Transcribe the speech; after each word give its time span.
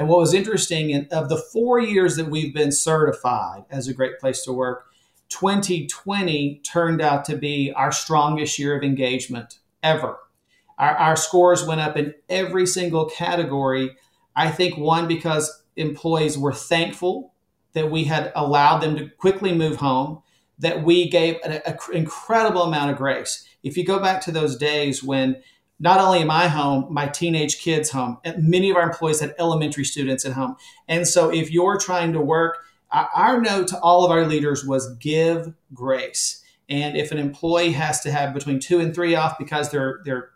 And 0.00 0.08
what 0.08 0.18
was 0.18 0.32
interesting, 0.32 0.88
in, 0.88 1.06
of 1.12 1.28
the 1.28 1.36
four 1.36 1.78
years 1.78 2.16
that 2.16 2.30
we've 2.30 2.54
been 2.54 2.72
certified 2.72 3.66
as 3.70 3.86
a 3.86 3.92
great 3.92 4.18
place 4.18 4.42
to 4.44 4.52
work, 4.52 4.86
2020 5.28 6.62
turned 6.64 7.02
out 7.02 7.26
to 7.26 7.36
be 7.36 7.70
our 7.76 7.92
strongest 7.92 8.58
year 8.58 8.74
of 8.74 8.82
engagement 8.82 9.58
ever. 9.82 10.16
Our, 10.78 10.96
our 10.96 11.16
scores 11.16 11.66
went 11.66 11.82
up 11.82 11.98
in 11.98 12.14
every 12.30 12.66
single 12.66 13.10
category. 13.10 13.94
I 14.34 14.50
think 14.50 14.78
one, 14.78 15.06
because 15.06 15.64
employees 15.76 16.38
were 16.38 16.54
thankful 16.54 17.34
that 17.74 17.90
we 17.90 18.04
had 18.04 18.32
allowed 18.34 18.78
them 18.78 18.96
to 18.96 19.10
quickly 19.10 19.52
move 19.52 19.76
home, 19.76 20.22
that 20.58 20.82
we 20.82 21.10
gave 21.10 21.36
an 21.44 21.60
incredible 21.92 22.62
amount 22.62 22.90
of 22.90 22.96
grace. 22.96 23.46
If 23.62 23.76
you 23.76 23.84
go 23.84 23.98
back 23.98 24.22
to 24.22 24.32
those 24.32 24.56
days 24.56 25.04
when 25.04 25.42
not 25.80 25.98
only 25.98 26.20
am 26.20 26.30
I 26.30 26.46
home, 26.46 26.86
my 26.90 27.06
teenage 27.06 27.60
kids 27.60 27.90
home. 27.90 28.18
Many 28.38 28.70
of 28.70 28.76
our 28.76 28.82
employees 28.82 29.20
had 29.20 29.34
elementary 29.38 29.84
students 29.84 30.24
at 30.26 30.32
home. 30.32 30.56
And 30.86 31.08
so 31.08 31.30
if 31.30 31.50
you're 31.50 31.78
trying 31.78 32.12
to 32.12 32.20
work, 32.20 32.58
our 32.92 33.40
note 33.40 33.68
to 33.68 33.80
all 33.80 34.04
of 34.04 34.10
our 34.10 34.26
leaders 34.26 34.64
was 34.64 34.94
give 34.96 35.54
grace. 35.72 36.44
And 36.68 36.96
if 36.96 37.10
an 37.12 37.18
employee 37.18 37.72
has 37.72 38.00
to 38.02 38.12
have 38.12 38.34
between 38.34 38.60
two 38.60 38.78
and 38.78 38.94
three 38.94 39.14
off 39.14 39.38
because 39.38 39.70
their 39.70 40.00
their 40.04 40.30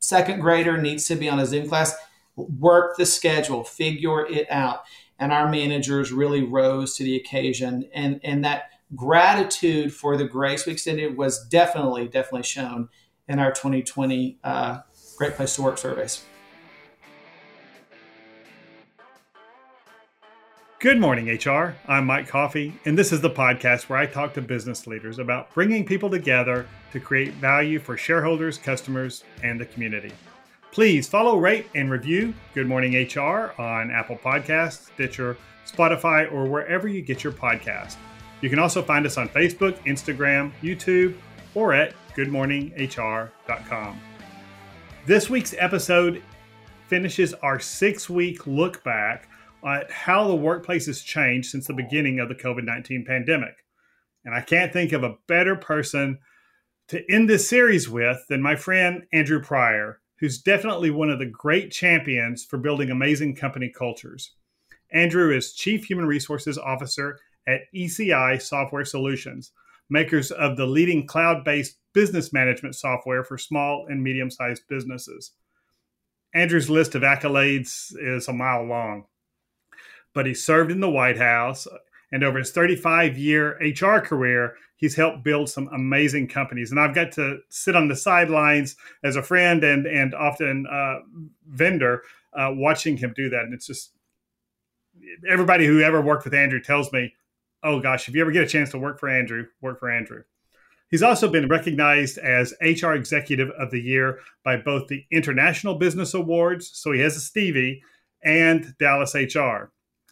second 0.00 0.40
grader 0.40 0.76
needs 0.76 1.06
to 1.06 1.14
be 1.14 1.28
on 1.28 1.38
a 1.38 1.46
Zoom 1.46 1.68
class, 1.68 1.94
work 2.36 2.96
the 2.96 3.06
schedule, 3.06 3.64
figure 3.64 4.26
it 4.26 4.50
out. 4.50 4.82
And 5.18 5.32
our 5.32 5.48
managers 5.48 6.12
really 6.12 6.42
rose 6.42 6.96
to 6.96 7.04
the 7.04 7.16
occasion. 7.16 7.88
And, 7.92 8.20
and 8.22 8.44
that 8.44 8.70
gratitude 8.94 9.92
for 9.92 10.16
the 10.16 10.24
grace 10.24 10.64
we 10.64 10.72
extended 10.72 11.16
was 11.16 11.44
definitely, 11.48 12.06
definitely 12.06 12.44
shown 12.44 12.88
in 13.26 13.38
our 13.38 13.50
2020 13.50 14.38
uh, 14.44 14.78
Great 15.18 15.34
Place 15.34 15.56
to 15.56 15.62
Work 15.62 15.78
surveys. 15.78 16.24
Good 20.78 21.00
morning, 21.00 21.26
HR. 21.28 21.74
I'm 21.88 22.06
Mike 22.06 22.28
Coffey, 22.28 22.72
and 22.84 22.96
this 22.96 23.10
is 23.10 23.20
the 23.20 23.28
podcast 23.28 23.88
where 23.88 23.98
I 23.98 24.06
talk 24.06 24.32
to 24.34 24.40
business 24.40 24.86
leaders 24.86 25.18
about 25.18 25.52
bringing 25.52 25.84
people 25.84 26.08
together 26.08 26.68
to 26.92 27.00
create 27.00 27.34
value 27.34 27.80
for 27.80 27.96
shareholders, 27.96 28.58
customers, 28.58 29.24
and 29.42 29.60
the 29.60 29.66
community. 29.66 30.12
Please 30.70 31.08
follow, 31.08 31.36
rate, 31.36 31.66
and 31.74 31.90
review 31.90 32.32
Good 32.54 32.68
Morning 32.68 32.94
HR 32.94 33.52
on 33.58 33.90
Apple 33.90 34.18
Podcasts, 34.18 34.86
Stitcher, 34.94 35.36
Spotify, 35.66 36.32
or 36.32 36.46
wherever 36.46 36.86
you 36.86 37.02
get 37.02 37.24
your 37.24 37.32
podcast. 37.32 37.96
You 38.40 38.48
can 38.48 38.60
also 38.60 38.80
find 38.80 39.04
us 39.04 39.18
on 39.18 39.28
Facebook, 39.30 39.84
Instagram, 39.84 40.52
YouTube, 40.62 41.16
or 41.56 41.72
at 41.72 41.92
goodmorninghr.com. 42.14 44.00
This 45.08 45.30
week's 45.30 45.54
episode 45.56 46.22
finishes 46.86 47.32
our 47.32 47.58
six 47.58 48.10
week 48.10 48.46
look 48.46 48.84
back 48.84 49.30
at 49.66 49.90
how 49.90 50.28
the 50.28 50.34
workplace 50.34 50.84
has 50.84 51.00
changed 51.00 51.48
since 51.48 51.66
the 51.66 51.72
beginning 51.72 52.20
of 52.20 52.28
the 52.28 52.34
COVID 52.34 52.64
19 52.64 53.06
pandemic. 53.06 53.64
And 54.26 54.34
I 54.34 54.42
can't 54.42 54.70
think 54.70 54.92
of 54.92 55.04
a 55.04 55.16
better 55.26 55.56
person 55.56 56.18
to 56.88 57.10
end 57.10 57.30
this 57.30 57.48
series 57.48 57.88
with 57.88 58.22
than 58.28 58.42
my 58.42 58.54
friend 58.54 59.06
Andrew 59.10 59.40
Pryor, 59.40 60.02
who's 60.18 60.42
definitely 60.42 60.90
one 60.90 61.08
of 61.08 61.18
the 61.18 61.24
great 61.24 61.72
champions 61.72 62.44
for 62.44 62.58
building 62.58 62.90
amazing 62.90 63.34
company 63.34 63.72
cultures. 63.74 64.32
Andrew 64.92 65.34
is 65.34 65.54
Chief 65.54 65.86
Human 65.86 66.04
Resources 66.04 66.58
Officer 66.58 67.18
at 67.46 67.62
ECI 67.74 68.42
Software 68.42 68.84
Solutions, 68.84 69.52
makers 69.90 70.30
of 70.30 70.56
the 70.56 70.66
leading 70.66 71.06
cloud 71.06 71.44
based 71.44 71.76
business 71.94 72.32
management 72.32 72.74
software 72.74 73.24
for 73.24 73.38
small 73.38 73.86
and 73.88 74.02
medium 74.02 74.30
sized 74.30 74.62
businesses. 74.68 75.32
Andrew's 76.34 76.68
list 76.68 76.94
of 76.94 77.02
accolades 77.02 77.92
is 77.98 78.28
a 78.28 78.32
mile 78.32 78.64
long, 78.64 79.04
but 80.14 80.26
he 80.26 80.34
served 80.34 80.70
in 80.70 80.80
the 80.80 80.90
White 80.90 81.16
House, 81.16 81.66
and 82.12 82.22
over 82.22 82.38
his 82.38 82.50
35 82.50 83.18
year 83.18 83.58
HR 83.60 83.98
career, 83.98 84.54
he's 84.76 84.96
helped 84.96 85.24
build 85.24 85.50
some 85.50 85.68
amazing 85.68 86.28
companies. 86.28 86.70
And 86.70 86.80
I've 86.80 86.94
got 86.94 87.12
to 87.12 87.38
sit 87.50 87.76
on 87.76 87.88
the 87.88 87.96
sidelines 87.96 88.76
as 89.02 89.16
a 89.16 89.22
friend 89.22 89.64
and 89.64 89.86
and 89.86 90.14
often 90.14 90.66
uh, 90.70 91.00
vendor, 91.46 92.02
uh, 92.32 92.50
watching 92.52 92.96
him 92.96 93.12
do 93.14 93.28
that. 93.30 93.42
And 93.42 93.54
it's 93.54 93.66
just 93.66 93.92
everybody 95.28 95.66
who 95.66 95.80
ever 95.80 96.00
worked 96.00 96.24
with 96.24 96.34
Andrew 96.34 96.60
tells 96.60 96.92
me 96.92 97.14
oh 97.62 97.80
gosh, 97.80 98.08
if 98.08 98.14
you 98.14 98.20
ever 98.20 98.32
get 98.32 98.44
a 98.44 98.48
chance 98.48 98.70
to 98.70 98.78
work 98.78 98.98
for 98.98 99.08
Andrew, 99.08 99.46
work 99.60 99.80
for 99.80 99.90
Andrew. 99.90 100.22
He's 100.90 101.02
also 101.02 101.28
been 101.30 101.48
recognized 101.48 102.16
as 102.18 102.54
HR 102.62 102.92
Executive 102.92 103.50
of 103.50 103.70
the 103.70 103.80
Year 103.80 104.20
by 104.42 104.56
both 104.56 104.88
the 104.88 105.04
International 105.10 105.74
Business 105.74 106.14
Awards, 106.14 106.70
so 106.72 106.92
he 106.92 107.00
has 107.00 107.16
a 107.16 107.20
Stevie, 107.20 107.82
and 108.24 108.74
Dallas 108.78 109.14
HR. 109.14 109.70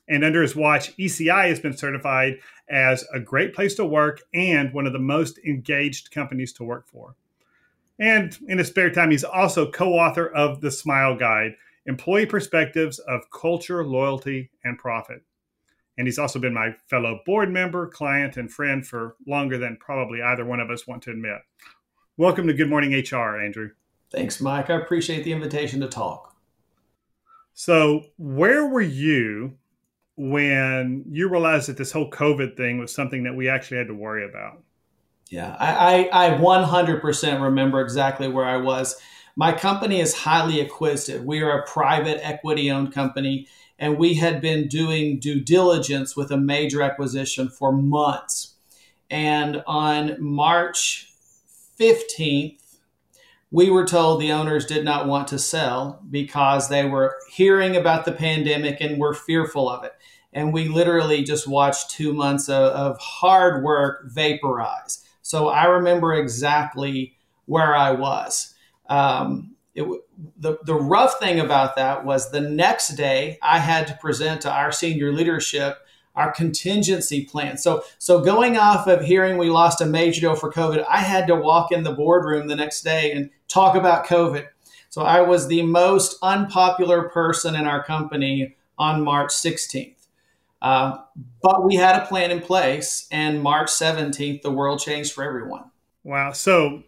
And 0.09 0.23
under 0.23 0.43
his 0.43 0.55
watch, 0.55 0.97
ECI 0.97 1.49
has 1.49 1.59
been 1.59 1.77
certified 1.77 2.39
as 2.69 3.05
a 3.13 3.21
great 3.21 3.55
place 3.55 3.75
to 3.77 3.85
work 3.85 4.23
and 4.35 4.73
one 4.73 4.87
of 4.87 4.93
the 4.93 4.99
most 4.99 5.39
engaged 5.39 6.11
companies 6.11 6.53
to 6.55 6.65
work 6.65 6.87
for. 6.87 7.17
And 7.99 8.37
in 8.47 8.59
his 8.59 8.69
spare 8.69 8.91
time, 8.91 9.11
he's 9.11 9.25
also 9.25 9.71
co 9.71 9.95
author 9.95 10.29
of 10.29 10.61
The 10.61 10.71
Smile 10.71 11.17
Guide 11.17 11.57
Employee 11.87 12.27
Perspectives 12.27 12.99
of 12.99 13.31
Culture, 13.31 13.85
Loyalty, 13.85 14.51
and 14.65 14.79
Profit. 14.79 15.23
And 15.99 16.07
he's 16.07 16.19
also 16.19 16.39
been 16.39 16.53
my 16.53 16.75
fellow 16.89 17.21
board 17.25 17.51
member, 17.51 17.87
client, 17.87 18.37
and 18.37 18.53
friend 18.53 18.87
for 18.87 19.17
longer 19.27 19.57
than 19.57 19.79
probably 19.81 20.21
either 20.21 20.45
one 20.45 20.61
of 20.61 20.71
us 20.71 20.87
want 20.87 21.03
to 21.05 21.11
admit. 21.11 21.39
Welcome 22.19 22.47
to 22.47 22.53
Good 22.53 22.69
Morning 22.69 22.93
HR, 22.93 23.41
Andrew. 23.41 23.71
Thanks, 24.11 24.41
Mike. 24.41 24.69
I 24.69 24.75
appreciate 24.75 25.25
the 25.25 25.33
invitation 25.33 25.81
to 25.81 25.89
talk. 25.89 26.35
So, 27.55 28.05
where 28.19 28.67
were 28.67 28.83
you 28.83 29.57
when 30.17 31.05
you 31.09 31.29
realized 31.29 31.69
that 31.69 31.79
this 31.79 31.93
whole 31.93 32.11
COVID 32.11 32.57
thing 32.57 32.79
was 32.79 32.95
something 32.95 33.25
that 33.25 33.35
we 33.35 33.49
actually 33.49 33.79
had 33.79 33.89
to 33.89 33.95
worry 33.95 34.29
about? 34.29 34.63
Yeah, 35.31 35.57
I, 35.59 36.09
I, 36.13 36.27
I 36.27 36.39
100% 36.39 37.43
remember 37.43 37.81
exactly 37.81 38.29
where 38.29 38.45
I 38.45 38.59
was. 38.59 38.97
My 39.35 39.53
company 39.53 40.01
is 40.01 40.15
highly 40.15 40.61
acquisitive. 40.61 41.25
We 41.25 41.43
are 41.43 41.61
a 41.61 41.67
private 41.67 42.25
equity 42.25 42.71
owned 42.71 42.93
company 42.93 43.49
and 43.79 43.99
we 43.99 44.15
had 44.15 44.41
been 44.41 44.69
doing 44.69 45.19
due 45.19 45.41
diligence 45.41 46.17
with 46.17 46.31
a 46.31 46.37
major 46.37 46.83
acquisition 46.83 47.49
for 47.49 47.73
months. 47.73 48.55
And 49.11 49.63
on 49.67 50.17
March 50.21 51.13
15th, 51.79 52.61
we 53.51 53.71
were 53.71 53.87
told 53.87 54.21
the 54.21 54.33
owners 54.33 54.67
did 54.67 54.85
not 54.85 55.07
want 55.07 55.29
to 55.29 55.39
sell 55.39 56.03
because 56.11 56.69
they 56.69 56.85
were 56.85 57.17
hearing 57.31 57.77
about 57.77 58.05
the 58.05 58.13
pandemic 58.13 58.81
and 58.81 58.99
were 58.99 59.15
fearful 59.15 59.69
of 59.69 59.85
it. 59.85 59.93
And 60.33 60.53
we 60.53 60.69
literally 60.69 61.23
just 61.23 61.47
watched 61.47 61.91
two 61.91 62.13
months 62.13 62.49
of, 62.49 62.73
of 62.73 62.99
hard 62.99 63.63
work 63.63 64.11
vaporize. 64.11 65.05
So 65.23 65.49
I 65.49 65.65
remember 65.65 66.13
exactly 66.13 67.17
where 67.47 67.75
I 67.75 67.93
was. 67.93 68.55
Um, 68.89 69.57
it, 69.75 69.87
the, 70.39 70.59
the 70.65 70.75
rough 70.75 71.19
thing 71.19 71.41
about 71.41 71.77
that 71.77 72.05
was 72.05 72.31
the 72.31 72.41
next 72.41 72.97
day 72.97 73.39
I 73.43 73.59
had 73.59 73.87
to 73.89 73.95
present 73.95 74.41
to 74.43 74.51
our 74.51 74.73
senior 74.73 75.13
leadership 75.13 75.79
our 76.17 76.33
contingency 76.33 77.25
plan. 77.27 77.59
So, 77.59 77.85
so 77.99 78.21
going 78.21 78.57
off 78.57 78.87
of 78.87 79.05
hearing 79.05 79.37
we 79.37 79.51
lost 79.51 79.81
a 79.81 79.87
major 79.87 80.23
deal 80.23 80.35
for 80.35 80.51
COVID, 80.51 80.85
I 80.89 80.99
had 80.99 81.27
to 81.27 81.37
walk 81.37 81.71
in 81.71 81.83
the 81.83 81.93
boardroom 81.93 82.49
the 82.49 82.57
next 82.57 82.83
day 82.83 83.13
and 83.13 83.31
talk 83.49 83.77
about 83.77 84.07
COVID. 84.07 84.47
So 84.89 85.03
I 85.03 85.21
was 85.21 85.47
the 85.47 85.63
most 85.63 86.17
unpopular 86.23 87.11
person 87.11 87.55
in 87.55 87.67
our 87.67 87.85
company 87.85 88.57
on 88.79 89.05
March 89.05 89.31
16th. 89.31 89.93
Uh, 90.63 90.97
but 91.43 91.65
we 91.65 91.75
had 91.77 92.03
a 92.03 92.07
plan 92.07 92.31
in 92.31 92.41
place, 92.41 93.07
and 93.13 93.43
March 93.43 93.69
17th, 93.69 94.41
the 94.41 94.51
world 94.51 94.81
changed 94.81 95.13
for 95.13 95.23
everyone. 95.23 95.71
Wow. 96.03 96.33
So 96.33 96.83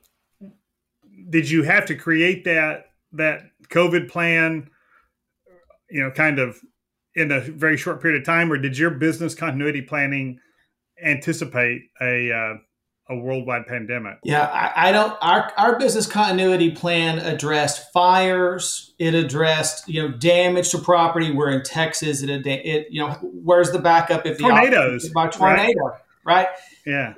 did 1.29 1.51
you 1.51 1.65
have 1.65 1.85
to 1.87 1.95
create 1.95 2.45
that 2.45 2.88
that 3.13 3.43
COVID 3.69 4.09
plan, 4.09 4.69
you 5.91 6.03
know, 6.03 6.11
kind 6.11 6.39
of 6.39 6.59
in 7.15 7.33
a 7.33 7.41
very 7.41 7.77
short 7.77 8.01
period 8.01 8.21
of 8.21 8.27
time, 8.27 8.53
or 8.53 8.59
did 8.59 8.79
your 8.79 8.91
business 8.91 9.35
continuity 9.35 9.83
planning 9.83 10.39
anticipate 11.03 11.83
a 12.01 12.33
uh, 12.33 12.55
a 13.11 13.17
worldwide 13.17 13.67
pandemic? 13.67 14.19
Yeah, 14.23 14.47
I, 14.47 14.89
I, 14.89 14.93
don't. 14.93 15.17
Our 15.21 15.53
our 15.57 15.79
business 15.79 16.07
continuity 16.07 16.71
plan 16.71 17.19
addressed 17.19 17.93
fires. 17.93 18.95
It 18.99 19.15
addressed 19.15 19.89
you 19.89 20.03
know 20.03 20.17
damage 20.17 20.71
to 20.71 20.79
property. 20.79 21.33
We're 21.33 21.51
in 21.51 21.63
Texas. 21.63 22.23
It, 22.23 22.47
it 22.47 22.87
you 22.91 23.01
know 23.01 23.13
where's 23.23 23.73
the 23.73 23.79
backup 23.79 24.27
if 24.27 24.39
the 24.39 24.45
tornadoes 24.45 25.09
by 25.11 25.29
tornado, 25.29 25.81
right? 25.85 25.99
right? 26.25 26.49
Yeah. 26.87 27.15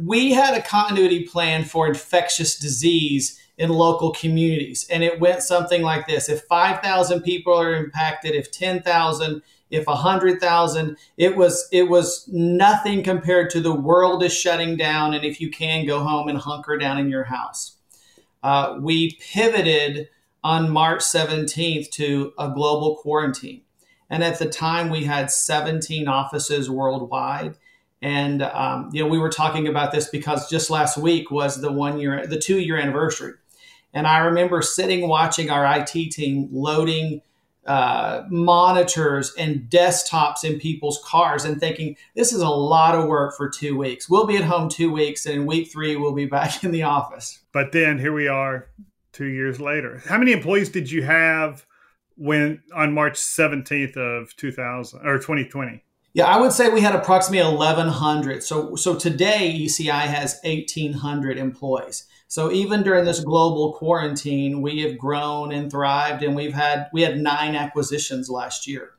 We 0.00 0.32
had 0.32 0.56
a 0.56 0.62
continuity 0.62 1.24
plan 1.24 1.64
for 1.64 1.86
infectious 1.86 2.58
disease 2.58 3.40
in 3.56 3.70
local 3.70 4.12
communities. 4.12 4.86
And 4.90 5.02
it 5.02 5.20
went 5.20 5.42
something 5.42 5.82
like 5.82 6.06
this 6.06 6.28
if 6.28 6.42
5,000 6.42 7.22
people 7.22 7.54
are 7.54 7.74
impacted, 7.74 8.34
if 8.34 8.50
10,000, 8.50 9.42
if 9.70 9.86
100,000, 9.86 10.96
it 11.16 11.36
was 11.36 11.68
it 11.72 11.88
was 11.88 12.28
nothing 12.28 13.02
compared 13.02 13.50
to 13.50 13.60
the 13.60 13.74
world 13.74 14.22
is 14.22 14.34
shutting 14.34 14.76
down 14.76 15.14
and 15.14 15.24
if 15.24 15.40
you 15.40 15.50
can 15.50 15.86
go 15.86 16.00
home 16.00 16.28
and 16.28 16.38
hunker 16.38 16.76
down 16.76 16.98
in 16.98 17.08
your 17.08 17.24
house. 17.24 17.76
Uh, 18.42 18.76
we 18.80 19.12
pivoted 19.32 20.08
on 20.42 20.70
March 20.70 21.00
17th 21.00 21.90
to 21.90 22.34
a 22.38 22.50
global 22.50 22.96
quarantine. 22.96 23.62
And 24.10 24.22
at 24.22 24.38
the 24.38 24.48
time, 24.48 24.90
we 24.90 25.04
had 25.04 25.30
17 25.30 26.06
offices 26.06 26.68
worldwide. 26.68 27.56
And 28.02 28.42
um, 28.42 28.90
you 28.92 29.02
know, 29.02 29.08
we 29.08 29.18
were 29.18 29.30
talking 29.30 29.66
about 29.66 29.92
this 29.92 30.10
because 30.10 30.50
just 30.50 30.68
last 30.68 30.98
week 30.98 31.30
was 31.30 31.62
the 31.62 31.72
one 31.72 31.98
year, 31.98 32.26
the 32.26 32.38
two 32.38 32.60
year 32.60 32.76
anniversary. 32.76 33.32
And 33.94 34.06
I 34.06 34.18
remember 34.18 34.60
sitting 34.60 35.08
watching 35.08 35.50
our 35.50 35.64
IT 35.78 36.10
team 36.10 36.48
loading 36.52 37.22
uh, 37.66 38.24
monitors 38.28 39.32
and 39.38 39.70
desktops 39.70 40.44
in 40.44 40.58
people's 40.58 41.02
cars 41.02 41.44
and 41.44 41.58
thinking 41.58 41.96
this 42.14 42.32
is 42.32 42.42
a 42.42 42.48
lot 42.48 42.94
of 42.94 43.06
work 43.06 43.34
for 43.36 43.48
two 43.48 43.78
weeks. 43.78 44.10
We'll 44.10 44.26
be 44.26 44.36
at 44.36 44.44
home 44.44 44.68
two 44.68 44.92
weeks, 44.92 45.24
and 45.24 45.36
in 45.36 45.46
week 45.46 45.72
three 45.72 45.96
we'll 45.96 46.12
be 46.12 46.26
back 46.38 46.62
in 46.62 46.72
the 46.72 46.82
office. 46.82 47.40
But 47.52 47.72
then 47.72 47.98
here 47.98 48.12
we 48.12 48.28
are, 48.28 48.68
two 49.12 49.26
years 49.26 49.60
later. 49.60 50.02
How 50.06 50.18
many 50.18 50.32
employees 50.32 50.68
did 50.68 50.90
you 50.90 51.04
have 51.04 51.64
when 52.16 52.62
on 52.74 52.92
March 52.92 53.16
seventeenth 53.16 53.96
of 53.96 54.36
two 54.36 54.52
thousand 54.52 55.06
or 55.06 55.18
twenty 55.18 55.46
twenty? 55.46 55.84
Yeah, 56.12 56.26
I 56.26 56.38
would 56.38 56.52
say 56.52 56.68
we 56.68 56.80
had 56.80 56.94
approximately 56.94 57.56
1,100. 57.56 58.44
So, 58.44 58.76
so 58.76 58.94
today 58.94 59.52
ECI 59.64 60.02
has 60.02 60.38
1,800 60.44 61.38
employees. 61.38 62.06
So 62.34 62.50
even 62.50 62.82
during 62.82 63.04
this 63.04 63.20
global 63.20 63.74
quarantine, 63.74 64.60
we 64.60 64.80
have 64.80 64.98
grown 64.98 65.52
and 65.52 65.70
thrived, 65.70 66.24
and 66.24 66.34
we've 66.34 66.52
had 66.52 66.88
we 66.92 67.02
had 67.02 67.16
nine 67.16 67.54
acquisitions 67.54 68.28
last 68.28 68.66
year. 68.66 68.94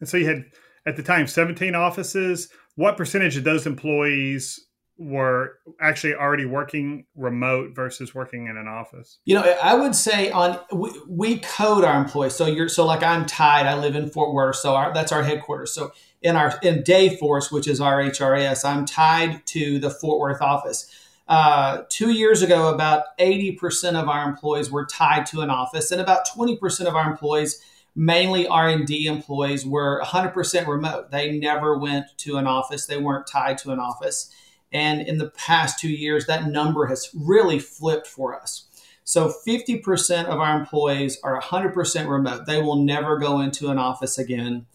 And 0.00 0.06
so 0.06 0.18
you 0.18 0.26
had 0.26 0.44
at 0.84 0.96
the 0.96 1.02
time 1.02 1.28
17 1.28 1.74
offices. 1.74 2.50
What 2.74 2.98
percentage 2.98 3.38
of 3.38 3.44
those 3.44 3.66
employees 3.66 4.66
were 4.98 5.54
actually 5.80 6.14
already 6.14 6.44
working 6.44 7.06
remote 7.14 7.74
versus 7.74 8.14
working 8.14 8.48
in 8.48 8.58
an 8.58 8.68
office? 8.68 9.16
You 9.24 9.36
know, 9.36 9.56
I 9.62 9.74
would 9.74 9.94
say 9.94 10.30
on 10.30 10.58
we, 10.70 10.90
we 11.08 11.38
code 11.38 11.84
our 11.84 11.98
employees. 11.98 12.34
So 12.34 12.44
you're 12.44 12.68
so 12.68 12.84
like 12.84 13.02
I'm 13.02 13.24
tied. 13.24 13.64
I 13.64 13.78
live 13.78 13.96
in 13.96 14.10
Fort 14.10 14.34
Worth, 14.34 14.56
so 14.56 14.74
our, 14.74 14.92
that's 14.92 15.10
our 15.10 15.22
headquarters. 15.22 15.72
So 15.72 15.90
in 16.20 16.36
our 16.36 16.58
in 16.62 16.82
Dayforce, 16.82 17.50
which 17.50 17.66
is 17.66 17.80
our 17.80 18.02
HRIS, 18.02 18.62
I'm 18.62 18.84
tied 18.84 19.46
to 19.46 19.78
the 19.78 19.88
Fort 19.88 20.20
Worth 20.20 20.42
office. 20.42 20.92
Uh, 21.28 21.82
two 21.88 22.12
years 22.12 22.42
ago, 22.42 22.72
about 22.72 23.04
80% 23.18 24.00
of 24.00 24.08
our 24.08 24.28
employees 24.28 24.70
were 24.70 24.86
tied 24.86 25.26
to 25.26 25.40
an 25.40 25.50
office, 25.50 25.90
and 25.90 26.00
about 26.00 26.26
20% 26.26 26.86
of 26.86 26.94
our 26.94 27.10
employees, 27.10 27.60
mainly 27.94 28.46
R&D 28.46 29.06
employees, 29.06 29.66
were 29.66 30.00
100% 30.04 30.66
remote. 30.66 31.10
They 31.10 31.38
never 31.38 31.76
went 31.76 32.06
to 32.18 32.36
an 32.36 32.46
office. 32.46 32.86
They 32.86 32.98
weren't 32.98 33.26
tied 33.26 33.58
to 33.58 33.72
an 33.72 33.80
office. 33.80 34.32
And 34.72 35.00
in 35.00 35.18
the 35.18 35.30
past 35.30 35.78
two 35.78 35.90
years, 35.90 36.26
that 36.26 36.46
number 36.46 36.86
has 36.86 37.10
really 37.14 37.58
flipped 37.58 38.06
for 38.06 38.40
us. 38.40 38.66
So 39.04 39.32
50% 39.46 40.24
of 40.24 40.40
our 40.40 40.58
employees 40.58 41.18
are 41.22 41.40
100% 41.40 42.08
remote. 42.08 42.46
They 42.46 42.60
will 42.60 42.84
never 42.84 43.18
go 43.18 43.40
into 43.40 43.70
an 43.70 43.78
office 43.78 44.18
again. 44.18 44.66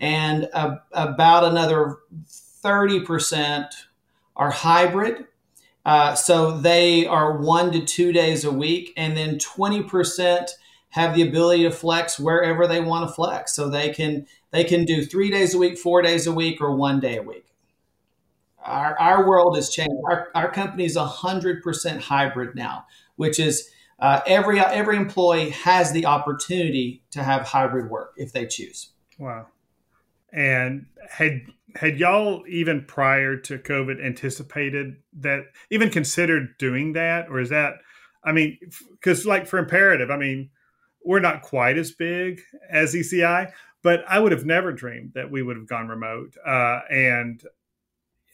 And 0.00 0.48
about 0.92 1.44
another 1.44 1.98
30% 2.64 3.68
are 4.36 4.50
hybrid. 4.50 5.26
Uh, 5.84 6.14
so 6.14 6.56
they 6.56 7.06
are 7.06 7.38
one 7.38 7.70
to 7.72 7.84
two 7.84 8.12
days 8.12 8.44
a 8.44 8.50
week. 8.50 8.92
And 8.96 9.16
then 9.16 9.38
20% 9.38 10.50
have 10.90 11.14
the 11.14 11.22
ability 11.22 11.64
to 11.64 11.70
flex 11.70 12.18
wherever 12.18 12.66
they 12.66 12.80
want 12.80 13.08
to 13.08 13.14
flex. 13.14 13.54
So 13.54 13.68
they 13.68 13.90
can 13.90 14.26
they 14.50 14.64
can 14.64 14.84
do 14.84 15.04
three 15.04 15.30
days 15.30 15.54
a 15.54 15.58
week, 15.58 15.76
four 15.76 16.00
days 16.00 16.26
a 16.28 16.32
week, 16.32 16.60
or 16.60 16.76
one 16.76 17.00
day 17.00 17.16
a 17.16 17.22
week 17.22 17.54
our, 18.64 18.98
our 18.98 19.28
world 19.28 19.56
has 19.56 19.70
changed. 19.70 19.94
Our, 20.08 20.28
our 20.34 20.50
company 20.50 20.84
is 20.84 20.96
100% 20.96 22.00
hybrid 22.00 22.54
now, 22.54 22.86
which 23.16 23.38
is 23.38 23.68
uh, 23.98 24.20
every, 24.26 24.58
every 24.58 24.96
employee 24.96 25.50
has 25.50 25.92
the 25.92 26.06
opportunity 26.06 27.02
to 27.12 27.22
have 27.22 27.42
hybrid 27.42 27.90
work 27.90 28.14
if 28.16 28.32
they 28.32 28.46
choose. 28.46 28.90
Wow. 29.18 29.46
And 30.34 30.86
had 31.08 31.42
had 31.76 31.98
y'all 31.98 32.44
even 32.48 32.84
prior 32.84 33.36
to 33.36 33.58
COVID 33.58 34.04
anticipated 34.04 34.96
that, 35.20 35.44
even 35.70 35.90
considered 35.90 36.56
doing 36.58 36.92
that, 36.94 37.28
or 37.28 37.40
is 37.40 37.50
that? 37.50 37.74
I 38.24 38.32
mean, 38.32 38.58
because 38.90 39.24
like 39.26 39.46
for 39.46 39.58
imperative, 39.58 40.10
I 40.10 40.16
mean, 40.16 40.50
we're 41.04 41.20
not 41.20 41.42
quite 41.42 41.78
as 41.78 41.92
big 41.92 42.40
as 42.68 42.94
ECI, 42.94 43.52
but 43.82 44.04
I 44.08 44.18
would 44.18 44.32
have 44.32 44.46
never 44.46 44.72
dreamed 44.72 45.12
that 45.14 45.30
we 45.30 45.42
would 45.42 45.56
have 45.56 45.68
gone 45.68 45.88
remote. 45.88 46.34
Uh, 46.44 46.80
and 46.90 47.42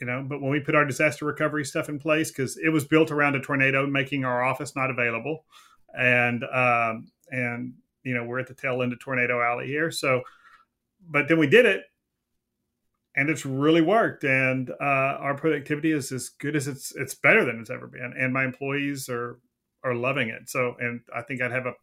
you 0.00 0.06
know 0.06 0.24
but 0.26 0.40
when 0.40 0.50
we 0.50 0.60
put 0.60 0.74
our 0.74 0.84
disaster 0.84 1.24
recovery 1.24 1.64
stuff 1.64 1.88
in 1.88 1.98
place 1.98 2.30
because 2.30 2.56
it 2.56 2.70
was 2.70 2.84
built 2.84 3.10
around 3.10 3.36
a 3.36 3.40
tornado 3.40 3.86
making 3.86 4.24
our 4.24 4.42
office 4.42 4.74
not 4.74 4.90
available 4.90 5.44
and 5.96 6.42
um, 6.44 7.10
and 7.30 7.74
you 8.02 8.14
know 8.14 8.24
we're 8.24 8.38
at 8.38 8.48
the 8.48 8.54
tail 8.54 8.82
end 8.82 8.92
of 8.92 8.98
tornado 8.98 9.40
alley 9.40 9.66
here 9.66 9.90
so 9.90 10.22
but 11.08 11.28
then 11.28 11.38
we 11.38 11.46
did 11.46 11.66
it 11.66 11.82
and 13.20 13.28
it's 13.28 13.44
really 13.44 13.82
worked 13.82 14.24
and 14.24 14.70
uh, 14.80 15.18
our 15.20 15.34
productivity 15.34 15.92
is 15.92 16.10
as 16.10 16.30
good 16.30 16.56
as 16.56 16.66
it's 16.66 16.94
it's 16.96 17.14
better 17.14 17.44
than 17.44 17.60
it's 17.60 17.70
ever 17.70 17.86
been 17.86 18.14
and 18.18 18.32
my 18.32 18.44
employees 18.44 19.08
are 19.08 19.38
are 19.84 19.94
loving 19.94 20.28
it 20.28 20.48
so 20.48 20.74
and 20.80 21.00
i 21.14 21.20
think 21.22 21.42
i'd 21.42 21.52
have 21.52 21.66
a 21.66 21.74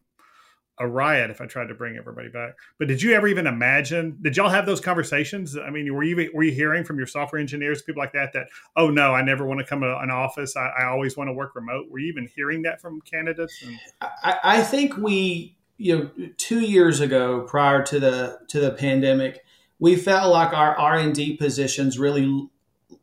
a 0.80 0.86
riot 0.86 1.30
if 1.30 1.40
I 1.40 1.46
tried 1.46 1.68
to 1.68 1.74
bring 1.74 1.96
everybody 1.96 2.28
back. 2.28 2.54
But 2.78 2.88
did 2.88 3.02
you 3.02 3.12
ever 3.14 3.26
even 3.26 3.46
imagine? 3.46 4.16
Did 4.22 4.36
y'all 4.36 4.48
have 4.48 4.66
those 4.66 4.80
conversations? 4.80 5.56
I 5.56 5.70
mean, 5.70 5.92
were 5.92 6.04
you 6.04 6.30
were 6.32 6.44
you 6.44 6.52
hearing 6.52 6.84
from 6.84 6.98
your 6.98 7.06
software 7.06 7.40
engineers, 7.40 7.82
people 7.82 8.00
like 8.00 8.12
that, 8.12 8.32
that 8.34 8.46
oh 8.76 8.90
no, 8.90 9.12
I 9.14 9.22
never 9.22 9.44
want 9.44 9.60
to 9.60 9.66
come 9.66 9.80
to 9.80 9.98
an 9.98 10.10
office. 10.10 10.56
I, 10.56 10.68
I 10.68 10.84
always 10.84 11.16
want 11.16 11.28
to 11.28 11.32
work 11.32 11.54
remote. 11.54 11.86
Were 11.90 11.98
you 11.98 12.08
even 12.08 12.28
hearing 12.34 12.62
that 12.62 12.80
from 12.80 13.00
candidates? 13.00 13.62
And- 13.66 13.78
I, 14.00 14.38
I 14.44 14.62
think 14.62 14.96
we, 14.96 15.56
you 15.78 15.98
know, 15.98 16.28
two 16.36 16.60
years 16.60 17.00
ago, 17.00 17.42
prior 17.42 17.82
to 17.84 17.98
the 17.98 18.38
to 18.48 18.60
the 18.60 18.70
pandemic, 18.70 19.44
we 19.78 19.96
felt 19.96 20.32
like 20.32 20.52
our 20.52 20.76
R 20.76 20.96
and 20.96 21.14
D 21.14 21.36
positions 21.36 21.98
really 21.98 22.48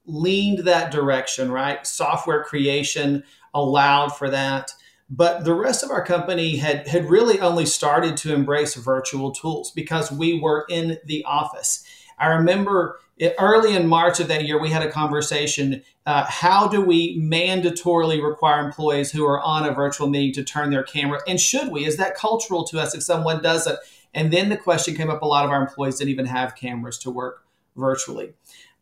leaned 0.06 0.60
that 0.60 0.92
direction. 0.92 1.51
Right, 1.51 1.86
software 1.86 2.44
creation 2.44 3.24
allowed 3.54 4.10
for 4.10 4.30
that 4.30 4.72
but 5.10 5.44
the 5.45 5.54
rest 5.54 5.83
of 5.83 5.92
our 5.92 6.04
company 6.04 6.57
had 6.57 6.88
had 6.88 7.10
really 7.10 7.39
only 7.39 7.66
started 7.66 8.18
to 8.18 8.33
embrace 8.33 8.75
virtual 8.75 9.31
tools 9.31 9.72
because 9.72 10.12
we 10.12 10.39
were 10.39 10.66
in 10.69 10.98
the 11.06 11.24
office. 11.25 11.83
I 12.18 12.27
remember 12.27 13.00
it, 13.18 13.36
early 13.39 13.75
in 13.75 13.88
March 13.88 14.19
of 14.19 14.28
that 14.28 14.45
year, 14.45 14.60
we 14.60 14.71
had 14.71 14.81
a 14.81 14.92
conversation. 14.92 15.83
Uh, 16.06 16.25
how 16.28 16.68
do 16.68 16.81
we 16.81 17.19
mandatorily 17.19 18.21
require 18.21 18.66
employees 18.66 19.12
who 19.12 19.25
are 19.25 19.42
on 19.42 19.66
a 19.66 19.74
virtual 19.74 20.07
meeting 20.07 20.33
to 20.33 20.44
turn 20.44 20.69
their 20.69 20.83
camera? 20.83 21.21
And 21.28 21.39
should 21.39 21.71
we? 21.71 21.86
Is 21.86 21.98
that 21.98 22.16
cultural 22.16 22.66
to 22.66 22.80
us 22.80 22.95
if 22.95 23.04
someone 23.04 23.42
does 23.42 23.68
it? 23.68 23.78
And 24.15 24.31
then 24.31 24.50
the 24.50 24.57
question 24.57 24.95
came 24.95 25.09
up 25.12 25.21
a 25.21 25.27
lot 25.27 25.45
of 25.45 25.51
our 25.51 25.62
employees 25.62 25.97
didn't 25.97 26.12
even 26.12 26.25
have 26.25 26.56
cameras 26.56 26.97
to 27.00 27.12
work 27.12 27.45
virtually. 27.75 28.33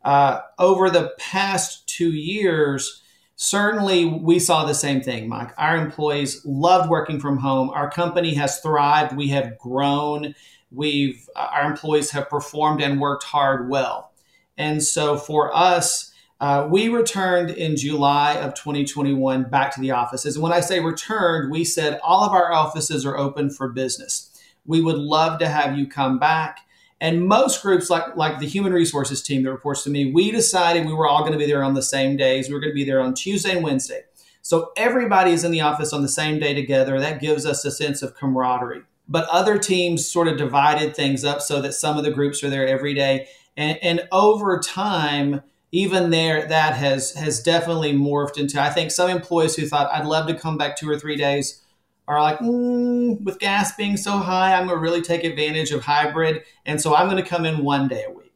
Uh, 0.04 0.40
over 0.58 0.88
the 0.88 1.12
past 1.18 1.86
two 1.88 2.12
years, 2.12 3.02
certainly 3.34 4.04
we 4.04 4.38
saw 4.38 4.64
the 4.64 4.74
same 4.74 5.00
thing, 5.00 5.28
Mike. 5.28 5.52
Our 5.58 5.76
employees 5.76 6.40
loved 6.44 6.88
working 6.88 7.18
from 7.18 7.38
home. 7.38 7.68
Our 7.70 7.90
company 7.90 8.34
has 8.34 8.60
thrived. 8.60 9.16
We 9.16 9.28
have 9.28 9.58
grown. 9.58 10.36
We've 10.70 11.28
our 11.34 11.68
employees 11.68 12.10
have 12.12 12.30
performed 12.30 12.80
and 12.80 13.00
worked 13.00 13.24
hard 13.24 13.68
well. 13.68 14.12
And 14.56 14.82
so 14.82 15.16
for 15.16 15.54
us, 15.54 16.12
uh, 16.40 16.68
we 16.70 16.88
returned 16.88 17.50
in 17.50 17.76
July 17.76 18.34
of 18.34 18.54
2021 18.54 19.44
back 19.44 19.74
to 19.74 19.80
the 19.80 19.92
offices. 19.92 20.36
And 20.36 20.42
when 20.42 20.52
I 20.52 20.60
say 20.60 20.80
returned, 20.80 21.50
we 21.50 21.64
said 21.64 21.98
all 22.02 22.24
of 22.24 22.32
our 22.32 22.52
offices 22.52 23.06
are 23.06 23.16
open 23.16 23.50
for 23.50 23.68
business. 23.68 24.30
We 24.66 24.80
would 24.80 24.96
love 24.96 25.38
to 25.40 25.48
have 25.48 25.78
you 25.78 25.86
come 25.86 26.18
back. 26.18 26.60
And 27.00 27.26
most 27.26 27.62
groups, 27.62 27.90
like 27.90 28.16
like 28.16 28.38
the 28.38 28.46
human 28.46 28.72
resources 28.72 29.22
team 29.22 29.42
that 29.42 29.52
reports 29.52 29.84
to 29.84 29.90
me, 29.90 30.12
we 30.12 30.30
decided 30.30 30.86
we 30.86 30.94
were 30.94 31.06
all 31.06 31.20
going 31.20 31.32
to 31.32 31.38
be 31.38 31.46
there 31.46 31.62
on 31.62 31.74
the 31.74 31.82
same 31.82 32.16
days. 32.16 32.48
We 32.48 32.54
were 32.54 32.60
going 32.60 32.72
to 32.72 32.74
be 32.74 32.84
there 32.84 33.00
on 33.00 33.14
Tuesday 33.14 33.56
and 33.56 33.64
Wednesday. 33.64 34.02
So 34.40 34.72
everybody 34.76 35.32
is 35.32 35.44
in 35.44 35.52
the 35.52 35.62
office 35.62 35.92
on 35.92 36.02
the 36.02 36.08
same 36.08 36.38
day 36.38 36.54
together. 36.54 37.00
That 37.00 37.20
gives 37.20 37.46
us 37.46 37.64
a 37.64 37.70
sense 37.70 38.02
of 38.02 38.14
camaraderie. 38.14 38.82
But 39.08 39.28
other 39.28 39.58
teams 39.58 40.08
sort 40.08 40.28
of 40.28 40.38
divided 40.38 40.94
things 40.94 41.24
up 41.24 41.42
so 41.42 41.60
that 41.62 41.74
some 41.74 41.98
of 41.98 42.04
the 42.04 42.10
groups 42.10 42.42
are 42.42 42.50
there 42.50 42.66
every 42.66 42.94
day. 42.94 43.28
And, 43.56 43.78
and 43.82 44.08
over 44.12 44.58
time, 44.60 45.42
even 45.72 46.10
there, 46.10 46.46
that 46.46 46.76
has 46.76 47.14
has 47.14 47.42
definitely 47.42 47.92
morphed 47.92 48.38
into. 48.38 48.62
I 48.62 48.70
think 48.70 48.92
some 48.92 49.10
employees 49.10 49.56
who 49.56 49.66
thought 49.66 49.92
I'd 49.92 50.06
love 50.06 50.28
to 50.28 50.34
come 50.34 50.56
back 50.56 50.76
two 50.76 50.88
or 50.88 50.98
three 50.98 51.16
days 51.16 51.63
are 52.06 52.20
like, 52.20 52.38
mm, 52.38 53.20
with 53.22 53.38
gas 53.38 53.74
being 53.74 53.96
so 53.96 54.18
high, 54.18 54.54
I'm 54.54 54.66
going 54.66 54.76
to 54.76 54.82
really 54.82 55.02
take 55.02 55.24
advantage 55.24 55.70
of 55.70 55.82
hybrid. 55.82 56.42
And 56.66 56.80
so 56.80 56.94
I'm 56.94 57.08
going 57.08 57.22
to 57.22 57.28
come 57.28 57.44
in 57.44 57.64
one 57.64 57.88
day 57.88 58.04
a 58.06 58.10
week. 58.10 58.32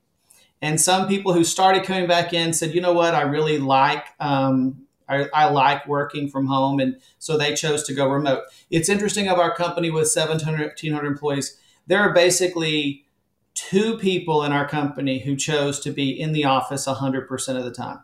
And 0.61 0.81
some 0.81 1.07
people 1.07 1.33
who 1.33 1.45
started 1.45 1.85
coming 1.85 2.09
back 2.09 2.33
in 2.33 2.53
said, 2.53 2.75
you 2.75 2.81
know 2.81 2.93
what, 2.93 3.15
I 3.15 3.23
really 3.23 3.59
like, 3.59 4.05
um, 4.19 4.87
I, 5.09 5.27
I, 5.33 5.49
like 5.51 5.87
working 5.87 6.29
from 6.29 6.47
home. 6.47 6.81
And 6.81 7.01
so 7.19 7.39
they 7.39 7.55
chose 7.55 7.85
to 7.85 7.95
go 7.95 8.09
remote. 8.09 8.43
It's 8.71 8.89
interesting 8.89 9.29
of 9.29 9.39
our 9.39 9.55
company 9.55 9.91
with 9.91 10.09
700, 10.09 10.61
1,500 10.61 11.07
employees, 11.07 11.59
there 11.87 12.01
are 12.01 12.13
basically 12.13 13.07
two 13.55 13.97
people 13.99 14.43
in 14.43 14.53
our 14.53 14.69
company 14.69 15.21
who 15.21 15.37
chose 15.37 15.81
to 15.81 15.91
be 15.91 16.11
in 16.11 16.33
the 16.33 16.45
office 16.45 16.87
100% 16.87 17.57
of 17.57 17.65
the 17.65 17.71
time. 17.71 18.01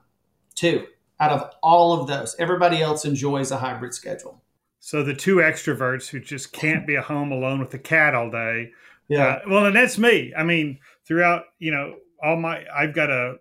Two 0.54 0.86
out 1.20 1.30
of 1.30 1.50
all 1.62 1.98
of 1.98 2.06
those. 2.06 2.34
Everybody 2.38 2.82
else 2.82 3.04
enjoys 3.04 3.50
a 3.50 3.58
hybrid 3.58 3.94
schedule. 3.94 4.42
So 4.86 5.02
the 5.02 5.14
two 5.14 5.36
extroverts 5.36 6.08
who 6.08 6.20
just 6.20 6.52
can't 6.52 6.86
be 6.86 6.96
at 6.96 7.04
home 7.04 7.32
alone 7.32 7.58
with 7.58 7.70
the 7.70 7.78
cat 7.78 8.14
all 8.14 8.30
day 8.30 8.70
Yeah. 9.08 9.26
Uh, 9.26 9.40
well, 9.48 9.66
and 9.66 9.76
that's 9.76 9.98
me. 9.98 10.32
I 10.36 10.42
mean, 10.42 10.78
throughout, 11.06 11.44
you 11.58 11.70
know, 11.70 11.96
all 12.22 12.36
my, 12.36 12.64
I've 12.74 12.94
got 12.94 13.10
a, 13.10 13.36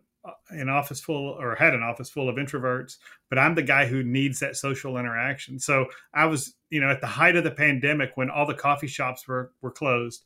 an 0.50 0.70
office 0.70 1.02
full 1.02 1.30
or 1.32 1.56
had 1.56 1.74
an 1.74 1.84
office 1.84 2.10
full 2.10 2.30
of 2.30 2.38
introverts, 2.38 2.98
but 3.30 3.38
I'm 3.38 3.56
the 3.56 3.62
guy 3.62 3.86
who 3.86 4.04
needs 4.04 4.40
that 4.40 4.56
social 4.56 4.98
interaction. 4.98 5.60
So 5.60 5.88
I 6.14 6.26
was, 6.26 6.56
you 6.70 6.80
know, 6.80 6.90
at 6.90 7.02
the 7.02 7.08
height 7.08 7.36
of 7.36 7.44
the 7.44 7.52
pandemic 7.52 8.12
when 8.16 8.30
all 8.30 8.46
the 8.46 8.54
coffee 8.54 8.88
shops 8.88 9.28
were, 9.28 9.52
were 9.62 9.72
closed, 9.72 10.24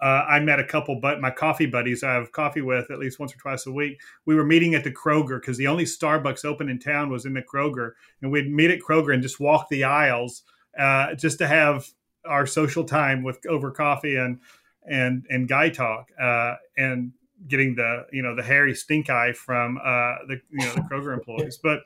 uh, 0.00 0.24
I 0.28 0.40
met 0.40 0.58
a 0.58 0.64
couple, 0.64 1.00
but 1.00 1.20
my 1.20 1.30
coffee 1.30 1.66
buddies 1.66 2.02
I 2.02 2.14
have 2.14 2.32
coffee 2.32 2.62
with 2.62 2.90
at 2.90 2.98
least 2.98 3.18
once 3.18 3.34
or 3.34 3.38
twice 3.38 3.66
a 3.66 3.72
week. 3.72 4.00
We 4.26 4.34
were 4.34 4.44
meeting 4.44 4.74
at 4.74 4.84
the 4.84 4.90
Kroger 4.90 5.40
because 5.40 5.56
the 5.56 5.68
only 5.68 5.84
Starbucks 5.84 6.44
open 6.44 6.68
in 6.68 6.78
town 6.78 7.10
was 7.10 7.24
in 7.24 7.34
the 7.34 7.42
Kroger, 7.42 7.92
and 8.22 8.32
we'd 8.32 8.50
meet 8.52 8.70
at 8.70 8.80
Kroger 8.80 9.14
and 9.14 9.22
just 9.22 9.40
walk 9.40 9.68
the 9.68 9.84
aisles 9.84 10.42
uh, 10.78 11.14
just 11.14 11.38
to 11.38 11.46
have 11.46 11.88
our 12.24 12.46
social 12.46 12.84
time 12.84 13.22
with 13.22 13.38
over 13.46 13.70
coffee 13.70 14.16
and 14.16 14.40
and 14.86 15.26
and 15.30 15.48
guy 15.48 15.68
talk 15.68 16.10
uh, 16.20 16.54
and 16.76 17.12
getting 17.46 17.74
the 17.74 18.06
you 18.12 18.22
know 18.22 18.34
the 18.34 18.42
hairy 18.42 18.74
stink 18.74 19.10
eye 19.10 19.32
from 19.32 19.78
uh, 19.78 20.16
the 20.26 20.40
you 20.50 20.66
know 20.66 20.74
the 20.74 20.80
Kroger 20.90 21.14
employees. 21.14 21.58
But 21.62 21.80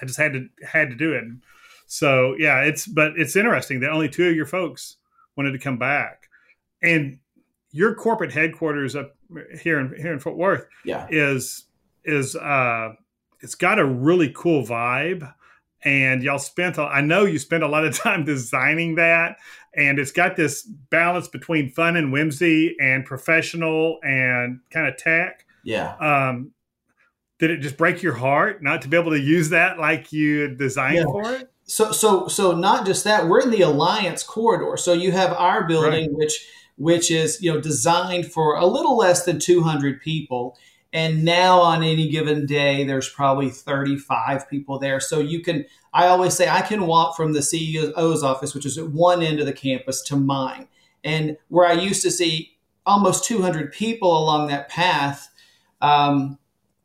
I 0.00 0.06
just 0.06 0.18
had 0.18 0.32
to 0.34 0.48
had 0.64 0.90
to 0.90 0.96
do 0.96 1.12
it. 1.12 1.24
So 1.86 2.34
yeah, 2.38 2.60
it's 2.62 2.86
but 2.86 3.12
it's 3.16 3.34
interesting 3.34 3.80
that 3.80 3.90
only 3.90 4.08
two 4.08 4.28
of 4.28 4.36
your 4.36 4.46
folks 4.46 4.96
wanted 5.36 5.52
to 5.52 5.58
come 5.58 5.78
back, 5.78 6.27
and 6.82 7.18
your 7.70 7.94
corporate 7.94 8.32
headquarters 8.32 8.96
up 8.96 9.14
here 9.60 9.78
in 9.78 9.94
here 9.96 10.12
in 10.12 10.18
Fort 10.18 10.36
Worth 10.36 10.66
yeah. 10.84 11.06
is 11.10 11.64
is 12.04 12.34
uh 12.36 12.92
it's 13.40 13.54
got 13.54 13.78
a 13.78 13.84
really 13.84 14.32
cool 14.34 14.64
vibe 14.64 15.32
and 15.84 16.22
y'all 16.22 16.38
spent 16.38 16.78
I 16.78 17.00
know 17.00 17.24
you 17.24 17.38
spent 17.38 17.62
a 17.62 17.68
lot 17.68 17.84
of 17.84 17.96
time 17.98 18.24
designing 18.24 18.94
that 18.96 19.36
and 19.76 19.98
it's 19.98 20.12
got 20.12 20.36
this 20.36 20.62
balance 20.62 21.28
between 21.28 21.70
fun 21.70 21.96
and 21.96 22.12
whimsy 22.12 22.76
and 22.80 23.04
professional 23.04 23.98
and 24.02 24.60
kind 24.70 24.88
of 24.88 24.96
tech. 24.96 25.44
Yeah. 25.62 25.94
Um 25.96 26.52
did 27.38 27.50
it 27.52 27.58
just 27.58 27.76
break 27.76 28.02
your 28.02 28.14
heart 28.14 28.62
not 28.62 28.82
to 28.82 28.88
be 28.88 28.96
able 28.96 29.12
to 29.12 29.20
use 29.20 29.50
that 29.50 29.78
like 29.78 30.12
you 30.12 30.56
designed 30.56 30.96
yeah. 30.96 31.04
for 31.04 31.32
it? 31.32 31.52
So 31.64 31.92
so 31.92 32.28
so 32.28 32.52
not 32.52 32.86
just 32.86 33.04
that, 33.04 33.28
we're 33.28 33.40
in 33.40 33.50
the 33.50 33.60
Alliance 33.60 34.22
corridor. 34.22 34.76
So 34.78 34.94
you 34.94 35.12
have 35.12 35.34
our 35.34 35.68
building 35.68 36.08
right. 36.08 36.16
which 36.16 36.48
which 36.78 37.10
is, 37.10 37.42
you 37.42 37.52
know, 37.52 37.60
designed 37.60 38.32
for 38.32 38.56
a 38.56 38.66
little 38.66 38.96
less 38.96 39.24
than 39.24 39.38
200 39.38 40.00
people 40.00 40.56
and 40.92 41.24
now 41.24 41.60
on 41.60 41.82
any 41.82 42.08
given 42.08 42.46
day, 42.46 42.84
there's 42.84 43.08
probably 43.08 43.50
35 43.50 44.48
people 44.48 44.78
there. 44.78 45.00
So 45.00 45.20
you 45.20 45.40
can, 45.40 45.66
I 45.92 46.06
always 46.06 46.34
say, 46.34 46.48
I 46.48 46.62
can 46.62 46.86
walk 46.86 47.14
from 47.14 47.32
the 47.32 47.40
CEO's 47.40 48.22
office, 48.22 48.54
which 48.54 48.64
is 48.64 48.78
at 48.78 48.88
one 48.88 49.22
end 49.22 49.38
of 49.40 49.46
the 49.46 49.52
campus, 49.52 50.00
to 50.02 50.16
mine. 50.16 50.66
And 51.04 51.36
where 51.48 51.66
I 51.66 51.72
used 51.72 52.02
to 52.02 52.10
see 52.10 52.56
almost 52.86 53.24
200 53.24 53.70
people 53.72 54.16
along 54.16 54.48
that 54.48 54.70
path, 54.70 55.30
um, 55.82 56.38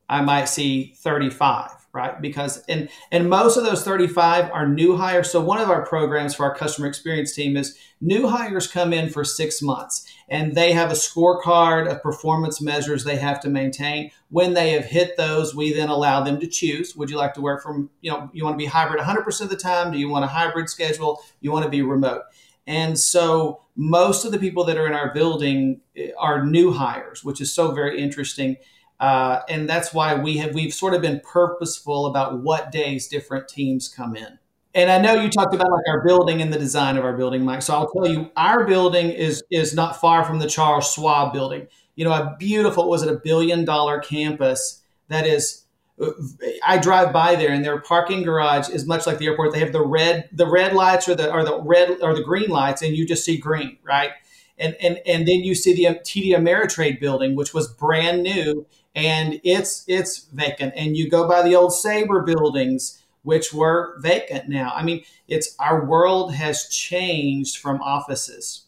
I 0.10 0.22
might 0.22 0.46
see 0.46 0.94
35 0.98 1.83
right? 1.94 2.20
Because 2.20 2.64
and 2.68 2.90
and 3.12 3.30
most 3.30 3.56
of 3.56 3.64
those 3.64 3.84
35 3.84 4.52
are 4.52 4.68
new 4.68 4.98
hires. 4.98 5.32
So 5.32 5.40
one 5.40 5.60
of 5.60 5.70
our 5.70 5.86
programs 5.86 6.34
for 6.34 6.44
our 6.44 6.56
customer 6.56 6.88
experience 6.88 7.34
team 7.36 7.56
is 7.56 7.78
new 8.02 8.28
hires 8.28 8.68
come 8.68 8.94
in 8.94 9.10
for 9.10 9.24
six 9.24 9.62
months 9.62 10.06
and 10.28 10.56
they 10.56 10.74
have 10.74 10.90
a 10.90 10.96
scorecard 10.96 11.88
of 11.88 12.02
performance 12.02 12.60
measures 12.60 13.04
they 13.04 13.18
have 13.18 13.40
to 13.42 13.50
maintain. 13.50 14.10
When 14.30 14.56
they 14.56 14.72
have 14.72 14.86
hit 14.86 15.16
those, 15.18 15.56
we 15.56 15.72
then 15.72 15.90
allow 15.90 16.24
them 16.24 16.40
to 16.40 16.48
choose. 16.48 16.96
Would 16.96 17.12
you 17.12 17.18
like 17.18 17.36
to 17.36 17.42
work 17.42 17.62
from, 17.62 17.92
you 18.02 18.12
know, 18.12 18.30
you 18.34 18.44
want 18.44 18.56
to 18.56 18.64
be 18.64 18.66
hybrid 18.66 19.00
100% 19.00 19.42
of 19.42 19.50
the 19.50 19.56
time? 19.56 19.92
Do 19.92 20.00
you 20.00 20.10
want 20.10 20.26
a 20.26 20.30
hybrid 20.30 20.70
schedule? 20.70 21.22
You 21.42 21.52
want 21.52 21.64
to 21.64 21.70
be 21.70 21.84
remote? 21.84 22.24
And 22.66 22.98
so 22.98 23.62
most 23.76 24.26
of 24.26 24.32
the 24.32 24.40
people 24.40 24.64
that 24.66 24.78
are 24.78 24.88
in 24.88 24.94
our 24.94 25.14
building 25.14 25.82
eh, 25.96 26.12
are 26.18 26.46
new 26.46 26.72
hires, 26.72 27.24
which 27.24 27.42
is 27.42 27.54
so 27.54 27.72
very 27.72 28.02
interesting. 28.02 28.58
Uh, 29.04 29.42
and 29.50 29.68
that's 29.70 29.94
why 29.94 30.16
we 30.16 30.38
have 30.38 30.54
we've 30.54 30.74
sort 30.74 30.94
of 30.94 31.02
been 31.02 31.20
purposeful 31.20 32.06
about 32.06 32.40
what 32.40 32.72
days 32.72 33.10
different 33.10 33.50
teams 33.50 33.90
come 33.90 34.16
in. 34.16 34.40
And 34.74 34.90
I 34.90 34.98
know 34.98 35.22
you 35.22 35.30
talked 35.30 35.54
about 35.54 35.70
like 35.70 35.84
our 35.90 36.02
building 36.06 36.42
and 36.42 36.54
the 36.54 36.58
design 36.58 36.96
of 36.96 37.04
our 37.04 37.12
building, 37.12 37.44
Mike. 37.44 37.64
So 37.64 37.74
I'll 37.74 37.92
tell 37.92 38.08
you, 38.08 38.32
our 38.38 38.66
building 38.66 39.10
is 39.10 39.44
is 39.52 39.74
not 39.74 40.00
far 40.00 40.24
from 40.24 40.40
the 40.40 40.48
Charles 40.48 40.90
Schwab 40.94 41.34
building. 41.34 41.68
You 41.96 42.06
know, 42.06 42.14
a 42.14 42.38
beautiful 42.40 42.90
was 42.90 43.04
it 43.04 43.10
a 43.10 43.20
billion 43.22 43.66
dollar 43.66 44.00
campus 44.00 44.82
that 45.10 45.28
is. 45.28 45.66
I 46.66 46.78
drive 46.78 47.12
by 47.12 47.36
there, 47.36 47.52
and 47.52 47.64
their 47.64 47.82
parking 47.82 48.24
garage 48.24 48.70
is 48.70 48.88
much 48.88 49.06
like 49.06 49.18
the 49.18 49.28
airport. 49.28 49.52
They 49.52 49.60
have 49.60 49.74
the 49.74 49.86
red 49.86 50.30
the 50.32 50.50
red 50.50 50.74
lights 50.74 51.10
or 51.10 51.16
the 51.16 51.30
or 51.30 51.44
the 51.44 51.62
red 51.62 51.98
or 52.02 52.16
the 52.16 52.24
green 52.24 52.50
lights, 52.50 52.82
and 52.82 52.96
you 52.96 53.06
just 53.06 53.26
see 53.26 53.38
green, 53.38 53.80
right? 53.84 54.12
And 54.58 54.78
and 54.80 55.02
and 55.06 55.28
then 55.28 55.44
you 55.44 55.56
see 55.56 55.74
the 55.74 56.00
TD 56.00 56.30
Ameritrade 56.30 57.02
building, 57.02 57.36
which 57.36 57.54
was 57.54 57.68
brand 57.68 58.24
new 58.24 58.66
and 58.96 59.40
it's 59.44 59.84
it's 59.88 60.26
vacant. 60.26 60.74
And 60.76 60.96
you 60.96 61.10
go 61.10 61.28
by 61.28 61.42
the 61.42 61.56
old 61.56 61.74
Sabre 61.74 62.22
buildings, 62.22 63.02
which 63.24 63.54
were 63.54 63.98
vacant 64.00 64.50
now. 64.50 64.72
I 64.76 64.84
mean, 64.84 65.04
it's 65.28 65.56
our 65.60 65.86
world 65.86 66.34
has 66.36 66.68
changed 66.70 67.58
from 67.58 67.82
offices 67.82 68.66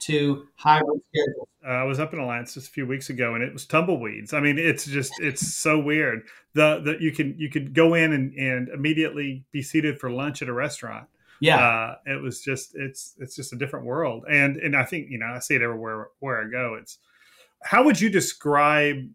to 0.00 0.46
hybrid 0.56 1.00
schedules. 1.14 1.48
Uh, 1.66 1.70
I 1.70 1.82
was 1.82 1.98
up 1.98 2.12
in 2.12 2.20
Alliance 2.20 2.54
just 2.54 2.68
a 2.68 2.70
few 2.70 2.86
weeks 2.86 3.10
ago, 3.10 3.34
and 3.34 3.42
it 3.42 3.52
was 3.52 3.66
tumbleweeds. 3.66 4.32
I 4.32 4.40
mean, 4.40 4.56
it's 4.58 4.86
just 4.86 5.12
it's 5.18 5.54
so 5.54 5.78
weird. 5.78 6.22
The 6.54 6.80
the 6.80 6.96
you 7.00 7.10
can 7.10 7.34
you 7.38 7.50
could 7.50 7.74
go 7.74 7.94
in 7.94 8.12
and, 8.12 8.32
and 8.34 8.68
immediately 8.68 9.44
be 9.50 9.62
seated 9.62 9.98
for 9.98 10.10
lunch 10.10 10.42
at 10.42 10.48
a 10.48 10.52
restaurant. 10.52 11.08
Yeah, 11.40 11.58
uh, 11.58 11.96
it 12.06 12.22
was 12.22 12.40
just 12.40 12.76
it's 12.76 13.14
it's 13.18 13.34
just 13.34 13.52
a 13.52 13.56
different 13.56 13.84
world, 13.84 14.24
and 14.30 14.56
and 14.56 14.76
I 14.76 14.84
think 14.84 15.10
you 15.10 15.18
know 15.18 15.26
I 15.26 15.40
see 15.40 15.56
it 15.56 15.62
everywhere 15.62 16.08
where 16.20 16.40
I 16.40 16.48
go. 16.48 16.78
It's 16.80 16.98
how 17.62 17.82
would 17.84 18.00
you 18.00 18.10
describe 18.10 19.08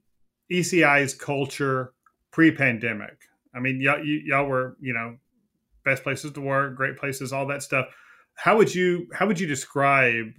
ECI's 0.51 1.13
culture 1.13 1.93
pre-pandemic. 2.31 3.17
I 3.55 3.59
mean, 3.59 3.81
y'all, 3.81 4.03
y'all 4.03 4.45
were, 4.45 4.77
you 4.79 4.93
know, 4.93 5.17
best 5.83 6.03
places 6.03 6.31
to 6.31 6.41
work, 6.41 6.75
great 6.75 6.97
places, 6.97 7.33
all 7.33 7.47
that 7.47 7.63
stuff. 7.63 7.87
How 8.35 8.57
would 8.57 8.73
you 8.73 9.07
how 9.13 9.27
would 9.27 9.39
you 9.39 9.47
describe 9.47 10.33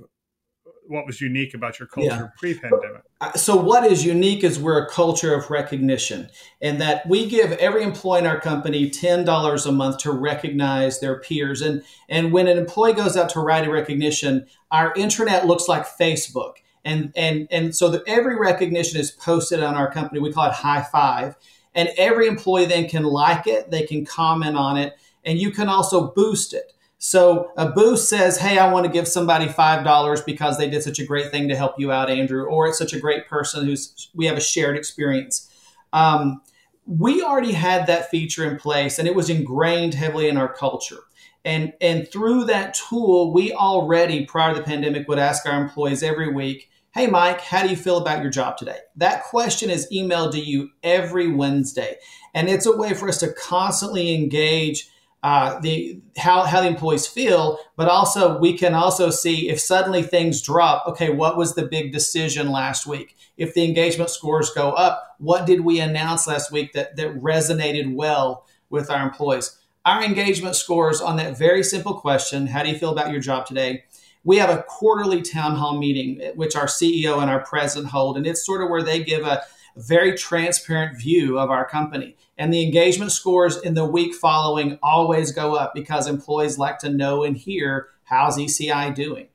what 0.86 1.06
was 1.06 1.20
unique 1.20 1.54
about 1.54 1.78
your 1.78 1.86
culture 1.88 2.08
yeah. 2.08 2.28
pre-pandemic? 2.38 3.02
Uh, 3.20 3.32
so 3.34 3.56
what 3.56 3.84
is 3.84 4.04
unique 4.04 4.42
is 4.42 4.58
we're 4.58 4.84
a 4.84 4.90
culture 4.90 5.34
of 5.34 5.48
recognition 5.48 6.28
and 6.60 6.80
that 6.80 7.08
we 7.08 7.26
give 7.28 7.52
every 7.52 7.82
employee 7.82 8.18
in 8.18 8.26
our 8.26 8.40
company 8.40 8.90
$10 8.90 9.66
a 9.66 9.72
month 9.72 9.98
to 9.98 10.10
recognize 10.10 11.00
their 11.00 11.20
peers. 11.20 11.62
And, 11.62 11.82
and 12.08 12.32
when 12.32 12.48
an 12.48 12.58
employee 12.58 12.94
goes 12.94 13.16
out 13.16 13.30
to 13.30 13.40
write 13.40 13.66
a 13.66 13.70
recognition, 13.70 14.46
our 14.70 14.92
intranet 14.94 15.44
looks 15.44 15.68
like 15.68 15.86
Facebook 15.86 16.54
and 16.84 17.12
and 17.16 17.48
and 17.50 17.74
so 17.74 17.88
that 17.90 18.02
every 18.06 18.38
recognition 18.38 19.00
is 19.00 19.10
posted 19.10 19.62
on 19.62 19.74
our 19.74 19.90
company. 19.90 20.20
We 20.20 20.32
call 20.32 20.46
it 20.46 20.52
high 20.52 20.82
five. 20.82 21.36
And 21.74 21.88
every 21.96 22.26
employee 22.26 22.66
then 22.66 22.88
can 22.88 23.04
like 23.04 23.46
it 23.46 23.70
they 23.70 23.86
can 23.86 24.04
comment 24.04 24.56
on 24.56 24.76
it 24.76 24.94
and 25.24 25.38
you 25.38 25.50
can 25.50 25.68
also 25.68 26.12
boost 26.12 26.52
it. 26.52 26.72
So 26.98 27.50
a 27.56 27.68
boost 27.68 28.08
says 28.08 28.38
hey 28.38 28.58
i 28.58 28.70
want 28.70 28.86
to 28.86 28.92
give 28.92 29.08
somebody 29.08 29.48
five 29.48 29.84
dollars 29.84 30.20
because 30.22 30.58
they 30.58 30.70
did 30.70 30.82
such 30.82 30.98
a 30.98 31.06
great 31.06 31.30
thing 31.30 31.48
to 31.48 31.56
help 31.56 31.78
you 31.78 31.90
out 31.90 32.10
andrew 32.10 32.44
or 32.44 32.68
it's 32.68 32.78
such 32.78 32.92
a 32.92 33.00
great 33.00 33.26
person 33.26 33.64
who's 33.64 34.10
we 34.14 34.26
have 34.26 34.36
a 34.36 34.40
shared 34.40 34.76
experience. 34.76 35.48
Um, 35.92 36.42
we 36.86 37.22
already 37.22 37.52
had 37.52 37.86
that 37.86 38.10
feature 38.10 38.48
in 38.48 38.56
place 38.56 38.98
and 38.98 39.06
it 39.06 39.14
was 39.14 39.30
ingrained 39.30 39.94
heavily 39.94 40.28
in 40.28 40.36
our 40.36 40.52
culture. 40.52 41.00
And 41.44 41.72
and 41.80 42.06
through 42.06 42.44
that 42.44 42.74
tool 42.74 43.32
we 43.32 43.52
already 43.52 44.26
prior 44.26 44.54
to 44.54 44.60
the 44.60 44.64
pandemic 44.64 45.08
would 45.08 45.18
ask 45.18 45.46
our 45.46 45.60
employees 45.60 46.02
every 46.02 46.32
week 46.32 46.68
Hey, 46.94 47.06
Mike, 47.06 47.40
how 47.40 47.62
do 47.62 47.70
you 47.70 47.76
feel 47.76 47.96
about 47.96 48.20
your 48.20 48.30
job 48.30 48.58
today? 48.58 48.76
That 48.96 49.24
question 49.24 49.70
is 49.70 49.88
emailed 49.90 50.32
to 50.32 50.38
you 50.38 50.68
every 50.82 51.26
Wednesday. 51.26 51.96
And 52.34 52.50
it's 52.50 52.66
a 52.66 52.76
way 52.76 52.92
for 52.92 53.08
us 53.08 53.16
to 53.20 53.32
constantly 53.32 54.14
engage 54.14 54.90
uh, 55.22 55.58
the 55.60 56.02
how, 56.18 56.42
how 56.42 56.60
the 56.60 56.66
employees 56.66 57.06
feel, 57.06 57.58
but 57.76 57.88
also 57.88 58.38
we 58.38 58.58
can 58.58 58.74
also 58.74 59.08
see 59.08 59.48
if 59.48 59.58
suddenly 59.58 60.02
things 60.02 60.42
drop, 60.42 60.86
okay, 60.86 61.08
what 61.08 61.38
was 61.38 61.54
the 61.54 61.66
big 61.66 61.92
decision 61.92 62.50
last 62.50 62.86
week? 62.86 63.16
If 63.38 63.54
the 63.54 63.64
engagement 63.64 64.10
scores 64.10 64.50
go 64.50 64.72
up, 64.72 65.16
what 65.18 65.46
did 65.46 65.62
we 65.62 65.80
announce 65.80 66.26
last 66.26 66.52
week 66.52 66.74
that, 66.74 66.96
that 66.96 67.22
resonated 67.22 67.94
well 67.94 68.44
with 68.68 68.90
our 68.90 69.02
employees? 69.02 69.58
Our 69.86 70.04
engagement 70.04 70.56
scores 70.56 71.00
on 71.00 71.16
that 71.16 71.38
very 71.38 71.62
simple 71.62 71.94
question, 71.94 72.48
how 72.48 72.62
do 72.62 72.68
you 72.68 72.76
feel 72.76 72.92
about 72.92 73.12
your 73.12 73.20
job 73.20 73.46
today? 73.46 73.84
We 74.24 74.38
have 74.38 74.50
a 74.50 74.62
quarterly 74.62 75.22
town 75.22 75.56
hall 75.56 75.78
meeting, 75.78 76.20
which 76.34 76.54
our 76.56 76.66
CEO 76.66 77.20
and 77.20 77.30
our 77.30 77.40
president 77.40 77.90
hold, 77.90 78.16
and 78.16 78.26
it's 78.26 78.44
sort 78.44 78.62
of 78.62 78.70
where 78.70 78.82
they 78.82 79.02
give 79.02 79.24
a 79.24 79.42
very 79.76 80.16
transparent 80.16 80.98
view 80.98 81.38
of 81.38 81.50
our 81.50 81.66
company. 81.66 82.16
And 82.38 82.52
the 82.52 82.62
engagement 82.62 83.12
scores 83.12 83.56
in 83.56 83.74
the 83.74 83.84
week 83.84 84.14
following 84.14 84.78
always 84.82 85.32
go 85.32 85.54
up 85.54 85.74
because 85.74 86.06
employees 86.06 86.58
like 86.58 86.78
to 86.80 86.90
know 86.90 87.24
and 87.24 87.36
hear 87.36 87.88
how's 88.04 88.36
ECI 88.36 88.94
doing. 88.94 89.28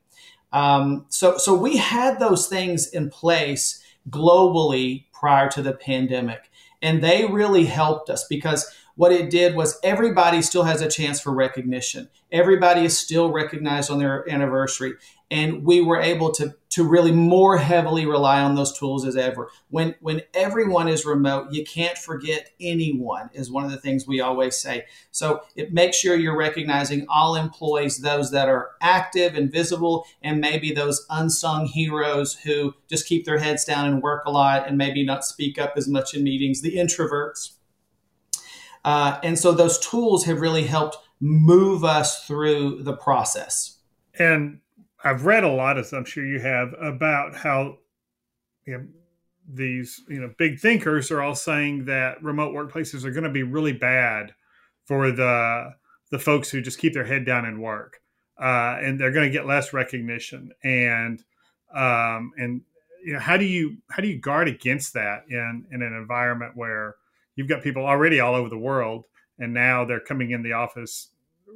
Um, 0.52 1.06
so, 1.08 1.36
so 1.36 1.54
we 1.54 1.76
had 1.76 2.18
those 2.18 2.46
things 2.46 2.88
in 2.88 3.10
place 3.10 3.82
globally 4.08 5.04
prior 5.12 5.48
to 5.50 5.62
the 5.62 5.72
pandemic, 5.72 6.47
and 6.82 7.02
they 7.02 7.26
really 7.26 7.66
helped 7.66 8.10
us 8.10 8.24
because 8.24 8.72
what 8.98 9.12
it 9.12 9.30
did 9.30 9.54
was 9.54 9.78
everybody 9.84 10.42
still 10.42 10.64
has 10.64 10.80
a 10.80 10.88
chance 10.88 11.20
for 11.20 11.32
recognition. 11.32 12.08
Everybody 12.32 12.84
is 12.84 12.98
still 12.98 13.30
recognized 13.30 13.92
on 13.92 13.98
their 13.98 14.28
anniversary. 14.28 14.94
And 15.30 15.64
we 15.64 15.80
were 15.80 16.00
able 16.00 16.32
to, 16.32 16.56
to 16.78 16.84
really 16.84 17.10
more 17.10 17.58
heavily 17.58 18.06
rely 18.06 18.40
on 18.40 18.54
those 18.54 18.78
tools 18.78 19.04
as 19.04 19.16
ever. 19.16 19.50
When 19.68 19.96
when 20.00 20.22
everyone 20.32 20.86
is 20.86 21.04
remote, 21.04 21.48
you 21.50 21.64
can't 21.64 21.98
forget 21.98 22.50
anyone 22.60 23.30
is 23.32 23.50
one 23.50 23.64
of 23.64 23.72
the 23.72 23.80
things 23.80 24.06
we 24.06 24.20
always 24.20 24.56
say. 24.56 24.86
So 25.10 25.40
it 25.56 25.72
makes 25.72 25.96
sure 25.96 26.14
you're 26.14 26.38
recognizing 26.38 27.04
all 27.08 27.34
employees, 27.34 27.98
those 27.98 28.30
that 28.30 28.48
are 28.48 28.70
active 28.80 29.34
and 29.34 29.50
visible, 29.50 30.06
and 30.22 30.40
maybe 30.40 30.72
those 30.72 31.04
unsung 31.10 31.66
heroes 31.66 32.36
who 32.36 32.74
just 32.88 33.08
keep 33.08 33.24
their 33.24 33.40
heads 33.40 33.64
down 33.64 33.86
and 33.86 34.00
work 34.00 34.24
a 34.24 34.30
lot 34.30 34.68
and 34.68 34.78
maybe 34.78 35.04
not 35.04 35.24
speak 35.24 35.58
up 35.58 35.72
as 35.76 35.88
much 35.88 36.14
in 36.14 36.22
meetings, 36.22 36.62
the 36.62 36.76
introverts. 36.76 37.54
Uh, 38.84 39.18
and 39.24 39.36
so 39.36 39.50
those 39.50 39.80
tools 39.80 40.26
have 40.26 40.40
really 40.40 40.62
helped 40.62 40.96
move 41.18 41.82
us 41.82 42.24
through 42.24 42.84
the 42.84 42.96
process. 42.96 43.78
And 44.16 44.60
I've 45.02 45.24
read 45.24 45.44
a 45.44 45.48
lot, 45.48 45.78
as 45.78 45.92
I'm 45.92 46.04
sure 46.04 46.26
you 46.26 46.40
have, 46.40 46.74
about 46.80 47.36
how 47.36 47.78
you 48.66 48.78
know, 48.78 48.86
these 49.50 50.02
you 50.08 50.20
know 50.20 50.32
big 50.36 50.58
thinkers 50.58 51.10
are 51.10 51.22
all 51.22 51.34
saying 51.34 51.86
that 51.86 52.22
remote 52.22 52.54
workplaces 52.54 53.04
are 53.04 53.10
going 53.10 53.24
to 53.24 53.30
be 53.30 53.42
really 53.42 53.72
bad 53.72 54.34
for 54.84 55.10
the 55.10 55.74
the 56.10 56.18
folks 56.18 56.50
who 56.50 56.60
just 56.60 56.78
keep 56.78 56.94
their 56.94 57.04
head 57.04 57.24
down 57.24 57.44
and 57.44 57.62
work, 57.62 58.00
uh, 58.40 58.76
and 58.80 58.98
they're 58.98 59.12
going 59.12 59.26
to 59.26 59.32
get 59.32 59.46
less 59.46 59.72
recognition. 59.72 60.50
And 60.62 61.22
um, 61.74 62.32
and 62.36 62.62
you 63.04 63.12
know 63.12 63.20
how 63.20 63.36
do 63.36 63.44
you 63.44 63.78
how 63.90 64.02
do 64.02 64.08
you 64.08 64.18
guard 64.18 64.48
against 64.48 64.94
that 64.94 65.24
in 65.30 65.66
in 65.70 65.82
an 65.82 65.94
environment 65.94 66.52
where 66.56 66.96
you've 67.36 67.48
got 67.48 67.62
people 67.62 67.86
already 67.86 68.20
all 68.20 68.34
over 68.34 68.48
the 68.48 68.58
world, 68.58 69.04
and 69.38 69.54
now 69.54 69.84
they're 69.84 70.00
coming 70.00 70.32
in 70.32 70.42
the 70.42 70.52
office 70.52 71.08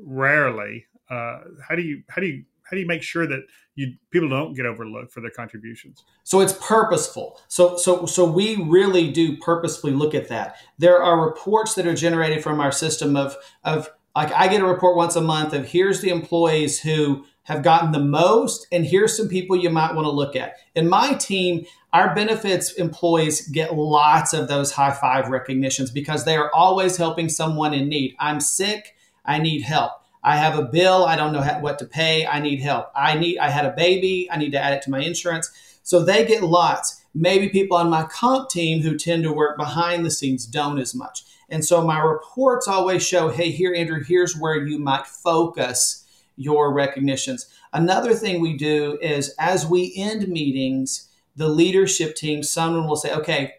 rarely. 0.03 0.87
Uh, 1.11 1.41
how 1.67 1.75
do 1.75 1.83
you 1.83 2.03
how 2.09 2.21
do 2.21 2.29
you 2.29 2.45
how 2.73 2.77
do 2.77 2.81
you 2.81 2.87
make 2.87 3.03
sure 3.03 3.27
that 3.27 3.41
you 3.75 3.93
people 4.11 4.31
don't 4.31 4.55
get 4.55 4.65
overlooked 4.65 5.13
for 5.13 5.21
their 5.21 5.31
contributions? 5.31 6.05
So 6.25 6.41
it's 6.41 6.55
purposeful. 6.55 7.39
So 7.49 7.77
so 7.77 8.07
so 8.07 8.25
we 8.25 8.57
really 8.57 9.13
do 9.13 9.37
purposefully 9.37 9.93
look 9.93 10.15
at 10.15 10.29
that. 10.29 10.57
There 10.79 11.03
are 11.03 11.23
reports 11.23 11.75
that 11.75 11.87
are 11.87 11.95
generated 11.95 12.43
from 12.43 12.61
our 12.61 12.73
system 12.73 13.15
of 13.15 13.37
of 13.63 13.91
like 14.17 14.33
I 14.33 14.49
get 14.49 14.63
a 14.63 14.67
report 14.67 14.97
once 14.97 15.17
a 15.17 15.21
month 15.21 15.53
of 15.53 15.67
here's 15.67 16.01
the 16.01 16.09
employees 16.09 16.81
who 16.81 17.27
have 17.43 17.63
gotten 17.63 17.93
the 17.93 18.01
most 18.01 18.67
and 18.73 18.87
here's 18.87 19.15
some 19.19 19.29
people 19.29 19.55
you 19.55 19.69
might 19.69 19.95
want 19.95 20.07
to 20.07 20.11
look 20.11 20.35
at. 20.35 20.55
In 20.75 20.89
my 20.89 21.13
team, 21.13 21.67
our 21.93 22.15
benefits 22.15 22.73
employees 22.73 23.49
get 23.49 23.75
lots 23.75 24.33
of 24.33 24.49
those 24.49 24.73
high 24.73 24.93
five 24.93 25.29
recognitions 25.29 25.91
because 25.91 26.25
they 26.25 26.37
are 26.37 26.51
always 26.55 26.97
helping 26.97 27.29
someone 27.29 27.75
in 27.75 27.91
need. 27.91 28.17
I'm 28.19 28.41
sick, 28.41 28.97
I 29.27 29.41
need 29.41 29.61
help. 29.61 29.93
I 30.23 30.37
have 30.37 30.59
a 30.59 30.65
bill, 30.65 31.05
I 31.05 31.17
don't 31.17 31.33
know 31.33 31.43
what 31.61 31.79
to 31.81 31.85
pay, 31.85 32.27
I 32.27 32.39
need 32.39 32.61
help. 32.61 32.91
I 32.95 33.19
need 33.19 33.39
I 33.39 33.51
had 33.51 33.67
a 33.67 33.73
baby, 33.73 34.29
I 34.31 34.37
need 34.37 34.53
to 34.53 34.63
add 34.63 34.75
it 34.75 34.83
to 34.83 34.91
my 34.91 35.01
insurance. 35.01 35.51
So 35.83 36.05
they 36.05 36.25
get 36.25 36.43
lots. 36.43 37.05
Maybe 37.15 37.49
people 37.49 37.77
on 37.77 37.91
my 37.91 38.05
comp 38.05 38.49
team 38.49 38.83
who 38.83 38.97
tend 38.97 39.25
to 39.25 39.33
work 39.33 39.59
behind 39.59 40.05
the 40.05 40.11
scenes 40.11 40.47
don't 40.47 40.79
as 40.79 40.95
much. 40.95 41.25
And 41.49 41.65
so 41.65 41.85
my 41.85 41.99
reports 42.01 42.67
always 42.67 43.07
show, 43.07 43.29
hey, 43.29 43.51
here, 43.51 43.75
Andrew, 43.75 44.03
here's 44.03 44.37
where 44.37 44.57
you 44.57 44.79
might 44.79 45.07
focus 45.07 46.07
your 46.37 46.73
recognitions. 46.73 47.47
Another 47.73 48.15
thing 48.15 48.41
we 48.41 48.57
do 48.57 48.99
is 49.03 49.35
as 49.39 49.67
we 49.67 49.93
end 49.97 50.29
meetings, 50.29 51.09
the 51.37 51.49
leadership 51.49 52.15
team, 52.15 52.43
someone 52.43 52.87
will 52.87 52.97
say, 52.97 53.13
okay, 53.13 53.55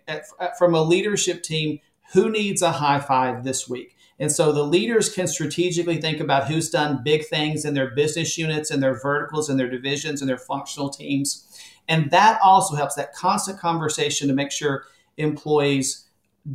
from 0.57 0.73
a 0.73 0.81
leadership 0.81 1.43
team, 1.43 1.79
who 2.13 2.29
needs 2.29 2.61
a 2.61 2.71
high 2.71 2.99
five 2.99 3.43
this 3.43 3.67
week? 3.67 3.92
And 4.19 4.31
so 4.31 4.51
the 4.51 4.63
leaders 4.63 5.13
can 5.13 5.27
strategically 5.27 5.99
think 5.99 6.19
about 6.19 6.47
who's 6.47 6.69
done 6.69 7.03
big 7.03 7.25
things 7.25 7.65
in 7.65 7.73
their 7.73 7.91
business 7.91 8.37
units 8.37 8.71
and 8.71 8.81
their 8.81 8.99
verticals 8.99 9.49
and 9.49 9.59
their 9.59 9.69
divisions 9.69 10.21
and 10.21 10.29
their 10.29 10.37
functional 10.37 10.89
teams. 10.89 11.47
And 11.87 12.11
that 12.11 12.39
also 12.43 12.75
helps 12.75 12.95
that 12.95 13.13
constant 13.13 13.59
conversation 13.59 14.27
to 14.27 14.33
make 14.33 14.51
sure 14.51 14.85
employees 15.17 16.07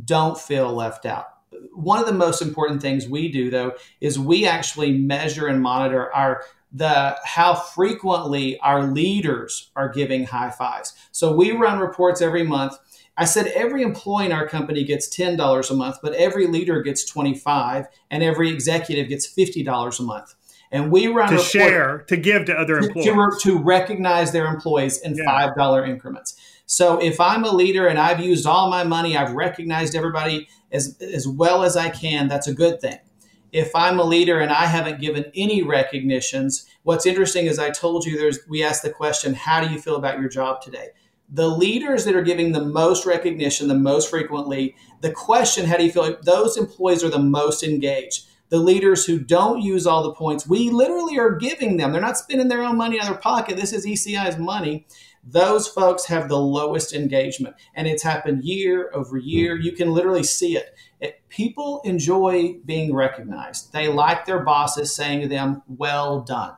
don't 0.05 0.37
feel 0.37 0.73
left 0.73 1.05
out. 1.05 1.25
One 1.73 1.99
of 1.99 2.05
the 2.05 2.13
most 2.13 2.41
important 2.41 2.81
things 2.81 3.07
we 3.07 3.31
do 3.31 3.49
though 3.49 3.73
is 4.01 4.17
we 4.17 4.45
actually 4.45 4.97
measure 4.97 5.47
and 5.47 5.61
monitor 5.61 6.13
our 6.13 6.43
the 6.71 7.17
how 7.23 7.55
frequently 7.55 8.59
our 8.59 8.83
leaders 8.83 9.71
are 9.75 9.89
giving 9.89 10.25
high 10.25 10.51
fives. 10.51 10.93
So 11.11 11.35
we 11.35 11.51
run 11.51 11.79
reports 11.79 12.21
every 12.21 12.43
month 12.43 12.77
I 13.19 13.25
said 13.25 13.47
every 13.47 13.81
employee 13.81 14.27
in 14.27 14.31
our 14.31 14.47
company 14.47 14.85
gets 14.85 15.13
$10 15.13 15.69
a 15.69 15.73
month, 15.73 15.97
but 16.01 16.13
every 16.13 16.47
leader 16.47 16.81
gets 16.81 17.03
25 17.03 17.85
and 18.09 18.23
every 18.23 18.49
executive 18.49 19.09
gets 19.09 19.27
$50 19.27 19.99
a 19.99 20.03
month. 20.03 20.35
And 20.71 20.89
we 20.89 21.07
run 21.07 21.27
to 21.27 21.33
report, 21.33 21.51
share, 21.51 21.97
to 22.07 22.15
give 22.15 22.45
to 22.45 22.53
other 22.53 22.77
employees. 22.77 23.05
To, 23.07 23.39
to 23.41 23.57
recognize 23.61 24.31
their 24.31 24.45
employees 24.45 25.01
in 25.01 25.15
yeah. 25.15 25.51
$5 25.53 25.89
increments. 25.89 26.39
So 26.65 26.97
if 26.99 27.19
I'm 27.19 27.43
a 27.43 27.51
leader 27.51 27.87
and 27.87 27.99
I've 27.99 28.21
used 28.21 28.45
all 28.45 28.69
my 28.69 28.85
money, 28.85 29.17
I've 29.17 29.33
recognized 29.33 29.95
everybody 29.95 30.47
as, 30.71 30.97
as 31.01 31.27
well 31.27 31.63
as 31.63 31.75
I 31.75 31.89
can, 31.89 32.29
that's 32.29 32.47
a 32.47 32.53
good 32.53 32.79
thing. 32.79 32.99
If 33.51 33.75
I'm 33.75 33.99
a 33.99 34.03
leader 34.03 34.39
and 34.39 34.51
I 34.51 34.67
haven't 34.67 35.01
given 35.01 35.25
any 35.35 35.61
recognitions, 35.61 36.69
what's 36.83 37.05
interesting 37.05 37.47
is 37.47 37.59
I 37.59 37.71
told 37.71 38.05
you 38.05 38.17
there's 38.17 38.39
we 38.47 38.63
asked 38.63 38.83
the 38.83 38.91
question, 38.91 39.33
how 39.33 39.61
do 39.61 39.73
you 39.73 39.81
feel 39.81 39.97
about 39.97 40.21
your 40.21 40.29
job 40.29 40.61
today? 40.61 40.89
The 41.31 41.47
leaders 41.47 42.05
that 42.05 42.15
are 42.15 42.23
giving 42.23 42.51
the 42.51 42.65
most 42.65 43.05
recognition 43.05 43.67
the 43.67 43.75
most 43.75 44.09
frequently, 44.09 44.75
the 45.01 45.11
question, 45.11 45.65
how 45.65 45.77
do 45.77 45.85
you 45.85 45.91
feel? 45.91 46.17
Those 46.23 46.57
employees 46.57 47.03
are 47.03 47.09
the 47.09 47.19
most 47.19 47.63
engaged. 47.63 48.25
The 48.49 48.57
leaders 48.57 49.05
who 49.05 49.19
don't 49.19 49.61
use 49.61 49.85
all 49.85 50.01
the 50.01 50.13
points, 50.13 50.47
we 50.47 50.71
literally 50.71 51.19
are 51.19 51.35
giving 51.35 51.77
them. 51.77 51.91
They're 51.91 52.01
not 52.01 52.17
spending 52.17 52.47
their 52.47 52.63
own 52.63 52.77
money 52.77 52.99
out 52.99 53.03
of 53.03 53.09
their 53.13 53.21
pocket. 53.21 53.57
This 53.57 53.73
is 53.73 53.85
ECI's 53.85 54.39
money. 54.39 54.87
Those 55.23 55.67
folks 55.67 56.05
have 56.05 56.29
the 56.29 56.39
lowest 56.39 56.93
engagement. 56.93 57.55
And 57.75 57.87
it's 57.87 58.01
happened 58.01 58.43
year 58.43 58.89
over 58.95 59.17
year. 59.17 59.55
You 59.55 59.73
can 59.73 59.91
literally 59.91 60.23
see 60.23 60.57
it. 60.57 60.75
it 60.99 61.21
people 61.29 61.81
enjoy 61.85 62.55
being 62.65 62.95
recognized, 62.95 63.71
they 63.71 63.87
like 63.87 64.25
their 64.25 64.43
bosses 64.43 64.95
saying 64.95 65.21
to 65.21 65.27
them, 65.27 65.61
well 65.67 66.21
done. 66.21 66.55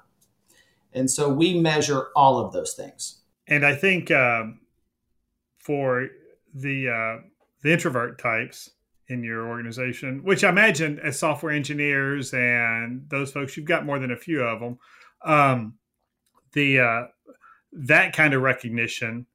And 0.94 1.12
so 1.12 1.28
we 1.28 1.60
measure 1.60 2.08
all 2.16 2.40
of 2.40 2.54
those 2.54 2.74
things. 2.74 3.18
And 3.48 3.66
I 3.66 3.76
think 3.76 4.12
um, 4.12 4.61
for 5.62 6.08
the 6.54 6.90
uh, 6.90 7.28
the 7.62 7.72
introvert 7.72 8.20
types 8.20 8.70
in 9.08 9.24
your 9.24 9.48
organization, 9.48 10.24
which 10.24 10.44
I 10.44 10.50
imagine 10.50 11.00
as 11.00 11.20
software 11.20 11.52
engineers 11.52 12.34
and 12.34 13.08
those 13.10 13.32
folks, 13.32 13.56
you've 13.56 13.66
got 13.66 13.86
more 13.86 14.00
than 14.00 14.12
a 14.12 14.18
few 14.18 14.42
of 14.42 14.60
them. 14.60 14.80
Um, 15.24 15.76
the 16.54 16.80
uh, 16.80 17.04
that 17.74 18.14
kind 18.14 18.34
of 18.34 18.42
recognition 18.42 19.28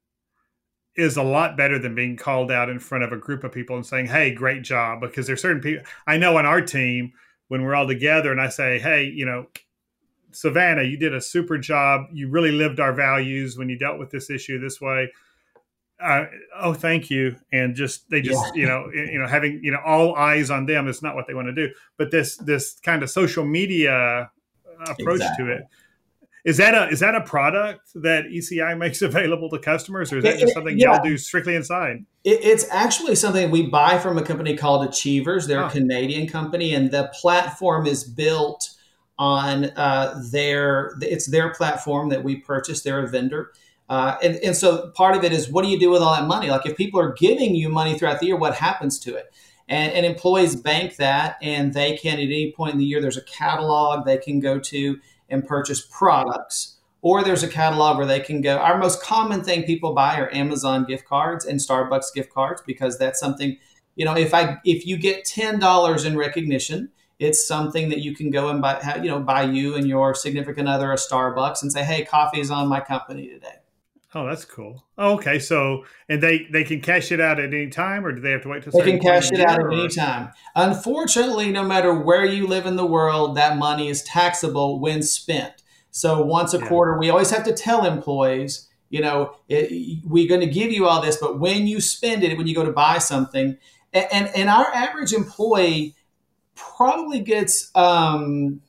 is 0.95 1.15
a 1.15 1.23
lot 1.23 1.55
better 1.55 1.77
than 1.77 1.93
being 1.93 2.17
called 2.17 2.51
out 2.51 2.69
in 2.69 2.79
front 2.79 3.03
of 3.03 3.11
a 3.11 3.17
group 3.17 3.43
of 3.43 3.51
people 3.51 3.75
and 3.75 3.85
saying, 3.85 4.07
"Hey, 4.07 4.33
great 4.33 4.63
job!" 4.63 5.01
Because 5.01 5.27
there's 5.27 5.41
certain 5.41 5.61
people 5.61 5.85
I 6.05 6.17
know 6.17 6.37
on 6.37 6.45
our 6.45 6.61
team 6.61 7.13
when 7.47 7.63
we're 7.63 7.75
all 7.75 7.87
together, 7.87 8.31
and 8.31 8.41
I 8.41 8.49
say, 8.49 8.79
"Hey, 8.79 9.05
you 9.05 9.25
know." 9.25 9.47
Savannah, 10.33 10.83
you 10.83 10.97
did 10.97 11.15
a 11.15 11.21
super 11.21 11.57
job. 11.57 12.01
You 12.13 12.29
really 12.29 12.51
lived 12.51 12.79
our 12.79 12.93
values 12.93 13.57
when 13.57 13.69
you 13.69 13.77
dealt 13.77 13.97
with 13.97 14.11
this 14.11 14.29
issue 14.29 14.59
this 14.59 14.79
way 14.79 15.09
uh, 15.99 16.25
oh 16.59 16.73
thank 16.73 17.09
you 17.09 17.35
and 17.51 17.75
just 17.75 18.09
they 18.09 18.21
just 18.21 18.43
yeah. 18.55 18.61
you 18.61 18.67
know 18.67 18.89
you 18.93 19.17
know 19.17 19.27
having 19.27 19.59
you 19.63 19.71
know 19.71 19.79
all 19.85 20.15
eyes 20.15 20.51
on 20.51 20.65
them 20.65 20.87
is 20.87 21.01
not 21.01 21.15
what 21.15 21.25
they 21.27 21.33
want 21.33 21.47
to 21.47 21.53
do 21.53 21.73
but 21.97 22.11
this 22.11 22.37
this 22.37 22.79
kind 22.81 23.01
of 23.01 23.09
social 23.09 23.45
media 23.45 24.29
approach 24.85 25.21
exactly. 25.21 25.45
to 25.45 25.51
it 25.51 25.63
is 26.47 26.55
that 26.55 26.73
a 26.73 26.87
is 26.87 27.01
that 27.01 27.13
a 27.13 27.21
product 27.21 27.89
that 27.95 28.23
ECI 28.27 28.77
makes 28.77 29.01
available 29.01 29.49
to 29.49 29.59
customers, 29.59 30.13
or 30.13 30.19
is 30.19 30.23
that 30.23 30.35
it, 30.35 30.39
just 30.39 30.53
something 30.53 30.79
yeah. 30.79 30.93
y'all 30.93 31.03
do 31.03 31.17
strictly 31.17 31.55
inside? 31.55 32.05
It, 32.23 32.39
it's 32.41 32.65
actually 32.71 33.15
something 33.15 33.51
we 33.51 33.67
buy 33.67 33.99
from 33.99 34.17
a 34.17 34.23
company 34.23 34.55
called 34.55 34.87
Achievers. 34.87 35.45
They're 35.45 35.61
oh. 35.61 35.67
a 35.67 35.71
Canadian 35.71 36.29
company, 36.29 36.73
and 36.73 36.89
the 36.89 37.11
platform 37.13 37.85
is 37.85 38.05
built 38.05 38.73
on 39.19 39.65
uh, 39.75 40.23
their. 40.31 40.93
It's 41.01 41.29
their 41.29 41.53
platform 41.53 42.07
that 42.09 42.23
we 42.23 42.37
purchased. 42.37 42.85
They're 42.85 43.03
a 43.03 43.09
vendor, 43.09 43.51
uh, 43.89 44.17
and, 44.21 44.35
and 44.37 44.55
so 44.55 44.89
part 44.91 45.15
of 45.15 45.23
it 45.23 45.31
is 45.31 45.49
what 45.49 45.63
do 45.63 45.69
you 45.69 45.79
do 45.79 45.89
with 45.89 46.01
all 46.01 46.13
that 46.13 46.27
money? 46.27 46.49
Like 46.49 46.65
if 46.65 46.75
people 46.75 46.99
are 46.99 47.13
giving 47.13 47.55
you 47.55 47.69
money 47.69 47.97
throughout 47.97 48.19
the 48.19 48.27
year, 48.27 48.35
what 48.37 48.55
happens 48.55 48.99
to 48.99 49.15
it? 49.15 49.33
And, 49.69 49.91
and 49.93 50.05
employees 50.05 50.55
bank 50.55 50.95
that, 50.97 51.37
and 51.41 51.73
they 51.73 51.97
can 51.97 52.19
at 52.19 52.23
any 52.23 52.53
point 52.53 52.73
in 52.73 52.79
the 52.79 52.85
year, 52.85 53.01
there's 53.01 53.17
a 53.17 53.23
catalog 53.23 54.05
they 54.05 54.17
can 54.17 54.39
go 54.39 54.59
to 54.59 54.99
and 55.29 55.45
purchase 55.45 55.81
products, 55.81 56.77
or 57.01 57.23
there's 57.23 57.43
a 57.43 57.49
catalog 57.49 57.97
where 57.97 58.05
they 58.05 58.21
can 58.21 58.41
go. 58.41 58.57
Our 58.57 58.77
most 58.77 59.01
common 59.01 59.43
thing 59.43 59.63
people 59.63 59.93
buy 59.93 60.19
are 60.19 60.33
Amazon 60.33 60.85
gift 60.85 61.05
cards 61.05 61.45
and 61.45 61.59
Starbucks 61.59 62.13
gift 62.13 62.33
cards 62.33 62.61
because 62.65 62.97
that's 62.97 63.19
something, 63.19 63.57
you 63.95 64.05
know, 64.05 64.15
if 64.15 64.33
I 64.33 64.57
if 64.63 64.85
you 64.85 64.97
get 64.97 65.25
ten 65.25 65.59
dollars 65.59 66.05
in 66.05 66.17
recognition, 66.17 66.89
it's 67.19 67.45
something 67.45 67.89
that 67.89 67.99
you 67.99 68.15
can 68.15 68.29
go 68.29 68.47
and 68.49 68.61
buy, 68.61 68.99
you 69.01 69.09
know, 69.09 69.19
buy 69.19 69.43
you 69.43 69.75
and 69.75 69.87
your 69.87 70.13
significant 70.13 70.69
other 70.69 70.91
a 70.91 70.95
Starbucks 70.95 71.61
and 71.61 71.73
say, 71.73 71.83
hey, 71.83 72.05
coffee 72.05 72.39
is 72.39 72.51
on 72.51 72.67
my 72.67 72.79
company 72.79 73.27
today. 73.27 73.55
Oh, 74.17 74.25
that's 74.25 74.45
cool. 74.45 74.83
Oh, 74.97 75.13
okay, 75.15 75.37
so 75.37 75.85
and 76.09 76.23
they 76.23 76.47
they 76.51 76.63
can 76.63 76.81
cash 76.81 77.11
it 77.11 77.19
out 77.19 77.39
at 77.39 77.53
any 77.53 77.69
time, 77.69 78.05
or 78.05 78.11
do 78.11 78.21
they 78.21 78.31
have 78.31 78.41
to 78.43 78.49
wait 78.49 78.63
till 78.63 78.71
they 78.71 78.91
can 78.91 78.99
cash 78.99 79.31
it 79.31 79.41
out 79.41 79.59
at 79.59 79.71
any 79.71 79.87
time? 79.89 80.31
Unfortunately, 80.55 81.51
no 81.51 81.63
matter 81.63 81.93
where 81.93 82.25
you 82.25 82.47
live 82.47 82.65
in 82.65 82.77
the 82.77 82.85
world, 82.85 83.37
that 83.37 83.57
money 83.57 83.89
is 83.89 84.01
taxable 84.03 84.79
when 84.79 85.03
spent. 85.03 85.61
So 85.91 86.21
once 86.23 86.53
a 86.53 86.59
yeah. 86.59 86.67
quarter, 86.67 86.97
we 86.97 87.09
always 87.09 87.29
have 87.29 87.43
to 87.43 87.53
tell 87.53 87.85
employees 87.85 88.67
you 88.89 89.01
know, 89.01 89.35
it, 89.49 89.99
we're 90.05 90.27
going 90.27 90.41
to 90.41 90.47
give 90.47 90.71
you 90.71 90.87
all 90.87 91.01
this, 91.01 91.17
but 91.17 91.39
when 91.39 91.67
you 91.67 91.81
spend 91.81 92.23
it, 92.23 92.37
when 92.37 92.47
you 92.47 92.55
go 92.55 92.65
to 92.65 92.71
buy 92.71 92.99
something, 92.99 93.57
and, 93.93 94.07
and, 94.11 94.29
and 94.35 94.49
our 94.49 94.73
average 94.73 95.13
employee 95.13 95.95
probably 96.55 97.19
gets, 97.19 97.69
um, 97.75 98.61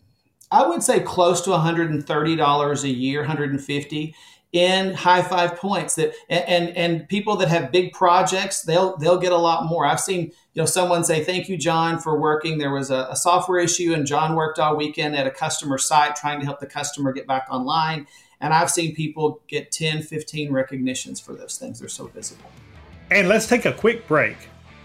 I 0.50 0.66
would 0.66 0.82
say 0.82 1.00
close 1.00 1.40
to 1.42 1.50
$130 1.50 2.82
a 2.82 2.88
year, 2.88 3.20
150 3.20 4.14
in 4.52 4.94
high 4.94 5.20
five 5.20 5.56
points 5.56 5.94
that 5.96 6.14
and, 6.30 6.70
and, 6.70 7.06
people 7.08 7.36
that 7.36 7.48
have 7.48 7.70
big 7.70 7.92
projects 7.92 8.62
they'll 8.62 8.96
they'll 8.96 9.18
get 9.18 9.32
a 9.32 9.36
lot 9.36 9.66
more. 9.66 9.84
I've 9.84 10.00
seen 10.00 10.26
you 10.54 10.62
know 10.62 10.64
someone 10.64 11.04
say 11.04 11.22
thank 11.22 11.48
you 11.48 11.58
john 11.58 11.98
for 11.98 12.18
working. 12.18 12.56
There 12.56 12.72
was 12.72 12.90
a, 12.90 13.08
a, 13.10 13.16
software 13.16 13.60
issue 13.60 13.92
and 13.92 14.06
john 14.06 14.34
worked 14.34 14.58
all 14.58 14.74
weekend 14.74 15.16
at 15.16 15.26
a 15.26 15.30
customer 15.30 15.76
site 15.76 16.16
trying 16.16 16.40
to 16.40 16.46
help 16.46 16.60
the 16.60 16.66
customer 16.66 17.12
get 17.12 17.26
back 17.26 17.46
online. 17.50 18.06
And 18.40 18.54
i've 18.54 18.70
seen 18.70 18.94
people 18.94 19.42
get 19.48 19.70
10 19.70 20.02
15 20.02 20.50
recognitions 20.50 21.20
for 21.20 21.34
those 21.34 21.58
things. 21.58 21.80
They're 21.80 21.88
so 21.88 22.06
visible. 22.06 22.50
And 23.10 23.28
let's 23.28 23.46
take 23.46 23.66
a 23.66 23.72
quick 23.72 24.08
break. 24.08 24.36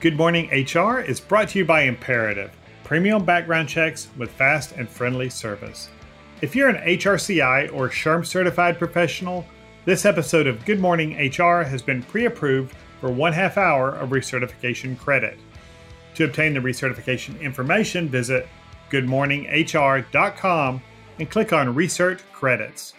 Good 0.01 0.17
morning 0.17 0.47
hr 0.49 0.99
is 0.99 1.21
brought 1.21 1.49
to 1.49 1.59
you 1.59 1.65
by 1.65 1.83
imperative. 1.83 2.51
Premium 2.83 3.23
background 3.23 3.69
checks 3.69 4.09
with 4.17 4.29
fast 4.31 4.73
and 4.73 4.89
friendly 4.89 5.29
service 5.29 5.89
if 6.43 6.57
you're 6.57 6.67
an 6.67 6.83
HRCI 6.97 7.71
or 7.71 7.87
SHRM 7.87 8.25
certified 8.25 8.77
professional, 8.77 9.45
this 9.85 10.03
episode 10.03 10.45
of 10.45 10.65
Good 10.65 10.77
Morning 10.77 11.15
HR 11.15 11.63
has 11.63 11.81
been 11.81 12.03
pre 12.03 12.25
approved 12.25 12.75
for 12.99 13.09
one 13.09 13.31
half 13.31 13.57
hour 13.57 13.95
of 13.95 14.09
recertification 14.09 14.99
credit. 14.99 15.39
To 16.15 16.25
obtain 16.25 16.53
the 16.53 16.59
recertification 16.59 17.39
information, 17.39 18.09
visit 18.09 18.49
goodmorninghr.com 18.91 20.81
and 21.17 21.31
click 21.31 21.53
on 21.53 21.73
Recert 21.73 22.21
Credits. 22.33 22.93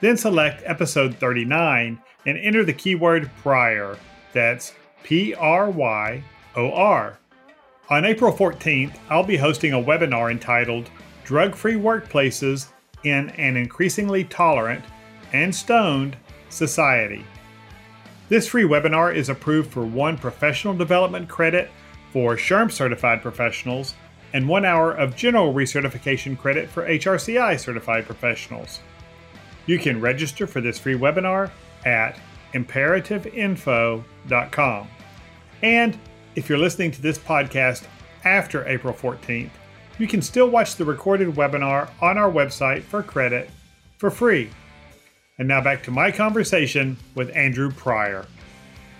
Then 0.00 0.16
select 0.16 0.64
episode 0.66 1.14
39 1.18 2.02
and 2.26 2.38
enter 2.38 2.64
the 2.64 2.72
keyword 2.72 3.30
prior. 3.44 3.96
That's 4.32 4.72
P 5.04 5.34
R 5.34 5.70
Y 5.70 6.24
O 6.56 6.72
R. 6.72 7.16
On 7.90 8.04
April 8.04 8.32
14th, 8.32 8.96
I'll 9.08 9.22
be 9.22 9.36
hosting 9.36 9.72
a 9.72 9.80
webinar 9.80 10.32
entitled 10.32 10.90
Drug 11.24 11.54
Free 11.54 11.74
Workplaces 11.74 12.71
in 13.04 13.30
an 13.30 13.56
Increasingly 13.56 14.24
Tolerant 14.24 14.84
and 15.32 15.54
Stoned 15.54 16.16
Society. 16.48 17.24
This 18.28 18.48
free 18.48 18.64
webinar 18.64 19.14
is 19.14 19.28
approved 19.28 19.70
for 19.70 19.84
one 19.84 20.16
professional 20.16 20.74
development 20.74 21.28
credit 21.28 21.70
for 22.12 22.36
SHRM 22.36 22.72
certified 22.72 23.22
professionals 23.22 23.94
and 24.32 24.48
one 24.48 24.64
hour 24.64 24.92
of 24.92 25.16
general 25.16 25.52
recertification 25.52 26.38
credit 26.38 26.68
for 26.68 26.86
HRCI 26.86 27.58
certified 27.60 28.06
professionals. 28.06 28.80
You 29.66 29.78
can 29.78 30.00
register 30.00 30.46
for 30.46 30.60
this 30.60 30.78
free 30.78 30.96
webinar 30.96 31.50
at 31.84 32.18
imperativeinfo.com. 32.54 34.88
And 35.62 35.98
if 36.34 36.48
you're 36.48 36.58
listening 36.58 36.90
to 36.92 37.02
this 37.02 37.18
podcast 37.18 37.84
after 38.24 38.66
April 38.66 38.94
14th, 38.94 39.50
you 39.98 40.06
can 40.06 40.22
still 40.22 40.48
watch 40.48 40.76
the 40.76 40.84
recorded 40.84 41.28
webinar 41.34 41.90
on 42.00 42.18
our 42.18 42.30
website 42.30 42.82
for 42.82 43.02
credit 43.02 43.50
for 43.98 44.10
free. 44.10 44.50
And 45.38 45.48
now 45.48 45.60
back 45.60 45.82
to 45.84 45.90
my 45.90 46.10
conversation 46.10 46.96
with 47.14 47.34
Andrew 47.34 47.70
Pryor. 47.70 48.26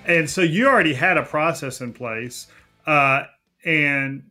And 0.07 0.29
so 0.29 0.41
you 0.41 0.67
already 0.67 0.95
had 0.95 1.17
a 1.17 1.23
process 1.23 1.81
in 1.81 1.93
place. 1.93 2.49
Uh, 2.87 3.25
and 3.65 4.25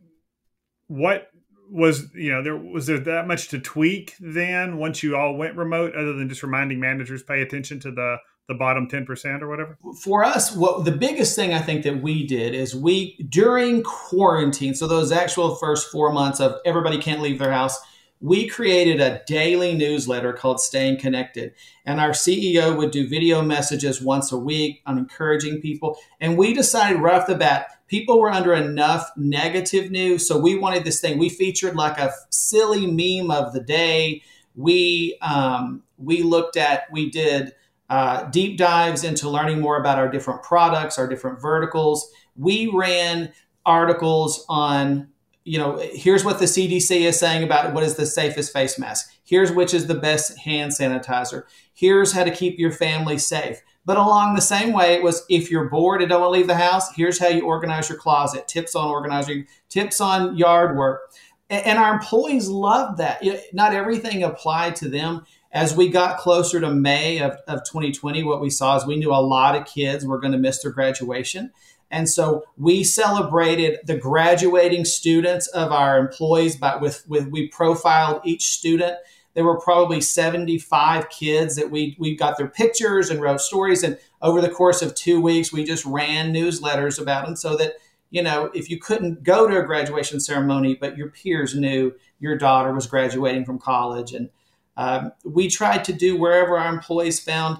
what 0.88 1.30
was 1.70 2.12
you 2.14 2.30
know 2.30 2.42
there 2.42 2.56
was 2.56 2.86
there 2.86 2.98
that 2.98 3.26
much 3.26 3.48
to 3.48 3.58
tweak 3.58 4.14
then 4.20 4.76
once 4.76 5.02
you 5.02 5.16
all 5.16 5.34
went 5.36 5.56
remote 5.56 5.94
other 5.94 6.12
than 6.12 6.28
just 6.28 6.42
reminding 6.42 6.78
managers 6.78 7.22
pay 7.22 7.40
attention 7.40 7.80
to 7.80 7.90
the 7.90 8.18
the 8.48 8.54
bottom 8.54 8.88
10% 8.88 9.40
or 9.40 9.48
whatever? 9.48 9.78
For 10.00 10.24
us, 10.24 10.54
what 10.54 10.84
the 10.84 10.92
biggest 10.92 11.36
thing 11.36 11.54
I 11.54 11.60
think 11.60 11.84
that 11.84 12.02
we 12.02 12.26
did 12.26 12.54
is 12.54 12.74
we 12.74 13.16
during 13.28 13.82
quarantine, 13.82 14.74
so 14.74 14.86
those 14.86 15.12
actual 15.12 15.54
first 15.56 15.90
4 15.90 16.12
months 16.12 16.40
of 16.40 16.56
everybody 16.64 16.98
can't 16.98 17.22
leave 17.22 17.38
their 17.38 17.52
house, 17.52 17.78
we 18.22 18.48
created 18.48 19.00
a 19.00 19.20
daily 19.26 19.74
newsletter 19.74 20.32
called 20.32 20.60
Staying 20.60 20.98
Connected. 20.98 21.54
And 21.84 22.00
our 22.00 22.10
CEO 22.10 22.76
would 22.76 22.92
do 22.92 23.08
video 23.08 23.42
messages 23.42 24.00
once 24.00 24.30
a 24.30 24.38
week 24.38 24.80
on 24.86 24.96
encouraging 24.96 25.60
people. 25.60 25.98
And 26.20 26.38
we 26.38 26.54
decided 26.54 27.00
right 27.00 27.20
off 27.20 27.26
the 27.26 27.34
bat, 27.34 27.66
people 27.88 28.20
were 28.20 28.30
under 28.30 28.54
enough 28.54 29.10
negative 29.16 29.90
news. 29.90 30.26
So 30.26 30.38
we 30.38 30.56
wanted 30.56 30.84
this 30.84 31.00
thing. 31.00 31.18
We 31.18 31.28
featured 31.30 31.74
like 31.74 31.98
a 31.98 32.12
silly 32.30 32.86
meme 32.86 33.32
of 33.32 33.52
the 33.52 33.60
day. 33.60 34.22
We 34.54 35.18
um, 35.20 35.82
we 35.98 36.22
looked 36.22 36.56
at, 36.56 36.84
we 36.92 37.10
did 37.10 37.52
uh, 37.92 38.24
deep 38.30 38.56
dives 38.56 39.04
into 39.04 39.28
learning 39.28 39.60
more 39.60 39.76
about 39.76 39.98
our 39.98 40.08
different 40.08 40.42
products, 40.42 40.98
our 40.98 41.06
different 41.06 41.38
verticals. 41.42 42.10
We 42.36 42.70
ran 42.72 43.34
articles 43.66 44.46
on, 44.48 45.08
you 45.44 45.58
know, 45.58 45.76
here's 45.92 46.24
what 46.24 46.38
the 46.38 46.46
CDC 46.46 47.02
is 47.02 47.20
saying 47.20 47.44
about 47.44 47.74
what 47.74 47.84
is 47.84 47.96
the 47.96 48.06
safest 48.06 48.50
face 48.50 48.78
mask. 48.78 49.12
Here's 49.24 49.52
which 49.52 49.74
is 49.74 49.88
the 49.88 49.94
best 49.94 50.38
hand 50.38 50.72
sanitizer. 50.72 51.42
Here's 51.74 52.12
how 52.12 52.24
to 52.24 52.30
keep 52.30 52.58
your 52.58 52.72
family 52.72 53.18
safe. 53.18 53.60
But 53.84 53.98
along 53.98 54.36
the 54.36 54.40
same 54.40 54.72
way, 54.72 54.94
it 54.94 55.02
was 55.02 55.26
if 55.28 55.50
you're 55.50 55.68
bored 55.68 56.00
and 56.00 56.08
don't 56.08 56.22
want 56.22 56.32
to 56.32 56.38
leave 56.38 56.46
the 56.46 56.54
house, 56.54 56.90
here's 56.94 57.18
how 57.18 57.28
you 57.28 57.42
organize 57.42 57.90
your 57.90 57.98
closet, 57.98 58.48
tips 58.48 58.74
on 58.74 58.88
organizing, 58.88 59.46
tips 59.68 60.00
on 60.00 60.34
yard 60.38 60.78
work. 60.78 61.12
And 61.50 61.78
our 61.78 61.92
employees 61.92 62.48
loved 62.48 62.96
that. 62.96 63.22
Not 63.52 63.74
everything 63.74 64.22
applied 64.22 64.76
to 64.76 64.88
them 64.88 65.26
as 65.52 65.76
we 65.76 65.88
got 65.88 66.18
closer 66.18 66.60
to 66.60 66.70
May 66.70 67.18
of, 67.20 67.32
of 67.46 67.62
2020, 67.64 68.22
what 68.22 68.40
we 68.40 68.48
saw 68.48 68.76
is 68.76 68.86
we 68.86 68.96
knew 68.96 69.12
a 69.12 69.20
lot 69.20 69.54
of 69.54 69.66
kids 69.66 70.06
were 70.06 70.18
going 70.18 70.32
to 70.32 70.38
miss 70.38 70.62
their 70.62 70.72
graduation. 70.72 71.52
And 71.90 72.08
so 72.08 72.44
we 72.56 72.84
celebrated 72.84 73.80
the 73.84 73.98
graduating 73.98 74.86
students 74.86 75.46
of 75.48 75.70
our 75.70 75.98
employees, 75.98 76.56
but 76.56 76.80
with, 76.80 77.04
with 77.06 77.28
we 77.28 77.48
profiled 77.48 78.22
each 78.24 78.48
student. 78.48 78.96
There 79.34 79.44
were 79.44 79.60
probably 79.60 80.00
75 80.00 81.10
kids 81.10 81.56
that 81.56 81.70
we, 81.70 81.96
we 81.98 82.16
got 82.16 82.38
their 82.38 82.48
pictures 82.48 83.10
and 83.10 83.20
wrote 83.20 83.42
stories. 83.42 83.82
And 83.82 83.98
over 84.22 84.40
the 84.40 84.48
course 84.48 84.80
of 84.80 84.94
two 84.94 85.20
weeks, 85.20 85.52
we 85.52 85.64
just 85.64 85.84
ran 85.84 86.32
newsletters 86.32 87.00
about 87.00 87.26
them 87.26 87.36
so 87.36 87.56
that, 87.56 87.74
you 88.10 88.22
know, 88.22 88.50
if 88.54 88.70
you 88.70 88.78
couldn't 88.78 89.22
go 89.22 89.46
to 89.46 89.58
a 89.58 89.64
graduation 89.64 90.18
ceremony, 90.18 90.74
but 90.74 90.96
your 90.96 91.08
peers 91.08 91.54
knew 91.54 91.92
your 92.20 92.38
daughter 92.38 92.72
was 92.72 92.86
graduating 92.86 93.44
from 93.44 93.58
college 93.58 94.14
and 94.14 94.30
um, 94.76 95.12
we 95.24 95.48
tried 95.48 95.84
to 95.84 95.92
do 95.92 96.16
wherever 96.16 96.58
our 96.58 96.72
employees 96.72 97.20
found 97.20 97.58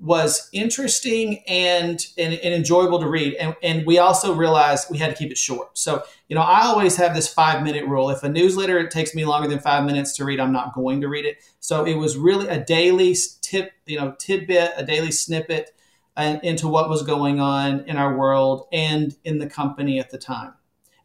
was 0.00 0.50
interesting 0.52 1.42
and, 1.46 2.06
and, 2.18 2.34
and 2.34 2.54
enjoyable 2.54 2.98
to 3.00 3.08
read. 3.08 3.34
And, 3.34 3.56
and, 3.62 3.86
we 3.86 3.98
also 3.98 4.34
realized 4.34 4.88
we 4.90 4.98
had 4.98 5.08
to 5.10 5.16
keep 5.16 5.30
it 5.30 5.38
short. 5.38 5.78
So, 5.78 6.02
you 6.28 6.34
know, 6.34 6.42
I 6.42 6.62
always 6.66 6.96
have 6.96 7.14
this 7.14 7.32
five 7.32 7.62
minute 7.62 7.86
rule. 7.86 8.10
If 8.10 8.22
a 8.22 8.28
newsletter 8.28 8.78
it 8.78 8.90
takes 8.90 9.14
me 9.14 9.24
longer 9.24 9.48
than 9.48 9.60
five 9.60 9.84
minutes 9.84 10.14
to 10.16 10.24
read, 10.24 10.40
I'm 10.40 10.52
not 10.52 10.74
going 10.74 11.00
to 11.00 11.08
read 11.08 11.24
it. 11.24 11.38
So 11.60 11.84
it 11.84 11.94
was 11.94 12.16
really 12.16 12.48
a 12.48 12.62
daily 12.62 13.16
tip, 13.40 13.72
you 13.86 13.98
know, 13.98 14.14
tidbit, 14.18 14.72
a 14.76 14.84
daily 14.84 15.12
snippet 15.12 15.74
into 16.16 16.68
what 16.68 16.88
was 16.88 17.02
going 17.02 17.40
on 17.40 17.80
in 17.86 17.96
our 17.96 18.16
world 18.16 18.66
and 18.72 19.16
in 19.24 19.38
the 19.38 19.48
company 19.48 19.98
at 19.98 20.10
the 20.10 20.18
time. 20.18 20.54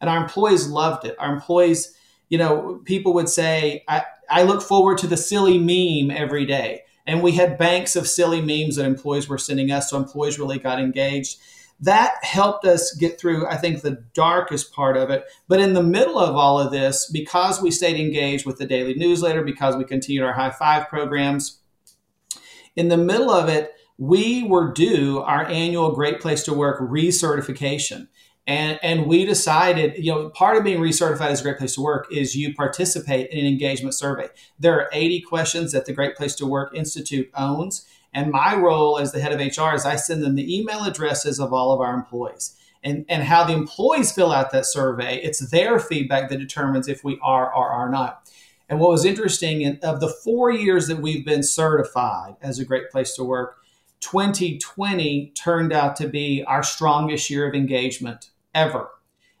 And 0.00 0.08
our 0.08 0.22
employees 0.22 0.68
loved 0.68 1.04
it. 1.04 1.16
Our 1.18 1.32
employees, 1.32 1.94
you 2.30 2.38
know, 2.38 2.80
people 2.84 3.12
would 3.12 3.28
say, 3.28 3.84
I, 3.86 4.04
I 4.30 4.44
look 4.44 4.62
forward 4.62 4.96
to 4.98 5.06
the 5.06 5.16
silly 5.16 5.58
meme 5.58 6.16
every 6.16 6.46
day. 6.46 6.82
And 7.06 7.22
we 7.22 7.32
had 7.32 7.58
banks 7.58 7.96
of 7.96 8.06
silly 8.06 8.40
memes 8.40 8.76
that 8.76 8.86
employees 8.86 9.28
were 9.28 9.36
sending 9.36 9.70
us, 9.70 9.90
so 9.90 9.96
employees 9.96 10.38
really 10.38 10.58
got 10.58 10.80
engaged. 10.80 11.38
That 11.80 12.14
helped 12.22 12.64
us 12.64 12.94
get 12.94 13.18
through, 13.18 13.46
I 13.46 13.56
think, 13.56 13.80
the 13.80 14.04
darkest 14.14 14.72
part 14.72 14.96
of 14.96 15.10
it. 15.10 15.24
But 15.48 15.60
in 15.60 15.72
the 15.72 15.82
middle 15.82 16.18
of 16.18 16.36
all 16.36 16.60
of 16.60 16.70
this, 16.70 17.10
because 17.10 17.60
we 17.60 17.70
stayed 17.70 17.98
engaged 17.98 18.46
with 18.46 18.58
the 18.58 18.66
daily 18.66 18.94
newsletter, 18.94 19.42
because 19.42 19.76
we 19.76 19.84
continued 19.84 20.24
our 20.24 20.34
high 20.34 20.50
five 20.50 20.88
programs, 20.88 21.58
in 22.76 22.88
the 22.88 22.96
middle 22.96 23.30
of 23.30 23.48
it, 23.48 23.72
we 23.98 24.44
were 24.44 24.72
due 24.72 25.20
our 25.20 25.44
annual 25.46 25.92
Great 25.92 26.20
Place 26.20 26.42
to 26.44 26.54
Work 26.54 26.80
recertification. 26.80 28.08
And, 28.50 28.80
and 28.82 29.06
we 29.06 29.24
decided, 29.24 30.04
you 30.04 30.12
know, 30.12 30.28
part 30.30 30.56
of 30.56 30.64
being 30.64 30.80
recertified 30.80 31.28
as 31.28 31.38
a 31.38 31.44
great 31.44 31.58
place 31.58 31.76
to 31.76 31.82
work 31.82 32.08
is 32.10 32.34
you 32.34 32.52
participate 32.52 33.30
in 33.30 33.38
an 33.38 33.46
engagement 33.46 33.94
survey. 33.94 34.26
There 34.58 34.74
are 34.74 34.90
80 34.92 35.20
questions 35.20 35.70
that 35.70 35.86
the 35.86 35.92
Great 35.92 36.16
Place 36.16 36.34
to 36.34 36.46
Work 36.46 36.74
Institute 36.74 37.30
owns. 37.34 37.86
And 38.12 38.32
my 38.32 38.56
role 38.56 38.98
as 38.98 39.12
the 39.12 39.20
head 39.20 39.32
of 39.32 39.38
HR 39.38 39.76
is 39.76 39.86
I 39.86 39.94
send 39.94 40.24
them 40.24 40.34
the 40.34 40.58
email 40.58 40.82
addresses 40.82 41.38
of 41.38 41.52
all 41.52 41.72
of 41.72 41.80
our 41.80 41.94
employees. 41.94 42.56
And, 42.82 43.04
and 43.08 43.22
how 43.22 43.44
the 43.44 43.52
employees 43.52 44.10
fill 44.10 44.32
out 44.32 44.50
that 44.50 44.66
survey, 44.66 45.20
it's 45.22 45.48
their 45.50 45.78
feedback 45.78 46.28
that 46.28 46.40
determines 46.40 46.88
if 46.88 47.04
we 47.04 47.20
are 47.22 47.54
or 47.54 47.70
are 47.70 47.88
not. 47.88 48.28
And 48.68 48.80
what 48.80 48.90
was 48.90 49.04
interesting, 49.04 49.78
of 49.84 50.00
the 50.00 50.08
four 50.08 50.50
years 50.50 50.88
that 50.88 50.98
we've 51.00 51.24
been 51.24 51.44
certified 51.44 52.34
as 52.42 52.58
a 52.58 52.64
great 52.64 52.90
place 52.90 53.14
to 53.14 53.22
work, 53.22 53.58
2020 54.00 55.32
turned 55.36 55.72
out 55.72 55.94
to 55.96 56.08
be 56.08 56.42
our 56.48 56.64
strongest 56.64 57.30
year 57.30 57.46
of 57.46 57.54
engagement 57.54 58.30
ever. 58.54 58.90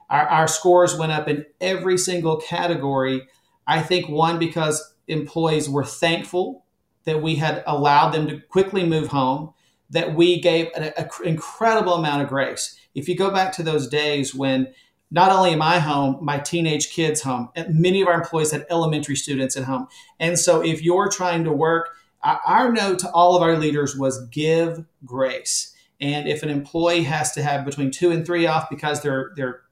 Our, 0.08 0.26
our 0.26 0.48
scores 0.48 0.96
went 0.96 1.12
up 1.12 1.28
in 1.28 1.46
every 1.60 1.98
single 1.98 2.36
category. 2.36 3.28
I 3.66 3.82
think 3.82 4.08
one, 4.08 4.38
because 4.38 4.94
employees 5.06 5.68
were 5.68 5.84
thankful 5.84 6.64
that 7.04 7.22
we 7.22 7.36
had 7.36 7.62
allowed 7.66 8.10
them 8.10 8.26
to 8.28 8.40
quickly 8.40 8.84
move 8.84 9.08
home. 9.08 9.52
that 9.90 10.14
we 10.14 10.40
gave 10.40 10.68
an 10.74 10.92
incredible 11.24 11.94
amount 11.94 12.22
of 12.22 12.28
grace. 12.28 12.78
If 12.94 13.08
you 13.08 13.16
go 13.16 13.30
back 13.30 13.52
to 13.54 13.62
those 13.62 13.88
days 13.88 14.34
when 14.34 14.72
not 15.10 15.32
only 15.32 15.54
I 15.60 15.80
home, 15.80 16.18
my 16.24 16.38
teenage 16.38 16.92
kids 16.92 17.22
home, 17.22 17.50
many 17.68 18.00
of 18.00 18.08
our 18.08 18.14
employees 18.14 18.52
had 18.52 18.66
elementary 18.70 19.16
students 19.16 19.56
at 19.56 19.64
home. 19.64 19.88
And 20.20 20.38
so 20.38 20.60
if 20.60 20.82
you're 20.82 21.08
trying 21.08 21.42
to 21.44 21.52
work, 21.52 21.96
our 22.22 22.70
note 22.70 23.00
to 23.00 23.10
all 23.10 23.34
of 23.34 23.42
our 23.42 23.56
leaders 23.56 23.96
was 23.96 24.24
give 24.28 24.84
grace. 25.04 25.74
And 26.00 26.28
if 26.28 26.42
an 26.42 26.48
employee 26.48 27.04
has 27.04 27.32
to 27.32 27.42
have 27.42 27.64
between 27.64 27.90
two 27.90 28.10
and 28.10 28.24
three 28.24 28.46
off 28.46 28.70
because 28.70 29.02
their 29.02 29.32
their 29.36 29.62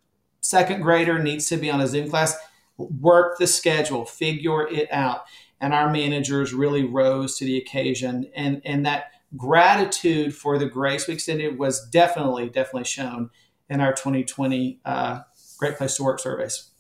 second 0.41 0.83
grader 0.83 1.19
needs 1.19 1.47
to 1.47 1.57
be 1.57 1.71
on 1.71 1.81
a 1.81 1.87
Zoom 1.87 2.11
class, 2.11 2.37
work 2.79 3.39
the 3.39 3.47
schedule, 3.47 4.05
figure 4.05 4.67
it 4.67 4.91
out. 4.93 5.25
And 5.61 5.75
our 5.75 5.91
managers 5.91 6.55
really 6.55 6.85
rose 6.85 7.37
to 7.39 7.45
the 7.45 7.59
occasion. 7.59 8.31
And, 8.35 8.63
and 8.65 8.87
that 8.87 9.13
gratitude 9.37 10.35
for 10.35 10.59
the 10.59 10.67
grace 10.67 11.07
we 11.07 11.15
extended 11.15 11.59
was 11.59 11.87
definitely, 11.89 12.49
definitely 12.49 12.85
shown 12.85 13.31
in 13.69 13.81
our 13.81 13.93
2020 13.93 14.81
uh, 14.85 15.21
Great 15.59 15.77
Place 15.77 15.97
to 15.97 16.05
Work 16.05 16.21
surveys. 16.21 16.71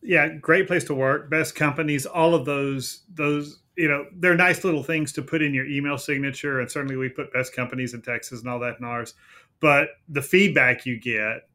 Yeah, 0.00 0.28
great 0.28 0.68
place 0.68 0.84
to 0.84 0.94
work, 0.94 1.28
best 1.28 1.56
companies, 1.56 2.06
all 2.06 2.36
of 2.36 2.44
those, 2.44 3.02
those, 3.12 3.58
you 3.78 3.88
know, 3.88 4.06
they're 4.16 4.34
nice 4.34 4.64
little 4.64 4.82
things 4.82 5.12
to 5.12 5.22
put 5.22 5.40
in 5.40 5.54
your 5.54 5.64
email 5.64 5.96
signature. 5.96 6.58
And 6.60 6.68
certainly 6.68 6.96
we 6.96 7.08
put 7.08 7.32
best 7.32 7.54
companies 7.54 7.94
in 7.94 8.02
Texas 8.02 8.40
and 8.40 8.50
all 8.50 8.58
that 8.58 8.80
in 8.80 8.84
ours. 8.84 9.14
But 9.60 9.90
the 10.08 10.20
feedback 10.20 10.84
you 10.84 10.98
get 10.98 11.48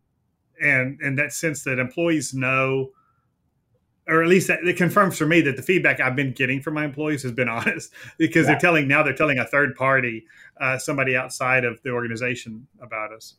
and 0.62 1.00
and 1.02 1.20
that 1.20 1.34
sense 1.34 1.64
that 1.66 1.80
employees 1.80 2.34
know 2.34 2.92
or 4.08 4.22
at 4.22 4.30
least 4.30 4.48
that, 4.48 4.60
it 4.64 4.78
confirms 4.78 5.18
for 5.18 5.26
me 5.26 5.42
that 5.42 5.56
the 5.56 5.62
feedback 5.62 6.00
I've 6.00 6.16
been 6.16 6.34
getting 6.34 6.62
from 6.62 6.74
my 6.74 6.86
employees 6.86 7.24
has 7.24 7.32
been 7.34 7.50
honest 7.50 7.92
because 8.18 8.46
yeah. 8.46 8.52
they're 8.52 8.60
telling 8.60 8.88
now 8.88 9.04
they're 9.04 9.14
telling 9.14 9.40
a 9.40 9.46
third 9.46 9.76
party, 9.76 10.26
uh, 10.62 10.78
somebody 10.78 11.18
outside 11.18 11.66
of 11.66 11.82
the 11.84 11.90
organization 11.90 12.68
about 12.82 13.12
us. 13.12 13.36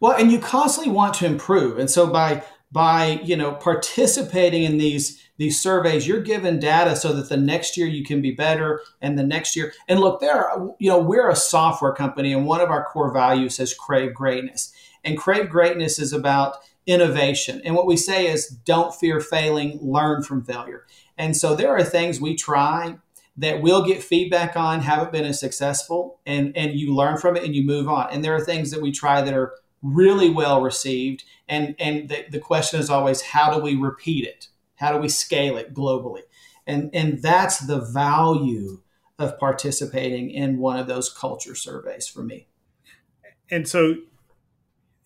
Well, 0.00 0.12
and 0.12 0.32
you 0.32 0.38
constantly 0.38 0.92
want 0.92 1.14
to 1.14 1.26
improve, 1.26 1.78
and 1.78 1.90
so 1.90 2.06
by 2.06 2.42
by 2.72 3.20
you 3.22 3.36
know 3.36 3.52
participating 3.52 4.64
in 4.64 4.78
these 4.78 5.23
these 5.36 5.60
surveys, 5.60 6.06
you're 6.06 6.20
given 6.20 6.60
data 6.60 6.94
so 6.94 7.12
that 7.12 7.28
the 7.28 7.36
next 7.36 7.76
year 7.76 7.86
you 7.86 8.04
can 8.04 8.22
be 8.22 8.30
better, 8.30 8.80
and 9.00 9.18
the 9.18 9.24
next 9.24 9.56
year. 9.56 9.72
And 9.88 10.00
look, 10.00 10.20
there, 10.20 10.48
you 10.78 10.88
know, 10.88 10.98
we're 10.98 11.28
a 11.28 11.36
software 11.36 11.92
company, 11.92 12.32
and 12.32 12.46
one 12.46 12.60
of 12.60 12.70
our 12.70 12.84
core 12.84 13.12
values 13.12 13.58
is 13.58 13.74
crave 13.74 14.14
greatness, 14.14 14.72
and 15.02 15.18
crave 15.18 15.50
greatness 15.50 15.98
is 15.98 16.12
about 16.12 16.58
innovation. 16.86 17.60
And 17.64 17.74
what 17.74 17.86
we 17.86 17.96
say 17.96 18.26
is 18.26 18.46
don't 18.46 18.94
fear 18.94 19.20
failing, 19.20 19.78
learn 19.80 20.22
from 20.22 20.44
failure. 20.44 20.86
And 21.16 21.36
so 21.36 21.54
there 21.54 21.74
are 21.76 21.82
things 21.82 22.20
we 22.20 22.36
try 22.36 22.96
that 23.36 23.62
we'll 23.62 23.84
get 23.84 24.02
feedback 24.02 24.56
on, 24.56 24.80
haven't 24.80 25.10
been 25.10 25.24
as 25.24 25.40
successful, 25.40 26.20
and, 26.26 26.56
and 26.56 26.74
you 26.74 26.94
learn 26.94 27.16
from 27.16 27.36
it 27.36 27.42
and 27.42 27.54
you 27.54 27.64
move 27.64 27.88
on. 27.88 28.08
And 28.12 28.22
there 28.22 28.34
are 28.34 28.40
things 28.40 28.70
that 28.70 28.82
we 28.82 28.92
try 28.92 29.22
that 29.22 29.34
are 29.34 29.54
really 29.82 30.30
well 30.30 30.62
received. 30.62 31.24
And, 31.48 31.74
and 31.78 32.08
the, 32.08 32.26
the 32.30 32.38
question 32.38 32.78
is 32.78 32.90
always, 32.90 33.22
how 33.22 33.52
do 33.52 33.62
we 33.62 33.74
repeat 33.74 34.24
it? 34.26 34.48
How 34.76 34.92
do 34.92 34.98
we 34.98 35.08
scale 35.08 35.56
it 35.56 35.74
globally? 35.74 36.22
And, 36.66 36.90
and 36.94 37.22
that's 37.22 37.58
the 37.58 37.80
value 37.80 38.80
of 39.18 39.38
participating 39.38 40.30
in 40.30 40.58
one 40.58 40.78
of 40.78 40.86
those 40.86 41.12
culture 41.12 41.54
surveys 41.54 42.08
for 42.08 42.22
me. 42.22 42.48
And 43.50 43.68
so 43.68 43.96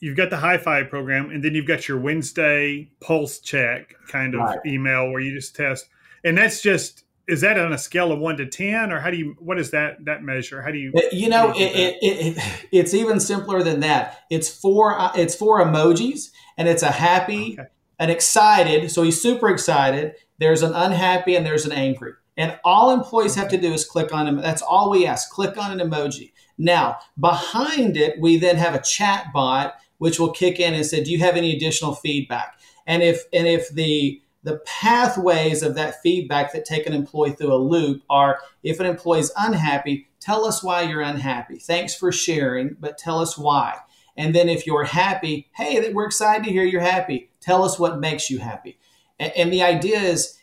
you've 0.00 0.16
got 0.16 0.30
the 0.30 0.36
high 0.36 0.58
five 0.58 0.88
program, 0.88 1.30
and 1.30 1.42
then 1.42 1.54
you've 1.54 1.66
got 1.66 1.88
your 1.88 1.98
Wednesday 1.98 2.90
pulse 3.00 3.38
check 3.40 3.94
kind 4.08 4.34
of 4.34 4.40
right. 4.40 4.58
email 4.66 5.10
where 5.10 5.20
you 5.20 5.34
just 5.34 5.56
test, 5.56 5.88
and 6.24 6.38
that's 6.38 6.62
just 6.62 7.04
is 7.26 7.42
that 7.42 7.58
on 7.58 7.72
a 7.74 7.78
scale 7.78 8.10
of 8.10 8.18
one 8.18 8.36
to 8.38 8.46
ten, 8.46 8.90
or 8.92 9.00
how 9.00 9.10
do 9.10 9.16
you 9.16 9.36
what 9.38 9.58
is 9.58 9.70
that 9.72 10.04
that 10.04 10.22
measure? 10.22 10.62
How 10.62 10.70
do 10.70 10.78
you 10.78 10.92
you 11.12 11.28
know 11.28 11.50
it, 11.50 11.60
it, 11.60 11.96
it, 12.00 12.66
it's 12.72 12.94
even 12.94 13.20
simpler 13.20 13.62
than 13.62 13.80
that. 13.80 14.20
It's 14.30 14.48
four 14.48 14.98
uh, 14.98 15.12
it's 15.14 15.34
four 15.34 15.62
emojis, 15.62 16.30
and 16.56 16.68
it's 16.68 16.82
a 16.82 16.92
happy, 16.92 17.56
okay. 17.58 17.68
An 17.98 18.10
excited. 18.10 18.90
So 18.90 19.02
he's 19.02 19.20
super 19.20 19.48
excited. 19.48 20.14
There's 20.38 20.62
an 20.62 20.74
unhappy, 20.74 21.36
and 21.36 21.44
there's 21.44 21.66
an 21.66 21.72
angry. 21.72 22.12
And 22.36 22.58
all 22.64 22.92
employees 22.92 23.34
have 23.34 23.48
to 23.48 23.58
do 23.58 23.72
is 23.72 23.84
click 23.84 24.12
on 24.12 24.26
them. 24.26 24.36
That's 24.36 24.62
all 24.62 24.90
we 24.90 25.06
ask. 25.06 25.30
Click 25.30 25.58
on 25.58 25.78
an 25.78 25.86
emoji. 25.90 26.32
Now, 26.56 26.98
behind 27.18 27.96
it, 27.96 28.20
we 28.20 28.36
then 28.36 28.56
have 28.56 28.74
a 28.74 28.82
chat 28.82 29.26
bot 29.32 29.74
which 29.98 30.20
will 30.20 30.30
kick 30.30 30.60
in 30.60 30.74
and 30.74 30.86
say, 30.86 31.02
"Do 31.02 31.10
you 31.10 31.18
have 31.18 31.36
any 31.36 31.54
additional 31.54 31.94
feedback?" 31.94 32.58
And 32.86 33.02
if 33.02 33.24
and 33.32 33.46
if 33.46 33.68
the 33.70 34.22
the 34.44 34.58
pathways 34.58 35.62
of 35.62 35.74
that 35.74 36.00
feedback 36.00 36.52
that 36.52 36.64
take 36.64 36.86
an 36.86 36.92
employee 36.92 37.32
through 37.32 37.52
a 37.52 37.56
loop 37.56 38.02
are 38.08 38.40
if 38.62 38.78
an 38.80 38.86
employee 38.86 39.20
is 39.20 39.32
unhappy, 39.36 40.08
tell 40.20 40.44
us 40.44 40.62
why 40.62 40.82
you're 40.82 41.02
unhappy. 41.02 41.58
Thanks 41.58 41.94
for 41.94 42.12
sharing, 42.12 42.76
but 42.78 42.98
tell 42.98 43.18
us 43.18 43.36
why. 43.36 43.78
And 44.16 44.34
then 44.34 44.48
if 44.48 44.66
you're 44.66 44.84
happy, 44.84 45.48
hey, 45.54 45.92
we're 45.92 46.06
excited 46.06 46.44
to 46.44 46.50
hear 46.50 46.64
you're 46.64 46.80
happy. 46.80 47.27
Tell 47.40 47.64
us 47.64 47.78
what 47.78 48.00
makes 48.00 48.30
you 48.30 48.38
happy. 48.38 48.78
And, 49.18 49.32
and 49.36 49.52
the 49.52 49.62
idea 49.62 49.98
is 49.98 50.38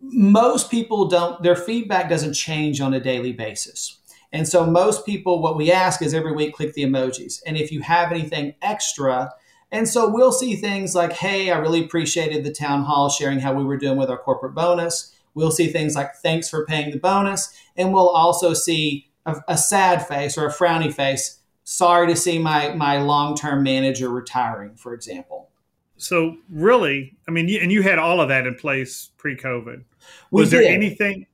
most 0.00 0.70
people 0.70 1.06
don't, 1.08 1.42
their 1.42 1.56
feedback 1.56 2.08
doesn't 2.08 2.34
change 2.34 2.80
on 2.80 2.94
a 2.94 3.00
daily 3.00 3.32
basis. 3.32 3.98
And 4.32 4.48
so 4.48 4.66
most 4.66 5.06
people, 5.06 5.40
what 5.40 5.56
we 5.56 5.70
ask 5.70 6.02
is 6.02 6.12
every 6.12 6.32
week, 6.32 6.54
click 6.54 6.74
the 6.74 6.82
emojis. 6.82 7.40
And 7.46 7.56
if 7.56 7.70
you 7.70 7.80
have 7.82 8.10
anything 8.10 8.54
extra, 8.62 9.32
and 9.70 9.88
so 9.88 10.08
we'll 10.08 10.32
see 10.32 10.56
things 10.56 10.94
like, 10.94 11.12
hey, 11.12 11.50
I 11.50 11.58
really 11.58 11.84
appreciated 11.84 12.44
the 12.44 12.52
town 12.52 12.84
hall 12.84 13.08
sharing 13.08 13.40
how 13.40 13.54
we 13.54 13.64
were 13.64 13.76
doing 13.76 13.96
with 13.96 14.10
our 14.10 14.18
corporate 14.18 14.54
bonus. 14.54 15.14
We'll 15.34 15.50
see 15.50 15.68
things 15.68 15.94
like, 15.94 16.14
thanks 16.16 16.48
for 16.48 16.66
paying 16.66 16.90
the 16.90 16.98
bonus. 16.98 17.52
And 17.76 17.92
we'll 17.92 18.08
also 18.08 18.54
see 18.54 19.08
a, 19.26 19.36
a 19.48 19.58
sad 19.58 20.06
face 20.06 20.36
or 20.36 20.46
a 20.46 20.52
frowny 20.52 20.92
face. 20.92 21.40
Sorry 21.64 22.06
to 22.06 22.16
see 22.16 22.38
my, 22.38 22.74
my 22.74 22.98
long 22.98 23.36
term 23.36 23.62
manager 23.62 24.08
retiring, 24.08 24.76
for 24.76 24.94
example. 24.94 25.50
So, 25.96 26.36
really, 26.50 27.16
I 27.28 27.30
mean, 27.30 27.48
and 27.62 27.70
you 27.70 27.82
had 27.82 27.98
all 27.98 28.20
of 28.20 28.28
that 28.28 28.46
in 28.46 28.54
place 28.54 29.10
pre 29.16 29.36
COVID. 29.36 29.84
Was 30.30 30.50
there 30.50 30.62
anything? 30.62 31.26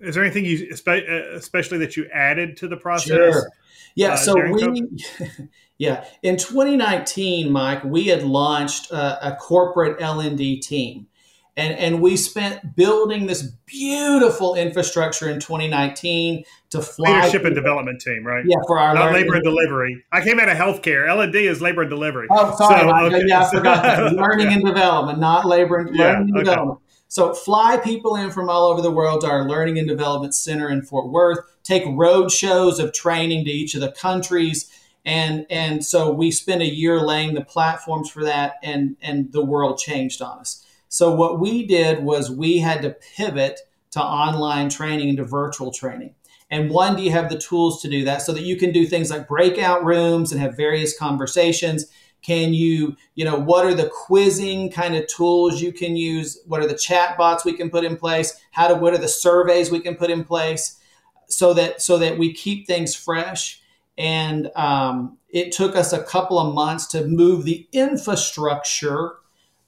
Is 0.00 0.14
there 0.14 0.24
anything 0.24 0.44
you, 0.44 0.68
uh, 0.86 0.92
especially 1.34 1.78
that 1.78 1.96
you 1.96 2.08
added 2.12 2.56
to 2.58 2.68
the 2.68 2.76
process? 2.76 3.32
Sure. 3.34 3.50
Yeah. 3.94 4.12
Uh, 4.12 4.16
so 4.16 4.34
we, 4.34 4.88
yeah, 5.78 6.04
in 6.22 6.36
2019, 6.36 7.50
Mike, 7.50 7.84
we 7.84 8.06
had 8.06 8.22
launched 8.22 8.90
a, 8.90 9.28
a 9.28 9.36
corporate 9.36 10.00
L 10.00 10.20
and 10.20 10.36
D 10.36 10.58
team, 10.60 11.06
and 11.56 11.78
and 11.78 12.00
we 12.00 12.16
spent 12.16 12.76
building 12.76 13.26
this 13.26 13.42
beautiful 13.66 14.54
infrastructure 14.54 15.28
in 15.28 15.38
2019 15.40 16.44
to 16.70 16.80
fly 16.80 17.20
leadership 17.20 17.44
and 17.44 17.54
development 17.54 18.00
team, 18.00 18.26
right? 18.26 18.44
Yeah, 18.46 18.56
for 18.66 18.78
our 18.78 18.94
not 18.94 19.12
labor 19.12 19.34
and 19.34 19.44
delivery. 19.44 20.04
I 20.12 20.22
came 20.22 20.40
out 20.40 20.48
of 20.48 20.56
healthcare. 20.56 21.08
L 21.08 21.20
and 21.20 21.32
D 21.32 21.46
is 21.46 21.60
labor 21.60 21.82
and 21.82 21.90
delivery. 21.90 22.26
Oh, 22.30 22.54
sorry, 22.56 22.88
so, 22.88 23.16
okay. 23.16 23.24
yeah, 23.26 23.46
I 23.46 23.50
forgot. 23.50 24.12
learning 24.14 24.48
and 24.48 24.64
development, 24.64 25.18
not 25.18 25.44
labor 25.44 25.78
and 25.78 25.94
yeah, 25.94 26.12
learning 26.12 26.28
and 26.28 26.36
okay. 26.36 26.44
development. 26.44 26.78
So 27.12 27.34
fly 27.34 27.76
people 27.76 28.16
in 28.16 28.30
from 28.30 28.48
all 28.48 28.70
over 28.70 28.80
the 28.80 28.90
world 28.90 29.20
to 29.20 29.26
our 29.26 29.46
Learning 29.46 29.78
and 29.78 29.86
Development 29.86 30.34
Center 30.34 30.70
in 30.70 30.80
Fort 30.80 31.10
Worth, 31.10 31.40
take 31.62 31.82
road 31.86 32.32
shows 32.32 32.78
of 32.78 32.94
training 32.94 33.44
to 33.44 33.50
each 33.50 33.74
of 33.74 33.82
the 33.82 33.92
countries. 33.92 34.72
And, 35.04 35.44
and 35.50 35.84
so 35.84 36.10
we 36.10 36.30
spent 36.30 36.62
a 36.62 36.74
year 36.74 37.00
laying 37.00 37.34
the 37.34 37.44
platforms 37.44 38.08
for 38.08 38.24
that 38.24 38.54
and, 38.62 38.96
and 39.02 39.30
the 39.30 39.44
world 39.44 39.76
changed 39.76 40.22
on 40.22 40.38
us. 40.38 40.64
So 40.92 41.14
what 41.14 41.40
we 41.40 41.66
did 41.66 42.04
was 42.04 42.30
we 42.30 42.58
had 42.58 42.82
to 42.82 42.90
pivot 43.16 43.60
to 43.92 44.02
online 44.02 44.68
training 44.68 45.08
and 45.08 45.16
to 45.16 45.24
virtual 45.24 45.72
training. 45.72 46.14
And 46.50 46.68
one, 46.68 46.96
do 46.96 47.02
you 47.02 47.10
have 47.12 47.30
the 47.30 47.38
tools 47.38 47.80
to 47.80 47.88
do 47.88 48.04
that 48.04 48.20
so 48.20 48.34
that 48.34 48.42
you 48.42 48.56
can 48.56 48.72
do 48.72 48.84
things 48.84 49.08
like 49.08 49.26
breakout 49.26 49.86
rooms 49.86 50.32
and 50.32 50.40
have 50.42 50.54
various 50.54 50.96
conversations? 50.98 51.86
Can 52.20 52.52
you, 52.52 52.94
you 53.14 53.24
know, 53.24 53.38
what 53.38 53.64
are 53.64 53.72
the 53.72 53.88
quizzing 53.88 54.70
kind 54.70 54.94
of 54.94 55.06
tools 55.06 55.62
you 55.62 55.72
can 55.72 55.96
use? 55.96 56.38
What 56.44 56.60
are 56.60 56.68
the 56.68 56.76
chat 56.76 57.16
bots 57.16 57.42
we 57.42 57.54
can 57.54 57.70
put 57.70 57.84
in 57.84 57.96
place? 57.96 58.38
How 58.50 58.68
to, 58.68 58.74
what 58.74 58.92
are 58.92 58.98
the 58.98 59.08
surveys 59.08 59.70
we 59.70 59.80
can 59.80 59.96
put 59.96 60.10
in 60.10 60.24
place 60.24 60.78
so 61.26 61.54
that, 61.54 61.80
so 61.80 61.96
that 61.96 62.18
we 62.18 62.34
keep 62.34 62.66
things 62.66 62.94
fresh? 62.94 63.62
And 63.96 64.50
um, 64.56 65.16
it 65.30 65.52
took 65.52 65.74
us 65.74 65.94
a 65.94 66.02
couple 66.02 66.38
of 66.38 66.54
months 66.54 66.86
to 66.88 67.06
move 67.06 67.46
the 67.46 67.66
infrastructure 67.72 69.14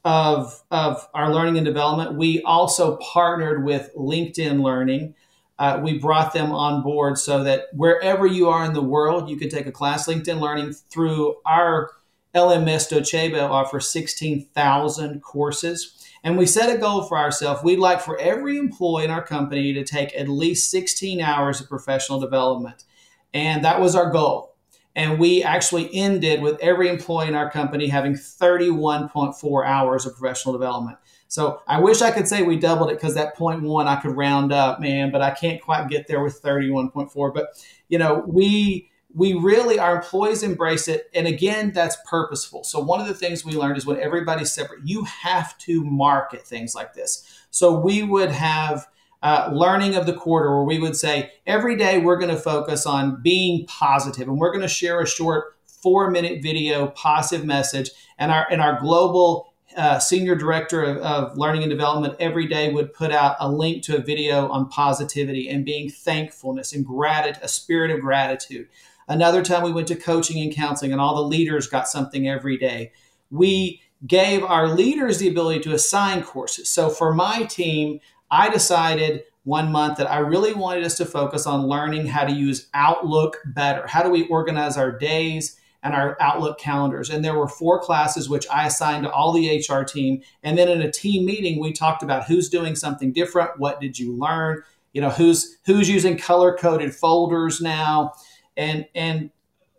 of, 0.05 0.63
of 0.71 1.09
our 1.15 1.33
learning 1.33 1.57
and 1.57 1.65
development. 1.65 2.15
We 2.15 2.43
also 2.43 2.97
partnered 2.97 3.65
with 3.65 3.91
LinkedIn 3.97 4.63
Learning. 4.63 5.15
Uh, 5.59 5.81
we 5.83 5.99
brought 5.99 6.33
them 6.33 6.53
on 6.53 6.83
board 6.83 7.17
so 7.17 7.45
that 7.45 7.67
wherever 7.73 8.27
you 8.27 8.49
are 8.49 8.65
in 8.65 8.75
the 8.75 8.83
world, 8.83 9.31
you 9.31 9.37
can 9.37 9.49
take 9.49 9.67
a 9.67 9.73
class. 9.73 10.07
LinkedIn 10.07 10.41
Learning 10.41 10.73
through 10.73 11.37
our 11.47 11.91
LMS 12.35 12.91
Docebo 12.91 13.49
offers 13.49 13.89
16,000 13.89 15.23
courses. 15.23 16.05
And 16.25 16.37
we 16.37 16.47
set 16.47 16.75
a 16.75 16.79
goal 16.79 17.03
for 17.03 17.19
ourselves. 17.19 17.63
We'd 17.63 17.79
like 17.79 18.01
for 18.01 18.19
every 18.19 18.59
employee 18.59 19.05
in 19.05 19.11
our 19.11 19.25
company 19.25 19.73
to 19.75 19.85
take 19.85 20.15
at 20.17 20.29
least 20.29 20.71
16 20.71 21.21
hours 21.21 21.61
of 21.61 21.69
professional 21.69 22.19
development. 22.19 22.85
And 23.33 23.65
that 23.65 23.81
was 23.81 23.95
our 23.95 24.11
goal. 24.11 24.54
And 24.97 25.19
we 25.19 25.43
actually 25.43 25.93
ended 25.95 26.41
with 26.41 26.59
every 26.61 26.89
employee 26.89 27.29
in 27.29 27.35
our 27.35 27.51
company 27.51 27.89
having 27.89 28.15
31.4 28.15 29.67
hours 29.67 30.07
of 30.07 30.17
professional 30.17 30.53
development. 30.53 30.99
So 31.27 31.61
I 31.67 31.81
wish 31.81 32.01
I 32.01 32.13
could 32.13 32.29
say 32.29 32.43
we 32.43 32.57
doubled 32.59 32.91
it 32.91 32.95
because 32.95 33.15
that 33.15 33.35
point 33.35 33.63
one 33.63 33.89
I 33.89 33.97
could 33.97 34.17
round 34.17 34.53
up, 34.53 34.81
man, 34.81 35.11
but 35.11 35.21
I 35.21 35.33
can't 35.33 35.61
quite 35.61 35.89
get 35.89 36.07
there 36.07 36.23
with 36.23 36.41
31.4. 36.41 37.35
But 37.35 37.47
you 37.89 37.99
know, 37.99 38.23
we 38.27 38.89
we 39.15 39.33
really 39.35 39.79
our 39.79 39.97
employees 39.97 40.43
embrace 40.43 40.89
it 40.89 41.09
and 41.15 41.27
again 41.27 41.71
that's 41.73 41.97
purposeful 42.05 42.65
so 42.65 42.81
one 42.81 43.01
of 43.01 43.07
the 43.07 43.15
things 43.15 43.45
we 43.45 43.53
learned 43.53 43.77
is 43.77 43.87
when 43.87 44.01
everybody's 44.01 44.53
separate 44.53 44.81
you 44.85 45.05
have 45.05 45.57
to 45.57 45.85
market 45.85 46.45
things 46.45 46.75
like 46.75 46.95
this 46.95 47.47
so 47.51 47.79
we 47.79 48.03
would 48.03 48.33
have 48.33 48.89
uh, 49.25 49.51
learning 49.53 49.97
of 49.97 50.07
the 50.07 50.13
quarter 50.13 50.55
where 50.55 50.65
we 50.65 50.79
would 50.79 50.95
say 50.95 51.33
every 51.47 51.77
day 51.77 51.99
we're 51.99 52.19
going 52.19 52.31
to 52.31 52.41
focus 52.41 52.87
on 52.87 53.21
being 53.23 53.67
positive 53.67 54.29
and 54.29 54.39
we're 54.39 54.53
going 54.53 54.63
to 54.63 54.69
share 54.69 55.01
a 55.01 55.07
short 55.07 55.57
four 55.67 56.11
minute 56.11 56.43
video 56.43 56.87
positive 56.89 57.45
message 57.45 57.91
and 58.19 58.31
our 58.31 58.47
and 58.51 58.63
our 58.63 58.79
global 58.81 59.53
uh, 59.77 59.99
senior 59.99 60.37
director 60.37 60.85
of, 60.85 60.99
of, 60.99 61.37
learning 61.37 61.63
and 61.63 61.71
development 61.71 62.15
every 62.21 62.47
day 62.47 62.73
would 62.73 62.93
put 62.93 63.11
out 63.11 63.35
a 63.41 63.51
link 63.51 63.83
to 63.83 63.97
a 63.97 64.01
video 64.01 64.47
on 64.49 64.69
positivity 64.69 65.49
and 65.49 65.65
being 65.65 65.91
thankfulness 65.91 66.73
and 66.73 66.87
gratitude 66.87 67.43
a 67.43 67.49
spirit 67.49 67.91
of 67.91 68.01
gratitude 68.01 68.69
Another 69.09 69.43
time 69.43 69.63
we 69.63 69.73
went 69.73 69.89
to 69.89 69.97
coaching 69.97 70.43
and 70.43 70.55
counseling, 70.55 70.93
and 70.93 71.01
all 71.01 71.15
the 71.15 71.29
leaders 71.29 71.67
got 71.67 71.89
something 71.89 72.29
every 72.29 72.57
day. 72.57 72.93
We 73.31 73.83
gave 74.07 74.43
our 74.43 74.69
leaders 74.69 75.19
the 75.19 75.29
ability 75.29 75.61
to 75.61 75.75
assign 75.75 76.23
courses. 76.23 76.69
So 76.69 76.91
for 76.91 77.15
my 77.15 77.45
team, 77.45 78.01
I 78.35 78.49
decided 78.49 79.23
one 79.45 79.71
month 79.71 79.99
that 79.99 80.11
I 80.11 80.19
really 80.19 80.55
wanted 80.55 80.85
us 80.85 80.97
to 80.97 81.05
focus 81.05 81.47
on 81.47 81.69
learning 81.69 82.07
how 82.07 82.25
to 82.25 82.33
use 82.33 82.69
Outlook 82.75 83.39
better. 83.47 83.87
How 83.87 84.03
do 84.03 84.11
we 84.11 84.27
organize 84.27 84.77
our 84.77 84.91
days 84.91 85.57
and 85.83 85.95
our 85.95 86.17
Outlook 86.21 86.59
calendars? 86.59 87.11
And 87.11 87.25
there 87.25 87.39
were 87.39 87.47
four 87.47 87.79
classes 87.79 88.29
which 88.29 88.49
I 88.49 88.67
assigned 88.67 89.05
to 89.05 89.13
all 89.13 89.33
the 89.33 89.65
HR 89.69 89.85
team. 89.85 90.23
And 90.43 90.59
then 90.59 90.69
in 90.69 90.83
a 90.83 90.91
team 90.91 91.25
meeting, 91.25 91.61
we 91.61 91.73
talked 91.73 92.03
about 92.03 92.25
who's 92.25 92.49
doing 92.49 92.75
something 92.75 93.13
different. 93.13 93.59
What 93.59 93.81
did 93.81 93.99
you 93.99 94.13
learn? 94.13 94.63
You 94.93 95.03
know, 95.03 95.11
who's 95.11 95.59
who's 95.67 95.89
using 95.89 96.19
color 96.19 96.57
coded 96.57 96.95
folders 96.95 97.61
now? 97.61 98.15
and 98.57 98.87
and 98.95 99.31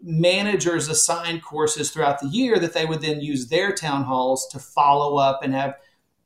managers 0.01 0.87
assigned 0.87 1.41
courses 1.43 1.89
throughout 1.89 2.19
the 2.19 2.27
year 2.27 2.59
that 2.59 2.73
they 2.73 2.85
would 2.85 3.01
then 3.01 3.21
use 3.21 3.47
their 3.47 3.73
town 3.73 4.03
halls 4.03 4.47
to 4.47 4.59
follow 4.59 5.17
up 5.17 5.41
and 5.41 5.53
have 5.53 5.75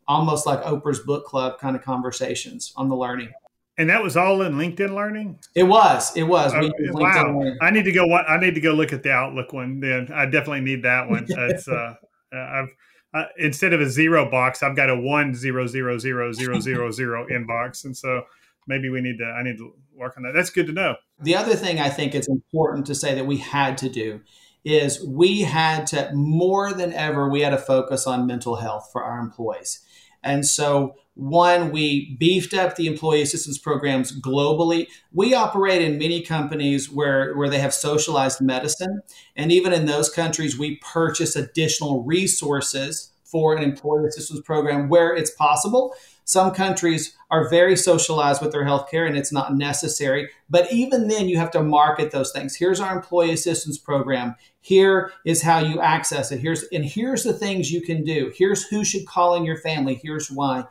almost 0.09 0.45
like 0.45 0.61
Oprah's 0.63 0.99
book 0.99 1.25
club 1.25 1.59
kind 1.59 1.75
of 1.75 1.83
conversations 1.83 2.73
on 2.75 2.89
the 2.89 2.95
learning. 2.95 3.29
And 3.77 3.89
that 3.89 4.03
was 4.03 4.17
all 4.17 4.41
in 4.41 4.55
LinkedIn 4.55 4.93
Learning. 4.93 5.39
It 5.55 5.63
was. 5.63 6.13
It 6.17 6.23
was. 6.23 6.51
Oh, 6.53 6.69
wow. 6.91 7.41
I 7.61 7.71
need 7.71 7.85
to 7.85 7.93
go. 7.93 8.13
I 8.13 8.37
need 8.37 8.55
to 8.55 8.59
go 8.59 8.73
look 8.73 8.91
at 8.91 9.03
the 9.03 9.11
Outlook 9.11 9.53
one. 9.53 9.79
Then 9.79 10.09
I 10.13 10.25
definitely 10.25 10.61
need 10.61 10.83
that 10.83 11.09
one. 11.09 11.25
It's. 11.29 11.65
uh, 11.69 11.95
I've 12.33 12.75
uh, 13.13 13.25
instead 13.37 13.71
of 13.73 13.79
a 13.79 13.89
zero 13.89 14.29
box, 14.29 14.61
I've 14.61 14.75
got 14.75 14.89
a 14.89 14.95
one 14.95 15.33
zero 15.33 15.65
zero 15.65 15.97
zero 15.97 16.33
zero 16.33 16.59
zero 16.59 16.91
zero 16.99 17.25
inbox, 17.27 17.85
and 17.85 17.95
so 17.95 18.23
maybe 18.67 18.89
we 18.89 18.99
need 18.99 19.17
to. 19.19 19.25
I 19.25 19.43
need 19.43 19.57
to 19.59 19.73
work 19.95 20.15
on 20.17 20.23
that. 20.23 20.33
That's 20.33 20.49
good 20.49 20.67
to 20.67 20.73
know. 20.73 20.95
The 21.21 21.37
other 21.37 21.55
thing 21.55 21.79
I 21.79 21.89
think 21.89 22.13
it's 22.13 22.27
important 22.27 22.85
to 22.87 22.95
say 22.95 23.15
that 23.15 23.25
we 23.25 23.37
had 23.37 23.77
to 23.77 23.89
do 23.89 24.19
is 24.65 25.05
we 25.07 25.41
had 25.41 25.87
to 25.87 26.11
more 26.13 26.73
than 26.73 26.91
ever 26.91 27.29
we 27.29 27.41
had 27.41 27.51
to 27.51 27.57
focus 27.57 28.05
on 28.05 28.27
mental 28.27 28.57
health 28.57 28.89
for 28.91 29.03
our 29.03 29.19
employees. 29.19 29.85
And 30.23 30.45
so 30.45 30.95
one, 31.19 31.71
we 31.71 32.15
beefed 32.17 32.53
up 32.53 32.75
the 32.75 32.87
employee 32.87 33.21
assistance 33.21 33.57
programs 33.57 34.17
globally. 34.17 34.87
We 35.11 35.33
operate 35.33 35.81
in 35.81 35.97
many 35.97 36.21
companies 36.21 36.89
where, 36.89 37.35
where 37.35 37.49
they 37.49 37.59
have 37.59 37.73
socialized 37.73 38.39
medicine. 38.39 39.01
And 39.35 39.51
even 39.51 39.73
in 39.73 39.85
those 39.85 40.09
countries, 40.09 40.57
we 40.57 40.77
purchase 40.77 41.35
additional 41.35 42.03
resources 42.03 43.11
for 43.25 43.55
an 43.55 43.63
employee 43.63 44.07
assistance 44.07 44.41
program 44.41 44.87
where 44.87 45.13
it's 45.13 45.31
possible. 45.31 45.93
Some 46.29 46.51
countries 46.51 47.17
are 47.31 47.49
very 47.49 47.75
socialized 47.75 48.39
with 48.39 48.51
their 48.51 48.63
healthcare 48.63 49.07
and 49.07 49.17
it's 49.17 49.31
not 49.31 49.55
necessary. 49.55 50.29
But 50.47 50.71
even 50.71 51.07
then, 51.07 51.27
you 51.27 51.37
have 51.37 51.49
to 51.53 51.63
market 51.63 52.11
those 52.11 52.31
things. 52.31 52.55
Here's 52.55 52.79
our 52.79 52.95
employee 52.95 53.31
assistance 53.31 53.79
program. 53.79 54.35
Here 54.61 55.11
is 55.25 55.41
how 55.41 55.57
you 55.57 55.81
access 55.81 56.31
it. 56.31 56.39
Here's 56.39 56.65
and 56.71 56.85
here's 56.85 57.23
the 57.23 57.33
things 57.33 57.71
you 57.71 57.81
can 57.81 58.03
do. 58.03 58.31
Here's 58.35 58.67
who 58.67 58.85
should 58.85 59.07
call 59.07 59.33
in 59.33 59.43
your 59.43 59.57
family. 59.57 59.95
Here's 59.95 60.29
why. 60.29 60.65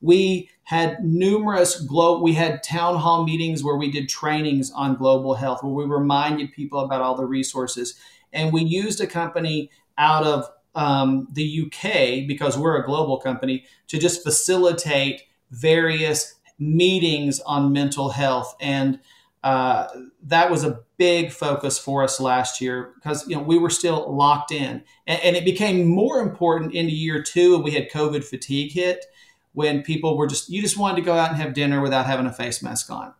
We 0.00 0.50
had 0.64 1.04
numerous 1.04 1.80
global. 1.80 2.20
We 2.20 2.32
had 2.32 2.64
town 2.64 2.96
hall 2.96 3.22
meetings 3.22 3.62
where 3.62 3.76
we 3.76 3.92
did 3.92 4.08
trainings 4.08 4.72
on 4.72 4.96
global 4.96 5.34
health, 5.34 5.62
where 5.62 5.72
we 5.72 5.84
reminded 5.84 6.50
people 6.50 6.80
about 6.80 7.02
all 7.02 7.14
the 7.14 7.24
resources, 7.24 7.94
and 8.32 8.52
we 8.52 8.64
used 8.64 9.00
a 9.00 9.06
company 9.06 9.70
out 9.96 10.24
of 10.24 10.50
um, 10.74 11.28
the 11.32 11.66
UK, 11.66 12.26
because 12.26 12.58
we're 12.58 12.82
a 12.82 12.86
global 12.86 13.18
company, 13.18 13.64
to 13.88 13.98
just 13.98 14.22
facilitate 14.22 15.22
various 15.50 16.34
meetings 16.58 17.40
on 17.40 17.72
mental 17.72 18.10
health. 18.10 18.56
And 18.60 19.00
uh, 19.44 19.88
that 20.22 20.50
was 20.50 20.64
a 20.64 20.80
big 20.96 21.30
focus 21.30 21.78
for 21.78 22.02
us 22.02 22.18
last 22.18 22.60
year 22.62 22.92
because 22.94 23.28
you 23.28 23.36
know 23.36 23.42
we 23.42 23.58
were 23.58 23.68
still 23.68 24.10
locked 24.10 24.50
in, 24.50 24.82
and, 25.06 25.20
and 25.22 25.36
it 25.36 25.44
became 25.44 25.86
more 25.86 26.18
important 26.20 26.72
into 26.72 26.92
year 26.92 27.22
two, 27.22 27.54
and 27.54 27.62
we 27.62 27.72
had 27.72 27.90
COVID 27.90 28.24
fatigue 28.24 28.72
hit 28.72 29.04
when 29.52 29.82
people 29.82 30.16
were 30.16 30.26
just 30.26 30.48
you 30.48 30.62
just 30.62 30.78
wanted 30.78 30.96
to 30.96 31.02
go 31.02 31.12
out 31.12 31.28
and 31.28 31.36
have 31.36 31.52
dinner 31.52 31.82
without 31.82 32.06
having 32.06 32.24
a 32.24 32.32
face 32.32 32.62
mask 32.62 32.90
on, 32.90 33.12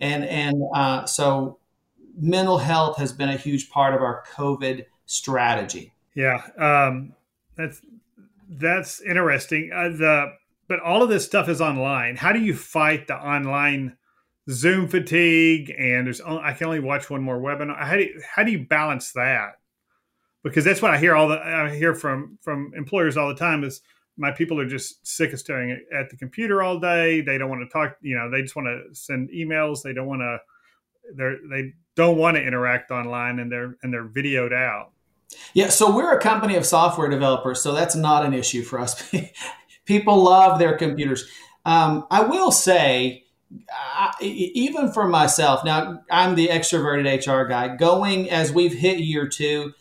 and 0.00 0.24
and 0.24 0.56
uh, 0.74 1.06
so 1.06 1.60
mental 2.16 2.58
health 2.58 2.96
has 2.98 3.12
been 3.12 3.28
a 3.28 3.36
huge 3.36 3.70
part 3.70 3.94
of 3.94 4.02
our 4.02 4.24
COVID 4.32 4.84
strategy. 5.06 5.92
Yeah, 6.18 6.42
um, 6.58 7.14
that's 7.56 7.80
that's 8.50 9.00
interesting. 9.00 9.70
Uh, 9.72 9.90
the 9.90 10.32
but 10.66 10.80
all 10.80 11.00
of 11.00 11.08
this 11.08 11.24
stuff 11.24 11.48
is 11.48 11.60
online. 11.60 12.16
How 12.16 12.32
do 12.32 12.40
you 12.40 12.56
fight 12.56 13.06
the 13.06 13.14
online 13.14 13.96
Zoom 14.50 14.88
fatigue? 14.88 15.72
And 15.78 16.08
there's 16.08 16.20
I 16.20 16.54
can 16.54 16.66
only 16.66 16.80
watch 16.80 17.08
one 17.08 17.22
more 17.22 17.38
webinar. 17.38 17.78
How 17.78 17.94
do 17.94 18.02
you, 18.02 18.20
how 18.34 18.42
do 18.42 18.50
you 18.50 18.66
balance 18.66 19.12
that? 19.12 19.60
Because 20.42 20.64
that's 20.64 20.82
what 20.82 20.92
I 20.92 20.98
hear 20.98 21.14
all 21.14 21.28
the 21.28 21.38
I 21.38 21.72
hear 21.72 21.94
from 21.94 22.36
from 22.42 22.72
employers 22.76 23.16
all 23.16 23.28
the 23.28 23.36
time 23.36 23.62
is 23.62 23.80
my 24.16 24.32
people 24.32 24.58
are 24.60 24.66
just 24.66 25.06
sick 25.06 25.32
of 25.32 25.38
staring 25.38 25.80
at 25.96 26.10
the 26.10 26.16
computer 26.16 26.64
all 26.64 26.80
day. 26.80 27.20
They 27.20 27.38
don't 27.38 27.48
want 27.48 27.62
to 27.62 27.72
talk. 27.72 27.96
You 28.02 28.16
know, 28.16 28.28
they 28.28 28.42
just 28.42 28.56
want 28.56 28.66
to 28.66 28.92
send 28.92 29.30
emails. 29.30 29.82
They 29.82 29.92
don't 29.92 30.08
want 30.08 30.22
to. 30.22 30.38
They're 31.14 31.36
they 31.48 31.74
don't 31.94 32.18
want 32.18 32.36
to 32.38 32.42
interact 32.42 32.90
online, 32.90 33.38
and 33.38 33.52
they're 33.52 33.76
and 33.84 33.94
they're 33.94 34.08
videoed 34.08 34.52
out. 34.52 34.90
Yeah, 35.54 35.68
so 35.68 35.94
we're 35.94 36.16
a 36.16 36.20
company 36.20 36.56
of 36.56 36.66
software 36.66 37.08
developers, 37.08 37.60
so 37.60 37.72
that's 37.72 37.96
not 37.96 38.24
an 38.24 38.34
issue 38.34 38.62
for 38.62 38.78
us. 38.78 39.10
People 39.84 40.22
love 40.22 40.58
their 40.58 40.76
computers. 40.76 41.28
Um, 41.64 42.06
I 42.10 42.22
will 42.22 42.50
say, 42.50 43.24
I, 43.70 44.12
even 44.20 44.92
for 44.92 45.08
myself, 45.08 45.64
now 45.64 46.02
I'm 46.10 46.34
the 46.34 46.48
extroverted 46.48 47.26
HR 47.26 47.48
guy. 47.48 47.76
Going 47.76 48.30
as 48.30 48.52
we've 48.52 48.74
hit 48.74 48.98
year 48.98 49.26
two, 49.26 49.72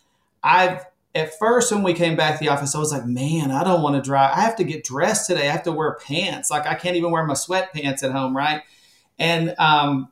I've 0.43 0.85
at 1.15 1.37
first 1.37 1.71
when 1.71 1.83
we 1.83 1.93
came 1.93 2.15
back 2.15 2.37
to 2.37 2.43
the 2.45 2.51
office, 2.51 2.75
I 2.75 2.79
was 2.79 2.91
like, 2.91 3.05
man, 3.05 3.51
I 3.51 3.63
don't 3.63 3.81
want 3.81 3.95
to 3.95 4.01
drive. 4.01 4.37
I 4.37 4.41
have 4.41 4.55
to 4.57 4.63
get 4.63 4.83
dressed 4.83 5.27
today. 5.27 5.49
I 5.49 5.51
have 5.51 5.63
to 5.63 5.71
wear 5.71 5.97
pants. 6.05 6.51
Like 6.51 6.65
I 6.65 6.75
can't 6.75 6.95
even 6.95 7.11
wear 7.11 7.25
my 7.25 7.33
sweatpants 7.33 8.03
at 8.03 8.11
home, 8.11 8.35
right? 8.35 8.61
And 9.17 9.55
um, 9.57 10.11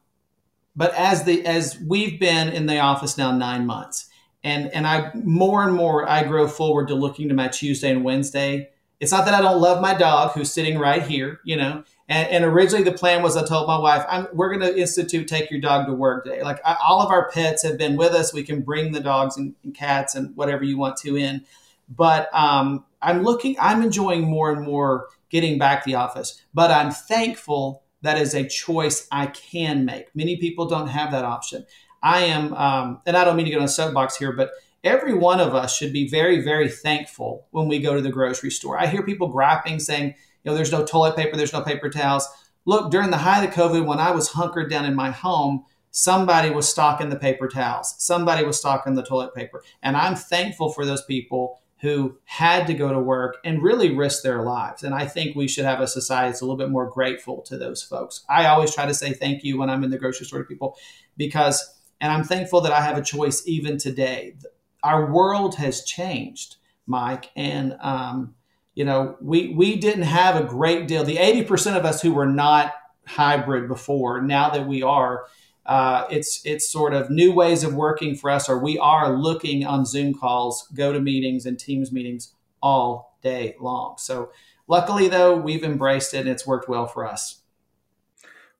but 0.75 0.93
as 0.95 1.23
the 1.23 1.45
as 1.45 1.79
we've 1.79 2.19
been 2.19 2.49
in 2.49 2.65
the 2.65 2.79
office 2.79 3.17
now 3.17 3.31
nine 3.31 3.65
months 3.65 4.09
and 4.45 4.71
and 4.73 4.86
I 4.88 5.12
more 5.15 5.63
and 5.63 5.73
more 5.73 6.08
I 6.08 6.23
grow 6.23 6.47
forward 6.47 6.88
to 6.89 6.95
looking 6.95 7.27
to 7.29 7.34
my 7.34 7.49
Tuesday 7.49 7.91
and 7.91 8.03
Wednesday. 8.05 8.69
It's 8.99 9.12
not 9.12 9.25
that 9.25 9.34
I 9.34 9.41
don't 9.41 9.60
love 9.60 9.81
my 9.81 9.93
dog 9.93 10.31
who's 10.31 10.53
sitting 10.53 10.77
right 10.77 11.01
here, 11.01 11.41
you 11.43 11.58
know. 11.58 11.84
And, 12.08 12.29
and 12.29 12.45
originally 12.45 12.84
the 12.84 12.93
plan 12.93 13.23
was 13.23 13.36
I 13.36 13.45
told 13.45 13.67
my 13.67 13.77
wife, 13.77 14.29
we're 14.31 14.55
going 14.55 14.62
to 14.62 14.79
institute 14.79 15.27
take 15.27 15.51
your 15.51 15.60
dog 15.60 15.88
to 15.88 15.93
work 15.93 16.23
day. 16.23 16.43
Like 16.43 16.60
I, 16.63 16.77
all 16.81 17.01
of 17.01 17.12
our 17.12 17.29
pets 17.29 17.63
have 17.63 17.77
been 17.77 17.97
with 17.97 18.13
us. 18.13 18.34
We 18.34 18.43
can 18.43 18.62
bring 18.62 18.93
the 18.93 19.01
dogs 19.01 19.36
and, 19.36 19.55
and 19.63 19.73
cats 19.73 20.15
and 20.15 20.34
whatever 20.38 20.63
you 20.63 20.77
want 20.77 20.95
to 20.97 21.17
in. 21.17 21.43
But 21.89 22.29
um, 22.34 22.86
I'm 23.01 23.23
looking, 23.23 23.58
I'm 23.60 23.81
enjoying 23.81 24.21
more 24.21 24.51
and 24.51 24.62
more 24.62 25.08
getting 25.29 25.58
back 25.58 25.84
the 25.84 25.95
office. 25.95 26.41
But 26.53 26.71
I'm 26.71 26.91
thankful 26.91 27.84
that 28.01 28.19
is 28.19 28.34
a 28.36 28.47
choice 28.47 29.07
I 29.11 29.26
can 29.28 29.84
make. 29.84 30.15
Many 30.15 30.38
people 30.38 30.67
don't 30.67 30.88
have 30.88 31.11
that 31.11 31.26
option. 31.26 31.65
I 32.06 32.26
am, 32.26 32.53
um, 32.53 33.01
and 33.08 33.18
I 33.18 33.24
don't 33.24 33.36
mean 33.36 33.47
to 33.47 33.51
get 33.51 33.58
on 33.58 33.66
a 33.66 33.68
soapbox 33.68 34.16
here, 34.16 34.32
but 34.32 34.51
every 34.84 35.16
one 35.16 35.39
of 35.39 35.56
us 35.56 35.76
should 35.76 35.91
be 35.91 36.08
very, 36.08 36.39
very 36.39 36.70
thankful 36.70 37.47
when 37.49 37.68
we 37.68 37.80
go 37.80 37.95
to 37.95 38.01
the 38.01 38.12
grocery 38.12 38.51
store. 38.51 38.80
I 38.80 38.86
hear 38.86 39.01
people 39.01 39.28
griping 39.28 39.80
saying, 39.80 40.10
you 40.43 40.51
know, 40.51 40.53
there's 40.53 40.72
no 40.72 40.86
toilet 40.86 41.16
paper, 41.16 41.36
there's 41.36 41.51
no 41.51 41.64
paper 41.64 41.89
towels. 41.89 42.30
Look, 42.66 42.91
during 42.91 43.10
the 43.10 43.18
height 43.18 43.43
of 43.43 43.56
COVID, 43.56 43.88
when 43.88 43.97
I 43.97 44.12
was 44.12 44.30
hunkered 44.30 44.70
down 44.70 44.86
in 44.86 44.93
my 44.93 45.10
home, 45.10 45.66
somebody 45.89 46.51
was 46.51 46.70
stocking 46.70 47.10
the 47.10 47.16
paper 47.16 47.47
towels, 47.47 47.95
somebody 47.97 48.45
was 48.45 48.60
stocking 48.60 48.93
the 48.93 49.03
toilet 49.03 49.34
paper. 49.34 49.64
And 49.82 49.97
I'm 49.97 50.16
thankful 50.16 50.72
for 50.72 50.86
those 50.86 51.03
people 51.06 51.60
who 51.80 52.20
had 52.26 52.68
to 52.68 52.76
go 52.76 52.93
to 52.93 52.99
work 52.99 53.38
and 53.43 53.64
really 53.64 53.95
risk 53.95 54.22
their 54.22 54.43
lives. 54.43 54.84
And 54.84 54.93
I 54.93 55.08
think 55.08 55.36
we 55.36 55.47
should 55.47 55.66
have 55.66 55.82
a 55.82 55.88
society 55.88 56.30
that's 56.30 56.41
a 56.41 56.45
little 56.45 56.58
bit 56.58 56.70
more 56.70 56.88
grateful 56.88 57.41
to 57.43 57.58
those 57.58 57.82
folks. 57.82 58.24
I 58.30 58.45
always 58.45 58.76
try 58.76 58.86
to 58.86 58.93
say 58.93 59.12
thank 59.12 59.43
you 59.43 59.58
when 59.58 59.72
I'm 59.72 59.84
in 59.84 59.89
the 59.89 59.97
grocery 59.97 60.28
store 60.28 60.39
to 60.39 60.45
people 60.45 60.78
because 61.18 61.76
and 62.01 62.11
I'm 62.11 62.23
thankful 62.23 62.61
that 62.61 62.73
I 62.73 62.81
have 62.81 62.97
a 62.97 63.01
choice 63.01 63.43
even 63.47 63.77
today. 63.77 64.35
Our 64.83 65.11
world 65.11 65.55
has 65.55 65.83
changed, 65.83 66.57
Mike. 66.85 67.31
And, 67.35 67.77
um, 67.81 68.35
you 68.73 68.85
know, 68.85 69.17
we, 69.21 69.49
we 69.49 69.77
didn't 69.77 70.03
have 70.03 70.35
a 70.35 70.43
great 70.43 70.87
deal. 70.87 71.03
The 71.03 71.17
80% 71.17 71.77
of 71.77 71.85
us 71.85 72.01
who 72.01 72.13
were 72.13 72.27
not 72.27 72.73
hybrid 73.07 73.67
before, 73.67 74.21
now 74.21 74.49
that 74.49 74.67
we 74.67 74.83
are, 74.83 75.25
uh, 75.65 76.05
it's 76.11 76.45
it's 76.45 76.69
sort 76.69 76.93
of 76.93 77.09
new 77.09 77.33
ways 77.33 77.63
of 77.63 77.73
working 77.73 78.15
for 78.15 78.29
us, 78.29 78.47
or 78.47 78.59
we 78.59 78.77
are 78.77 79.17
looking 79.17 79.65
on 79.65 79.83
Zoom 79.83 80.13
calls, 80.13 80.67
go 80.75 80.93
to 80.93 80.99
meetings, 80.99 81.47
and 81.47 81.57
Teams 81.57 81.91
meetings 81.91 82.35
all 82.61 83.17
day 83.23 83.55
long. 83.59 83.95
So, 83.97 84.31
luckily, 84.67 85.07
though, 85.07 85.35
we've 85.35 85.63
embraced 85.63 86.13
it 86.13 86.19
and 86.19 86.29
it's 86.29 86.45
worked 86.45 86.69
well 86.69 86.85
for 86.85 87.07
us. 87.07 87.41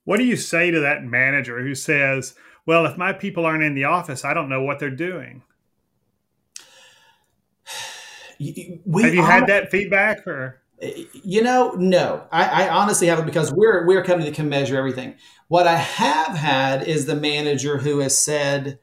What 0.03 0.17
do 0.17 0.23
you 0.23 0.36
say 0.36 0.71
to 0.71 0.79
that 0.79 1.03
manager 1.03 1.61
who 1.61 1.75
says, 1.75 2.36
"Well, 2.66 2.86
if 2.86 2.97
my 2.97 3.13
people 3.13 3.45
aren't 3.45 3.63
in 3.63 3.76
the 3.76 3.86
office, 3.86 4.26
I 4.26 4.34
don't 4.34 4.49
know 4.49 4.61
what 4.61 4.80
they're 4.80 4.89
doing"? 4.89 5.43
We 8.39 9.03
Have 9.03 9.13
you 9.13 9.22
are, 9.22 9.32
had 9.32 9.47
that 9.47 9.72
feedback 9.72 10.28
or? 10.28 10.61
You 11.24 11.41
know, 11.41 11.72
no, 11.78 12.28
I, 12.34 12.66
I, 12.66 12.70
honestly 12.70 13.07
haven't 13.07 13.26
because 13.26 13.51
we're 13.53 13.88
we're 13.88 14.01
a 14.01 14.05
company 14.05 14.30
that 14.30 14.36
can 14.36 14.49
measure 14.49 14.78
everything. 14.78 15.16
What 15.47 15.68
I 15.68 15.78
have 15.78 16.36
had 16.36 16.86
is 16.86 17.05
the 17.05 17.16
manager 17.16 17.78
who 17.78 17.99
has 17.99 18.18
said, 18.18 18.80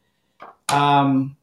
um, 0.71 1.37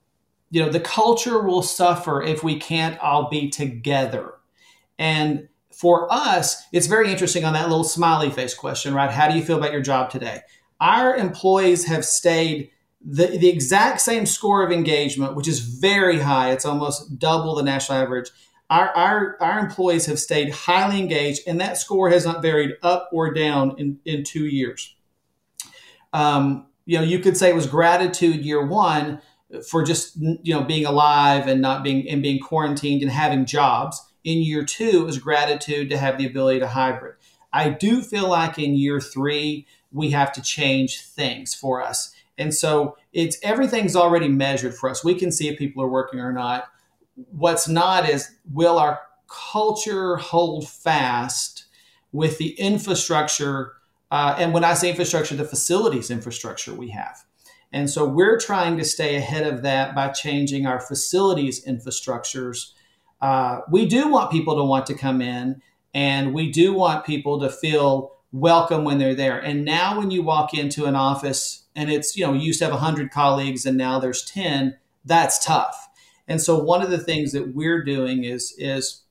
you 0.50 0.64
know, 0.64 0.72
the 0.72 0.80
culture 0.80 1.44
will 1.44 1.62
suffer 1.62 2.22
if 2.22 2.44
we 2.44 2.60
can't 2.60 3.00
all 3.00 3.30
be 3.30 3.50
together. 3.50 4.34
And 4.98 5.50
for 5.72 6.12
us, 6.12 6.64
it's 6.74 6.88
very 6.88 7.12
interesting 7.12 7.46
on 7.46 7.54
that 7.54 7.70
little 7.70 7.84
smiley 7.84 8.32
face 8.32 8.56
question, 8.56 8.94
right? 8.94 9.12
How 9.12 9.30
do 9.30 9.38
you 9.38 9.46
feel 9.46 9.58
about 9.58 9.72
your 9.72 9.82
job 9.82 10.10
today? 10.10 10.42
Our 10.80 11.16
employees 11.16 11.86
have 11.86 12.06
stayed 12.06 12.72
the, 13.06 13.28
the 13.28 13.50
exact 13.50 14.02
same 14.02 14.26
score 14.26 14.64
of 14.64 14.72
engagement, 14.72 15.36
which 15.36 15.48
is 15.48 15.60
very 15.60 16.20
high. 16.20 16.52
It's 16.52 16.66
almost 16.66 17.20
double 17.20 17.56
the 17.56 17.64
national 17.64 17.98
average 17.98 18.32
our, 18.70 18.96
our, 18.96 19.38
our 19.42 19.60
employees 19.60 20.06
have 20.06 20.20
stayed 20.20 20.52
highly 20.52 21.00
engaged, 21.00 21.42
and 21.48 21.60
that 21.60 21.78
score 21.78 22.10
has 22.10 22.26
not 22.26 22.42
varied 22.42 22.76
up 22.84 23.10
or 23.12 23.34
down 23.34 23.76
in, 23.78 24.00
in 24.06 24.24
two 24.24 24.46
years. 24.46 24.96
Um, 26.14 26.68
you 26.86 26.98
know, 26.98 27.04
you 27.04 27.20
could 27.20 27.36
say 27.36 27.50
it 27.50 27.56
was 27.56 27.68
gratitude 27.68 28.46
year 28.46 28.66
one 28.66 29.22
for 29.68 29.84
just 29.84 30.16
you 30.18 30.54
know 30.54 30.64
being 30.64 30.86
alive 30.86 31.48
and 31.48 31.62
not 31.62 31.84
being 31.84 32.08
and 32.08 32.22
being 32.22 32.40
quarantined 32.40 33.02
and 33.02 33.12
having 33.12 33.46
jobs. 33.46 34.04
In 34.24 34.40
year 34.40 34.64
two, 34.64 35.02
it 35.02 35.06
was 35.06 35.18
gratitude 35.18 35.90
to 35.90 35.98
have 35.98 36.18
the 36.18 36.26
ability 36.26 36.60
to 36.60 36.68
hybrid. 36.68 37.16
I 37.52 37.70
do 37.70 38.02
feel 38.02 38.28
like 38.28 38.60
in 38.60 38.76
year 38.76 39.00
three 39.00 39.66
we 39.92 40.12
have 40.12 40.32
to 40.34 40.42
change 40.42 41.02
things 41.02 41.54
for 41.54 41.82
us, 41.82 42.14
and 42.38 42.54
so 42.54 42.98
it's 43.14 43.38
everything's 43.44 43.96
already 43.96 44.28
measured 44.28 44.76
for 44.76 44.90
us. 44.90 45.04
We 45.04 45.16
can 45.16 45.32
see 45.32 45.48
if 45.48 45.58
people 45.58 45.84
are 45.84 45.90
working 45.90 46.20
or 46.20 46.32
not. 46.32 46.70
What's 47.32 47.68
not 47.68 48.08
is 48.08 48.32
will 48.52 48.80
our 48.80 49.02
culture 49.28 50.16
hold 50.16 50.68
fast 50.68 51.66
with 52.12 52.38
the 52.38 52.52
infrastructure 52.60 53.74
uh, 54.12 54.36
and 54.40 54.56
when 54.56 54.64
i 54.64 54.74
say 54.74 54.90
infrastructure 54.90 55.36
the 55.36 55.46
facilities 55.46 56.10
infrastructure 56.10 56.74
we 56.74 56.90
have? 56.90 57.24
And 57.72 57.90
so 57.90 58.06
we're 58.06 58.40
trying 58.40 58.78
to 58.78 58.84
stay 58.84 59.16
ahead 59.16 59.46
of 59.46 59.62
that 59.62 59.94
by 59.94 60.10
changing 60.10 60.66
our 60.66 60.80
facilities 60.80 61.64
infrastructures. 61.66 62.72
Uh, 63.22 63.62
we 63.70 63.86
do 63.86 64.08
want 64.08 64.32
people 64.32 64.56
to 64.56 64.64
want 64.64 64.88
to 64.88 64.96
come 64.96 65.22
in 65.22 65.62
and 65.94 66.34
we 66.34 66.52
do 66.52 66.74
want 66.74 67.06
people 67.06 67.40
to 67.42 67.50
feel 67.50 68.16
welcome 68.32 68.84
when 68.84 68.98
they're 69.00 69.16
there 69.16 69.40
and 69.40 69.66
now 69.66 69.98
when 69.98 70.12
you 70.12 70.22
walk 70.22 70.54
into 70.54 70.86
an 70.86 70.96
office 70.96 71.64
and 71.76 71.92
it's 71.92 72.16
you 72.16 72.26
know 72.26 72.34
you 72.34 72.42
used 72.42 72.60
to 72.60 72.66
have 72.66 72.74
100 72.74 73.12
colleagues 73.12 73.66
and 73.66 73.78
now 73.78 74.00
there's 74.00 74.24
10 74.26 74.78
that's 75.06 75.44
tough 75.44 75.90
and 76.28 76.40
so 76.40 76.58
one 76.60 76.82
of 76.82 76.92
the 76.92 77.00
things 77.00 77.32
that 77.32 77.56
we're 77.56 77.84
doing 77.84 78.24
is 78.24 78.54
is 78.58 79.02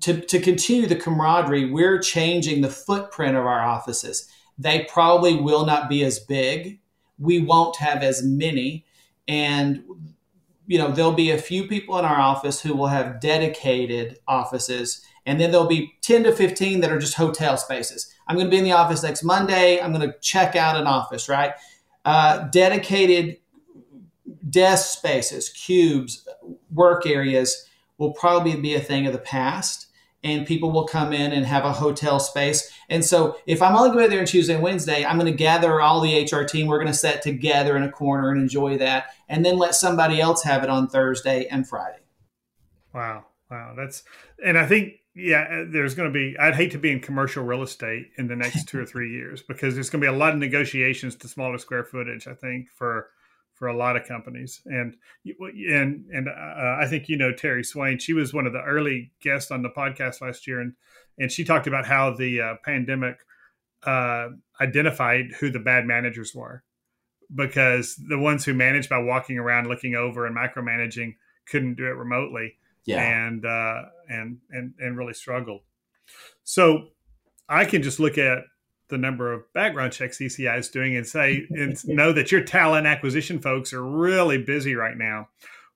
to, 0.00 0.20
to 0.20 0.40
continue 0.40 0.86
the 0.86 0.96
camaraderie, 0.96 1.70
we're 1.70 1.98
changing 1.98 2.60
the 2.60 2.70
footprint 2.70 3.36
of 3.36 3.44
our 3.44 3.60
offices. 3.60 4.28
They 4.58 4.84
probably 4.84 5.36
will 5.36 5.66
not 5.66 5.88
be 5.88 6.04
as 6.04 6.18
big. 6.18 6.80
We 7.18 7.40
won't 7.40 7.76
have 7.76 8.02
as 8.02 8.22
many. 8.22 8.84
And 9.28 9.84
you 10.66 10.78
know, 10.78 10.90
there'll 10.90 11.12
be 11.12 11.30
a 11.30 11.38
few 11.38 11.66
people 11.66 11.98
in 11.98 12.04
our 12.04 12.18
office 12.18 12.62
who 12.62 12.74
will 12.74 12.86
have 12.86 13.20
dedicated 13.20 14.18
offices, 14.26 15.04
and 15.26 15.40
then 15.40 15.50
there'll 15.50 15.66
be 15.66 15.94
10 16.02 16.24
to 16.24 16.32
15 16.32 16.80
that 16.80 16.90
are 16.90 16.98
just 16.98 17.14
hotel 17.14 17.56
spaces. 17.56 18.12
I'm 18.26 18.36
going 18.36 18.46
to 18.46 18.50
be 18.50 18.58
in 18.58 18.64
the 18.64 18.72
office 18.72 19.02
next 19.02 19.22
Monday. 19.22 19.80
I'm 19.80 19.92
going 19.92 20.08
to 20.08 20.18
check 20.20 20.56
out 20.56 20.76
an 20.76 20.86
office, 20.86 21.28
right? 21.28 21.52
Uh, 22.04 22.48
dedicated 22.48 23.38
desk 24.48 24.98
spaces, 24.98 25.48
cubes, 25.50 26.26
work 26.72 27.06
areas 27.06 27.68
will 27.98 28.12
probably 28.12 28.56
be 28.56 28.74
a 28.74 28.80
thing 28.80 29.06
of 29.06 29.12
the 29.12 29.18
past. 29.18 29.86
And 30.24 30.46
people 30.46 30.70
will 30.70 30.86
come 30.86 31.12
in 31.12 31.32
and 31.32 31.44
have 31.44 31.64
a 31.64 31.72
hotel 31.72 32.20
space. 32.20 32.72
And 32.88 33.04
so, 33.04 33.38
if 33.44 33.60
I'm 33.60 33.74
only 33.74 33.90
going 33.90 34.04
to 34.04 34.08
be 34.08 34.10
there 34.10 34.20
on 34.20 34.26
Tuesday 34.26 34.54
and 34.54 34.62
Wednesday, 34.62 35.04
I'm 35.04 35.18
going 35.18 35.30
to 35.30 35.36
gather 35.36 35.80
all 35.80 36.00
the 36.00 36.22
HR 36.22 36.44
team. 36.44 36.68
We're 36.68 36.78
going 36.78 36.86
to 36.86 36.94
sit 36.94 37.22
together 37.22 37.76
in 37.76 37.82
a 37.82 37.90
corner 37.90 38.30
and 38.30 38.40
enjoy 38.40 38.78
that, 38.78 39.06
and 39.28 39.44
then 39.44 39.58
let 39.58 39.74
somebody 39.74 40.20
else 40.20 40.44
have 40.44 40.62
it 40.62 40.70
on 40.70 40.86
Thursday 40.86 41.48
and 41.48 41.68
Friday. 41.68 42.04
Wow, 42.94 43.24
wow, 43.50 43.74
that's 43.76 44.04
and 44.44 44.56
I 44.56 44.64
think 44.64 45.01
yeah, 45.14 45.46
uh, 45.50 45.64
there's 45.68 45.94
going 45.94 46.08
to 46.08 46.12
be. 46.12 46.36
I'd 46.38 46.54
hate 46.54 46.70
to 46.72 46.78
be 46.78 46.90
in 46.90 47.00
commercial 47.00 47.44
real 47.44 47.62
estate 47.62 48.10
in 48.16 48.28
the 48.28 48.36
next 48.36 48.68
two 48.68 48.80
or 48.80 48.86
three 48.92 49.10
years 49.10 49.42
because 49.42 49.74
there's 49.74 49.90
going 49.90 50.00
to 50.00 50.10
be 50.10 50.14
a 50.14 50.16
lot 50.16 50.32
of 50.32 50.38
negotiations 50.38 51.16
to 51.16 51.28
smaller 51.28 51.58
square 51.58 51.84
footage. 51.84 52.26
I 52.26 52.34
think 52.34 52.70
for 52.70 53.08
for 53.62 53.68
a 53.68 53.76
lot 53.76 53.96
of 53.96 54.04
companies. 54.04 54.60
And 54.66 54.96
and 55.24 56.06
and 56.10 56.28
uh, 56.28 56.78
I 56.80 56.86
think 56.88 57.08
you 57.08 57.16
know 57.16 57.32
Terry 57.32 57.62
Swain. 57.62 57.98
She 57.98 58.12
was 58.12 58.34
one 58.34 58.46
of 58.46 58.52
the 58.52 58.62
early 58.62 59.12
guests 59.20 59.52
on 59.52 59.62
the 59.62 59.70
podcast 59.70 60.20
last 60.20 60.48
year, 60.48 60.60
and 60.60 60.72
and 61.16 61.30
she 61.30 61.44
talked 61.44 61.68
about 61.68 61.86
how 61.86 62.12
the 62.12 62.40
uh, 62.40 62.54
pandemic 62.64 63.18
uh, 63.84 64.30
identified 64.60 65.26
who 65.38 65.48
the 65.48 65.60
bad 65.60 65.86
managers 65.86 66.34
were, 66.34 66.64
because 67.32 67.94
the 68.08 68.18
ones 68.18 68.44
who 68.44 68.52
managed 68.52 68.88
by 68.88 68.98
walking 68.98 69.38
around, 69.38 69.68
looking 69.68 69.94
over, 69.94 70.26
and 70.26 70.36
micromanaging 70.36 71.14
couldn't 71.46 71.76
do 71.76 71.86
it 71.86 71.96
remotely. 71.96 72.56
Yeah. 72.84 73.02
And 73.02 73.44
uh, 73.46 73.82
and 74.08 74.38
and 74.50 74.74
and 74.78 74.96
really 74.96 75.14
struggled. 75.14 75.60
So 76.44 76.88
I 77.48 77.64
can 77.64 77.82
just 77.82 78.00
look 78.00 78.18
at 78.18 78.44
the 78.88 78.98
number 78.98 79.32
of 79.32 79.50
background 79.54 79.92
checks 79.92 80.18
ECI 80.18 80.58
is 80.58 80.68
doing 80.68 80.96
and 80.96 81.06
say 81.06 81.46
and 81.50 81.76
know 81.88 82.12
that 82.12 82.30
your 82.30 82.42
talent 82.42 82.86
acquisition 82.86 83.40
folks 83.40 83.72
are 83.72 83.82
really 83.82 84.38
busy 84.38 84.74
right 84.74 84.96
now. 84.96 85.28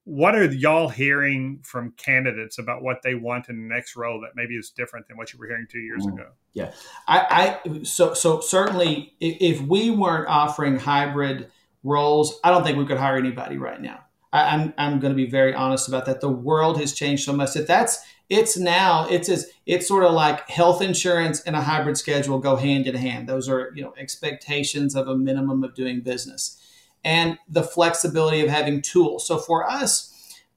What 0.03 0.35
are 0.35 0.45
y'all 0.45 0.87
hearing 0.87 1.59
from 1.63 1.91
candidates 1.97 2.59
about 2.59 2.81
what 2.81 3.01
they 3.03 3.15
want 3.15 3.49
in 3.49 3.67
the 3.67 3.75
next 3.75 3.97
role 3.97 4.21
that 4.21 4.31
maybe 4.35 4.55
is 4.55 4.69
different 4.69 5.07
than 5.07 5.17
what 5.17 5.33
you 5.33 5.39
were 5.39 5.47
hearing 5.47 5.67
two 5.69 5.79
years 5.79 6.05
mm. 6.05 6.13
ago? 6.13 6.27
Yeah, 6.53 6.71
I, 7.07 7.59
I 7.65 7.83
so 7.83 8.13
so 8.13 8.39
certainly 8.39 9.13
if 9.19 9.61
we 9.61 9.89
weren't 9.89 10.29
offering 10.29 10.77
hybrid 10.79 11.51
roles, 11.83 12.39
I 12.43 12.51
don't 12.51 12.63
think 12.63 12.77
we 12.77 12.85
could 12.85 12.97
hire 12.97 13.17
anybody 13.17 13.57
right 13.57 13.81
now. 13.81 13.99
I, 14.33 14.55
I'm 14.55 14.73
I'm 14.77 14.99
going 14.99 15.11
to 15.11 15.15
be 15.15 15.29
very 15.29 15.53
honest 15.53 15.87
about 15.87 16.05
that. 16.05 16.21
The 16.21 16.29
world 16.29 16.79
has 16.79 16.93
changed 16.93 17.23
so 17.23 17.33
much 17.33 17.53
that 17.53 17.67
that's 17.67 17.99
it's 18.29 18.57
now 18.57 19.07
it's 19.09 19.29
as 19.29 19.49
it's 19.65 19.87
sort 19.87 20.03
of 20.03 20.13
like 20.13 20.49
health 20.49 20.81
insurance 20.81 21.41
and 21.41 21.55
a 21.55 21.61
hybrid 21.61 21.97
schedule 21.97 22.39
go 22.39 22.55
hand 22.55 22.87
in 22.87 22.95
hand. 22.95 23.27
Those 23.27 23.47
are 23.47 23.71
you 23.75 23.83
know 23.83 23.93
expectations 23.97 24.95
of 24.95 25.07
a 25.07 25.17
minimum 25.17 25.63
of 25.63 25.75
doing 25.75 26.01
business, 26.01 26.61
and 27.03 27.37
the 27.47 27.63
flexibility 27.63 28.41
of 28.41 28.49
having 28.49 28.81
tools. 28.81 29.27
So 29.27 29.37
for 29.37 29.69
us. 29.69 30.13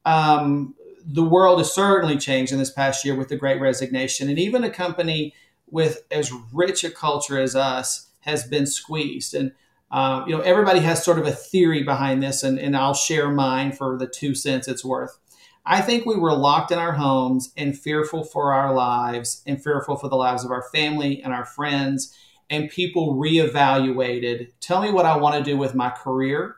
Um, 0.07 0.75
the 1.05 1.25
world 1.25 1.59
has 1.59 1.73
certainly 1.73 2.17
changed 2.17 2.53
in 2.53 2.59
this 2.59 2.71
past 2.71 3.05
year 3.05 3.15
with 3.15 3.29
the 3.29 3.37
great 3.37 3.61
resignation 3.61 4.29
and 4.29 4.39
even 4.39 4.63
a 4.63 4.71
company 4.71 5.35
with 5.71 6.05
as 6.11 6.33
rich 6.53 6.85
a 6.85 6.91
culture 6.91 7.41
as 7.41 7.57
us 7.57 8.11
has 8.21 8.47
been 8.47 8.67
squeezed 8.67 9.35
and 9.35 9.53
uh, 9.91 10.25
you 10.27 10.37
know 10.37 10.43
everybody 10.43 10.81
has 10.81 11.05
sort 11.05 11.19
of 11.19 11.27
a 11.27 11.33
theory 11.33 11.83
behind 11.83 12.23
this 12.23 12.43
and, 12.43 12.59
and 12.59 12.77
i'll 12.77 12.95
share 12.95 13.31
mine 13.31 13.73
for 13.73 13.99
the 13.99 14.07
two 14.07 14.35
cents 14.35 14.69
it's 14.69 14.85
worth 14.85 15.19
I 15.65 15.83
think 15.83 16.07
we 16.07 16.17
were 16.17 16.33
locked 16.33 16.71
in 16.71 16.79
our 16.79 16.93
homes 16.93 17.53
and 17.57 17.79
fearful 17.79 18.25
for 18.25 18.53
our 18.53 18.75
lives 18.75 19.43
and 19.47 19.63
fearful 19.63 19.97
for 19.97 20.09
the 20.09 20.17
lives 20.17 20.45
of 20.45 20.51
our 20.51 20.65
family 20.75 21.23
and 21.23 21.33
our 21.33 21.45
friends. 21.45 22.17
And 22.49 22.69
people 22.69 23.15
reevaluated. 23.15 24.51
Tell 24.61 24.83
me 24.83 24.91
what 24.91 25.07
I 25.07 25.17
want 25.17 25.37
to 25.37 25.49
do 25.49 25.57
with 25.57 25.75
my 25.75 25.91
career. 25.91 26.57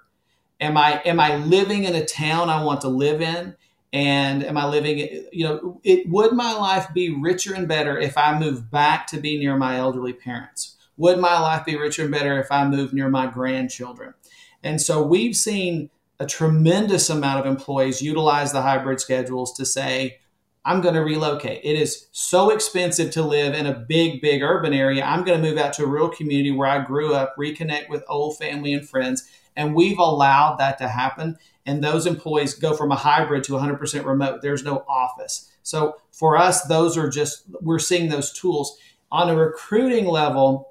Am 0.60 0.76
I 0.76 1.02
am 1.04 1.20
I 1.20 1.36
living 1.36 1.84
in 1.84 1.94
a 1.94 2.06
town 2.06 2.48
I 2.48 2.64
want 2.64 2.80
to 2.82 2.88
live 2.88 3.20
in? 3.20 3.56
And 3.92 4.42
am 4.42 4.56
I 4.56 4.66
living? 4.66 5.26
You 5.32 5.44
know, 5.44 5.80
it 5.84 6.08
would 6.08 6.32
my 6.32 6.54
life 6.54 6.86
be 6.94 7.10
richer 7.10 7.52
and 7.52 7.68
better 7.68 7.98
if 7.98 8.16
I 8.16 8.38
moved 8.38 8.70
back 8.70 9.06
to 9.08 9.20
be 9.20 9.38
near 9.38 9.56
my 9.56 9.76
elderly 9.76 10.14
parents? 10.14 10.78
Would 11.02 11.18
my 11.18 11.36
life 11.40 11.64
be 11.64 11.74
richer 11.76 12.02
and 12.02 12.12
better 12.12 12.38
if 12.38 12.52
I 12.52 12.64
moved 12.64 12.94
near 12.94 13.08
my 13.08 13.26
grandchildren? 13.26 14.14
And 14.62 14.80
so 14.80 15.02
we've 15.02 15.34
seen 15.34 15.90
a 16.20 16.26
tremendous 16.26 17.10
amount 17.10 17.40
of 17.40 17.46
employees 17.46 18.00
utilize 18.00 18.52
the 18.52 18.62
hybrid 18.62 19.00
schedules 19.00 19.52
to 19.54 19.66
say, 19.66 20.20
I'm 20.64 20.80
going 20.80 20.94
to 20.94 21.00
relocate. 21.00 21.60
It 21.64 21.74
is 21.74 22.06
so 22.12 22.50
expensive 22.50 23.10
to 23.14 23.22
live 23.24 23.52
in 23.52 23.66
a 23.66 23.74
big, 23.74 24.22
big 24.22 24.42
urban 24.42 24.72
area. 24.72 25.02
I'm 25.02 25.24
going 25.24 25.42
to 25.42 25.50
move 25.50 25.58
out 25.58 25.72
to 25.72 25.82
a 25.82 25.88
rural 25.88 26.08
community 26.08 26.52
where 26.52 26.68
I 26.68 26.84
grew 26.84 27.12
up, 27.14 27.34
reconnect 27.36 27.88
with 27.88 28.04
old 28.08 28.38
family 28.38 28.72
and 28.72 28.88
friends. 28.88 29.28
And 29.56 29.74
we've 29.74 29.98
allowed 29.98 30.58
that 30.58 30.78
to 30.78 30.86
happen. 30.86 31.36
And 31.66 31.82
those 31.82 32.06
employees 32.06 32.54
go 32.54 32.76
from 32.76 32.92
a 32.92 32.96
hybrid 32.96 33.42
to 33.44 33.54
100% 33.54 34.04
remote. 34.04 34.40
There's 34.40 34.62
no 34.62 34.84
office. 34.88 35.50
So 35.64 35.96
for 36.12 36.36
us, 36.36 36.62
those 36.66 36.96
are 36.96 37.10
just, 37.10 37.42
we're 37.60 37.80
seeing 37.80 38.08
those 38.08 38.32
tools. 38.32 38.78
On 39.10 39.28
a 39.28 39.34
recruiting 39.34 40.06
level, 40.06 40.68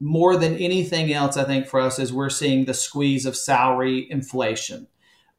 more 0.00 0.36
than 0.36 0.56
anything 0.56 1.12
else, 1.12 1.36
I 1.36 1.44
think 1.44 1.66
for 1.66 1.78
us 1.78 1.98
is 1.98 2.12
we're 2.12 2.30
seeing 2.30 2.64
the 2.64 2.74
squeeze 2.74 3.26
of 3.26 3.36
salary 3.36 4.10
inflation. 4.10 4.88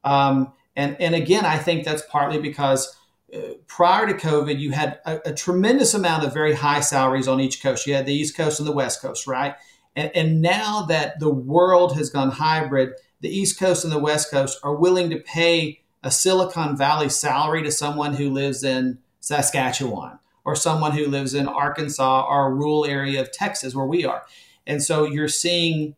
Um, 0.03 0.53
and, 0.75 0.95
and 1.01 1.15
again, 1.15 1.45
I 1.45 1.57
think 1.57 1.83
that's 1.83 2.03
partly 2.09 2.39
because 2.39 2.95
uh, 3.33 3.53
prior 3.67 4.07
to 4.07 4.13
COVID, 4.13 4.59
you 4.59 4.71
had 4.71 4.99
a, 5.05 5.29
a, 5.29 5.33
tremendous 5.33 5.93
amount 5.93 6.23
of 6.23 6.33
very 6.33 6.53
high 6.53 6.81
salaries 6.81 7.27
on 7.27 7.39
each 7.39 7.61
coast. 7.61 7.87
You 7.87 7.93
had 7.93 8.05
the 8.05 8.13
East 8.13 8.35
Coast 8.35 8.59
and 8.59 8.67
the 8.67 8.73
West 8.73 9.01
Coast, 9.01 9.25
right? 9.25 9.55
And, 9.95 10.11
and 10.15 10.41
now 10.41 10.83
that 10.83 11.19
the 11.19 11.29
world 11.29 11.95
has 11.95 12.09
gone 12.09 12.31
hybrid, 12.31 12.93
the 13.21 13.29
East 13.29 13.59
Coast 13.59 13.83
and 13.83 13.93
the 13.93 13.99
West 13.99 14.31
Coast 14.31 14.59
are 14.63 14.75
willing 14.75 15.09
to 15.09 15.17
pay 15.17 15.81
a 16.03 16.11
Silicon 16.11 16.75
Valley 16.75 17.09
salary 17.09 17.63
to 17.63 17.71
someone 17.71 18.15
who 18.15 18.29
lives 18.29 18.63
in 18.63 18.99
Saskatchewan 19.19 20.19
or 20.43 20.55
someone 20.55 20.93
who 20.93 21.07
lives 21.07 21.33
in 21.33 21.47
Arkansas 21.47 22.25
or 22.27 22.47
a 22.47 22.53
rural 22.53 22.85
area 22.85 23.21
of 23.21 23.31
Texas 23.31 23.75
where 23.75 23.85
we 23.85 24.03
are. 24.03 24.23
And 24.67 24.81
so 24.81 25.05
you're 25.05 25.27
seeing 25.27 25.95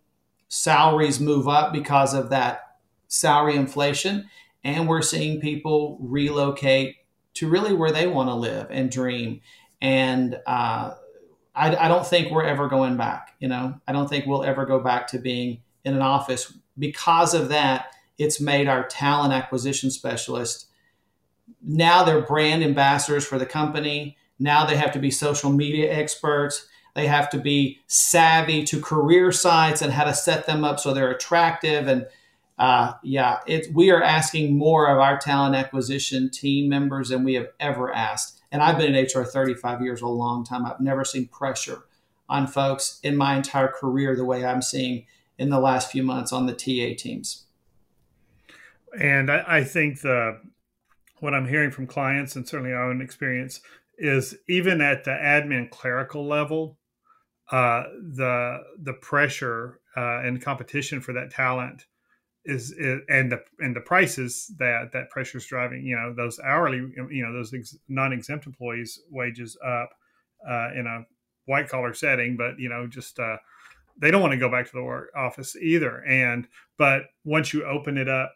salaries 0.47 1.19
move 1.19 1.47
up 1.47 1.73
because 1.73 2.13
of 2.13 2.29
that 2.29 2.77
salary 3.07 3.55
inflation. 3.55 4.29
And 4.63 4.87
we're 4.87 5.01
seeing 5.01 5.41
people 5.41 5.97
relocate 6.01 6.95
to 7.35 7.49
really 7.49 7.73
where 7.73 7.91
they 7.91 8.07
want 8.07 8.29
to 8.29 8.35
live 8.35 8.67
and 8.69 8.89
dream. 8.89 9.41
And 9.81 10.35
uh, 10.45 10.93
I, 11.55 11.75
I 11.75 11.87
don't 11.87 12.07
think 12.07 12.31
we're 12.31 12.43
ever 12.43 12.67
going 12.67 12.95
back. 12.95 13.35
You 13.39 13.49
know, 13.49 13.75
I 13.87 13.91
don't 13.91 14.09
think 14.09 14.25
we'll 14.25 14.43
ever 14.43 14.65
go 14.65 14.79
back 14.79 15.07
to 15.07 15.19
being 15.19 15.61
in 15.83 15.93
an 15.95 16.01
office. 16.01 16.53
Because 16.79 17.33
of 17.33 17.49
that, 17.49 17.87
it's 18.17 18.39
made 18.39 18.67
our 18.67 18.87
talent 18.87 19.33
acquisition 19.33 19.91
specialist 19.91 20.67
now 21.61 22.03
they're 22.03 22.21
brand 22.21 22.63
ambassadors 22.63 23.25
for 23.25 23.39
the 23.39 23.45
company. 23.45 24.17
Now 24.39 24.65
they 24.65 24.75
have 24.75 24.91
to 24.93 24.99
be 24.99 25.11
social 25.11 25.51
media 25.51 25.91
experts. 25.91 26.67
They 26.95 27.07
have 27.07 27.29
to 27.31 27.39
be 27.39 27.79
savvy 27.87 28.63
to 28.65 28.79
career 28.79 29.31
sites 29.31 29.81
and 29.81 29.91
how 29.91 30.03
to 30.03 30.13
set 30.13 30.45
them 30.45 30.63
up 30.63 30.79
so 30.79 30.93
they're 30.93 31.11
attractive. 31.11 31.87
And 31.87 32.05
uh, 32.57 32.93
yeah, 33.03 33.39
it, 33.47 33.73
we 33.73 33.89
are 33.89 34.03
asking 34.03 34.57
more 34.57 34.87
of 34.87 34.99
our 34.99 35.17
talent 35.17 35.55
acquisition 35.55 36.29
team 36.29 36.69
members 36.69 37.09
than 37.09 37.23
we 37.23 37.33
have 37.33 37.47
ever 37.59 37.93
asked. 37.93 38.41
And 38.51 38.61
I've 38.61 38.77
been 38.77 38.93
in 38.93 39.05
HR 39.05 39.23
35 39.23 39.81
years, 39.81 40.01
a 40.01 40.07
long 40.07 40.45
time. 40.45 40.65
I've 40.65 40.79
never 40.79 41.03
seen 41.03 41.27
pressure 41.27 41.85
on 42.29 42.45
folks 42.47 42.99
in 43.03 43.17
my 43.17 43.35
entire 43.35 43.67
career 43.67 44.15
the 44.15 44.25
way 44.25 44.45
I'm 44.45 44.61
seeing 44.61 45.05
in 45.37 45.49
the 45.49 45.59
last 45.59 45.91
few 45.91 46.03
months 46.03 46.31
on 46.31 46.45
the 46.45 46.53
TA 46.53 46.95
teams. 46.97 47.45
And 48.99 49.31
I, 49.31 49.43
I 49.47 49.63
think 49.63 50.01
the 50.01 50.39
what 51.19 51.33
I'm 51.33 51.47
hearing 51.47 51.71
from 51.71 51.87
clients 51.87 52.35
and 52.35 52.47
certainly 52.47 52.73
our 52.73 52.89
own 52.89 53.01
experience 53.01 53.61
is 53.97 54.35
even 54.47 54.81
at 54.81 55.05
the 55.05 55.11
admin 55.11 55.69
clerical 55.69 56.27
level, 56.27 56.77
uh, 57.51 57.83
the 58.15 58.59
the 58.81 58.93
pressure 58.93 59.79
uh, 59.95 60.21
and 60.21 60.41
competition 60.41 61.01
for 61.01 61.13
that 61.13 61.31
talent 61.31 61.85
is, 62.45 62.71
is, 62.71 63.01
and 63.09 63.31
the 63.31 63.43
and 63.59 63.75
the 63.75 63.81
prices 63.81 64.51
that 64.59 64.91
that 64.93 65.09
pressure 65.09 65.37
is 65.37 65.45
driving. 65.45 65.85
You 65.85 65.95
know 65.95 66.13
those 66.15 66.39
hourly, 66.39 66.77
you 66.77 67.23
know 67.23 67.33
those 67.33 67.53
ex, 67.53 67.75
non-exempt 67.87 68.45
employees' 68.45 69.01
wages 69.09 69.57
up 69.65 69.89
uh, 70.49 70.69
in 70.75 70.87
a 70.87 71.05
white 71.45 71.69
collar 71.69 71.93
setting, 71.93 72.37
but 72.37 72.59
you 72.59 72.69
know 72.69 72.87
just 72.87 73.19
uh, 73.19 73.37
they 73.97 74.11
don't 74.11 74.21
want 74.21 74.33
to 74.33 74.39
go 74.39 74.49
back 74.49 74.65
to 74.65 74.71
the 74.73 74.83
work 74.83 75.11
office 75.15 75.55
either. 75.55 76.03
And 76.05 76.47
but 76.77 77.03
once 77.23 77.53
you 77.53 77.65
open 77.65 77.97
it 77.97 78.09
up 78.09 78.33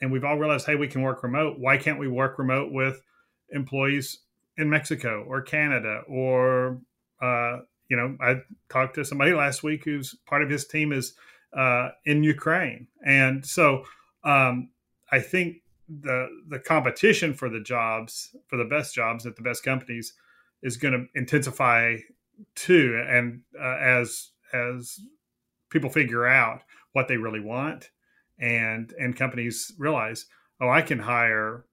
and 0.00 0.12
we've 0.12 0.24
all 0.24 0.38
realized, 0.38 0.66
hey, 0.66 0.74
we 0.74 0.88
can 0.88 1.02
work 1.02 1.22
remote. 1.22 1.56
Why 1.58 1.76
can't 1.76 1.98
we 1.98 2.08
work 2.08 2.38
remote 2.38 2.72
with 2.72 3.02
employees 3.50 4.20
in 4.56 4.68
Mexico 4.68 5.24
or 5.26 5.42
Canada 5.42 6.02
or 6.08 6.80
uh, 7.22 7.58
you 7.88 7.96
know, 7.96 8.16
I 8.20 8.42
talked 8.68 8.94
to 8.96 9.04
somebody 9.04 9.32
last 9.32 9.62
week 9.62 9.84
who's 9.84 10.14
part 10.26 10.42
of 10.42 10.50
his 10.50 10.66
team 10.66 10.92
is 10.92 11.14
uh, 11.56 11.90
in 12.04 12.22
Ukraine, 12.22 12.88
and 13.04 13.44
so 13.44 13.84
um, 14.24 14.70
I 15.10 15.20
think 15.20 15.62
the 15.88 16.28
the 16.48 16.58
competition 16.58 17.32
for 17.32 17.48
the 17.48 17.60
jobs 17.60 18.36
for 18.48 18.56
the 18.56 18.64
best 18.64 18.94
jobs 18.94 19.24
at 19.24 19.36
the 19.36 19.42
best 19.42 19.64
companies 19.64 20.12
is 20.62 20.76
going 20.76 20.92
to 20.92 21.06
intensify 21.18 21.96
too, 22.54 23.02
and 23.08 23.40
uh, 23.58 23.76
as 23.80 24.30
as 24.52 25.00
people 25.70 25.90
figure 25.90 26.26
out 26.26 26.62
what 26.92 27.08
they 27.08 27.16
really 27.16 27.40
want 27.40 27.90
and 28.38 28.92
and 28.98 29.16
companies 29.16 29.72
realize 29.78 30.26
oh 30.60 30.68
i 30.68 30.80
can 30.80 30.98
hire 30.98 31.64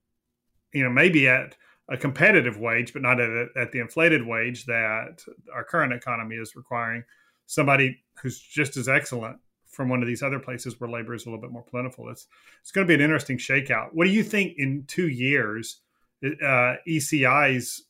you 0.73 0.83
know 0.83 0.89
maybe 0.89 1.27
at 1.27 1.55
a 1.89 1.97
competitive 1.97 2.57
wage 2.57 2.93
but 2.93 3.01
not 3.01 3.19
at, 3.19 3.29
a, 3.29 3.47
at 3.57 3.71
the 3.71 3.79
inflated 3.79 4.25
wage 4.25 4.65
that 4.65 5.23
our 5.53 5.63
current 5.63 5.93
economy 5.93 6.35
is 6.35 6.55
requiring 6.55 7.03
somebody 7.45 7.97
who's 8.21 8.39
just 8.39 8.77
as 8.77 8.89
excellent 8.89 9.37
from 9.67 9.89
one 9.89 10.01
of 10.01 10.07
these 10.07 10.23
other 10.23 10.39
places 10.39 10.79
where 10.79 10.89
labor 10.89 11.13
is 11.13 11.25
a 11.25 11.29
little 11.29 11.41
bit 11.41 11.51
more 11.51 11.63
plentiful 11.63 12.09
it's 12.09 12.27
it's 12.61 12.71
going 12.71 12.85
to 12.85 12.89
be 12.89 12.95
an 12.95 13.01
interesting 13.01 13.37
shakeout 13.37 13.89
what 13.93 14.05
do 14.05 14.11
you 14.11 14.23
think 14.23 14.53
in 14.57 14.83
two 14.87 15.07
years 15.07 15.81
uh, 16.23 16.75
eci's 16.87 17.83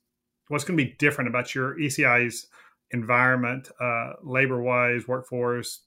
what's 0.50 0.64
going 0.64 0.78
to 0.78 0.84
be 0.84 0.96
different 1.00 1.30
about 1.30 1.56
your 1.56 1.80
eci's 1.80 2.48
environment 2.92 3.70
uh, 3.80 4.14
labor 4.24 4.62
wise 4.62 5.08
workforce 5.08 5.82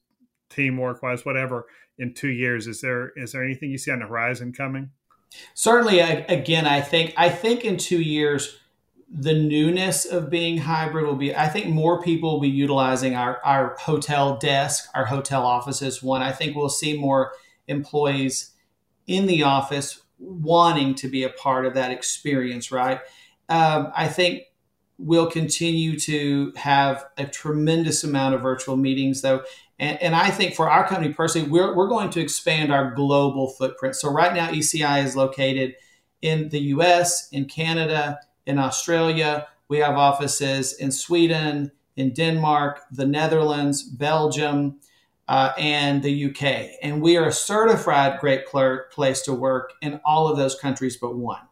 teamwork 0.50 1.02
wise 1.02 1.24
whatever 1.24 1.66
in 1.98 2.14
two 2.14 2.28
years. 2.28 2.66
Is 2.66 2.80
there 2.80 3.12
is 3.16 3.32
there 3.32 3.44
anything 3.44 3.70
you 3.70 3.78
see 3.78 3.90
on 3.90 4.00
the 4.00 4.06
horizon 4.06 4.52
coming? 4.52 4.90
Certainly, 5.54 6.00
again, 6.00 6.66
I 6.66 6.80
think 6.80 7.14
I 7.16 7.28
think 7.28 7.64
in 7.64 7.76
two 7.76 8.00
years 8.00 8.58
the 9.10 9.34
newness 9.34 10.04
of 10.04 10.28
being 10.28 10.58
hybrid 10.58 11.06
will 11.06 11.14
be 11.14 11.34
i 11.34 11.48
think 11.48 11.66
more 11.66 12.02
people 12.02 12.32
will 12.32 12.40
be 12.40 12.48
utilizing 12.48 13.14
our, 13.14 13.40
our 13.42 13.74
hotel 13.80 14.36
desk 14.36 14.88
our 14.94 15.06
hotel 15.06 15.46
offices. 15.46 16.02
One 16.02 16.20
i 16.22 16.32
think 16.32 16.54
we'll 16.54 16.68
see 16.68 16.98
more 16.98 17.32
employees 17.66 18.52
in 19.06 19.26
the 19.26 19.42
office 19.42 20.02
wanting 20.18 20.94
to 20.96 21.08
be 21.08 21.22
a 21.22 21.30
part 21.30 21.64
of 21.64 21.74
that 21.74 21.90
experience 21.90 22.70
right? 22.70 23.00
Um, 23.48 23.90
i 23.96 24.08
think 24.08 24.42
we'll 24.98 25.30
continue 25.30 25.98
to 26.00 26.52
have 26.56 27.06
a 27.16 27.24
tremendous 27.24 28.04
amount 28.04 28.34
of 28.34 28.42
virtual 28.42 28.76
meetings 28.76 29.22
though 29.22 29.42
and, 29.78 30.02
and, 30.02 30.14
I 30.14 30.30
think 30.30 30.54
for 30.54 30.68
our 30.68 30.86
company 30.86 31.12
personally, 31.12 31.48
we're, 31.48 31.74
we're 31.76 31.88
going 31.88 32.10
to 32.10 32.20
expand 32.20 32.72
our 32.72 32.90
global 32.92 33.50
footprint. 33.50 33.94
So 33.94 34.10
right 34.10 34.34
now, 34.34 34.48
ECI 34.50 35.04
is 35.04 35.14
located 35.14 35.76
in 36.20 36.48
the 36.48 36.58
US, 36.58 37.28
in 37.30 37.44
Canada, 37.44 38.18
in 38.46 38.58
Australia. 38.58 39.46
We 39.68 39.78
have 39.78 39.94
offices 39.96 40.72
in 40.72 40.90
Sweden, 40.90 41.70
in 41.96 42.12
Denmark, 42.12 42.80
the 42.90 43.06
Netherlands, 43.06 43.82
Belgium, 43.82 44.80
uh, 45.28 45.52
and 45.58 46.02
the 46.02 46.26
UK. 46.26 46.70
And 46.82 47.02
we 47.02 47.16
are 47.16 47.26
a 47.26 47.32
certified 47.32 48.18
great 48.18 48.46
place 48.46 49.22
to 49.22 49.34
work 49.34 49.74
in 49.82 50.00
all 50.04 50.28
of 50.28 50.38
those 50.38 50.58
countries 50.58 50.96
but 50.96 51.16
one. 51.16 51.42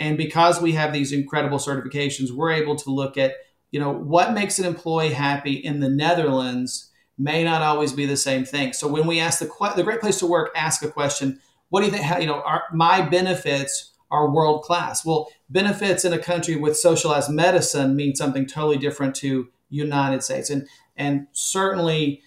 And 0.00 0.16
because 0.16 0.60
we 0.60 0.72
have 0.72 0.92
these 0.92 1.12
incredible 1.12 1.58
certifications, 1.58 2.30
we're 2.30 2.52
able 2.52 2.76
to 2.76 2.90
look 2.90 3.16
at, 3.16 3.34
you 3.70 3.80
know, 3.80 3.92
what 3.92 4.32
makes 4.32 4.58
an 4.58 4.64
employee 4.64 5.12
happy 5.12 5.54
in 5.54 5.80
the 5.80 5.88
Netherlands 5.88 6.90
may 7.18 7.42
not 7.42 7.62
always 7.62 7.92
be 7.92 8.06
the 8.06 8.16
same 8.16 8.44
thing. 8.44 8.72
So 8.72 8.88
when 8.88 9.06
we 9.06 9.20
ask 9.20 9.38
the 9.38 9.72
the 9.76 9.82
great 9.82 10.00
place 10.00 10.18
to 10.18 10.26
work, 10.26 10.50
ask 10.54 10.82
a 10.82 10.90
question. 10.90 11.40
What 11.68 11.80
do 11.80 11.86
you 11.86 11.92
think? 11.92 12.04
How, 12.04 12.18
you 12.18 12.26
know, 12.26 12.42
are, 12.42 12.64
my 12.72 13.02
benefits 13.02 13.92
are 14.10 14.30
world 14.30 14.62
class. 14.62 15.04
Well, 15.04 15.28
benefits 15.48 16.04
in 16.04 16.12
a 16.12 16.18
country 16.18 16.56
with 16.56 16.76
socialized 16.76 17.30
medicine 17.30 17.96
mean 17.96 18.14
something 18.14 18.46
totally 18.46 18.78
different 18.78 19.14
to 19.16 19.48
United 19.68 20.22
States, 20.22 20.50
and 20.50 20.68
and 20.96 21.26
certainly, 21.32 22.22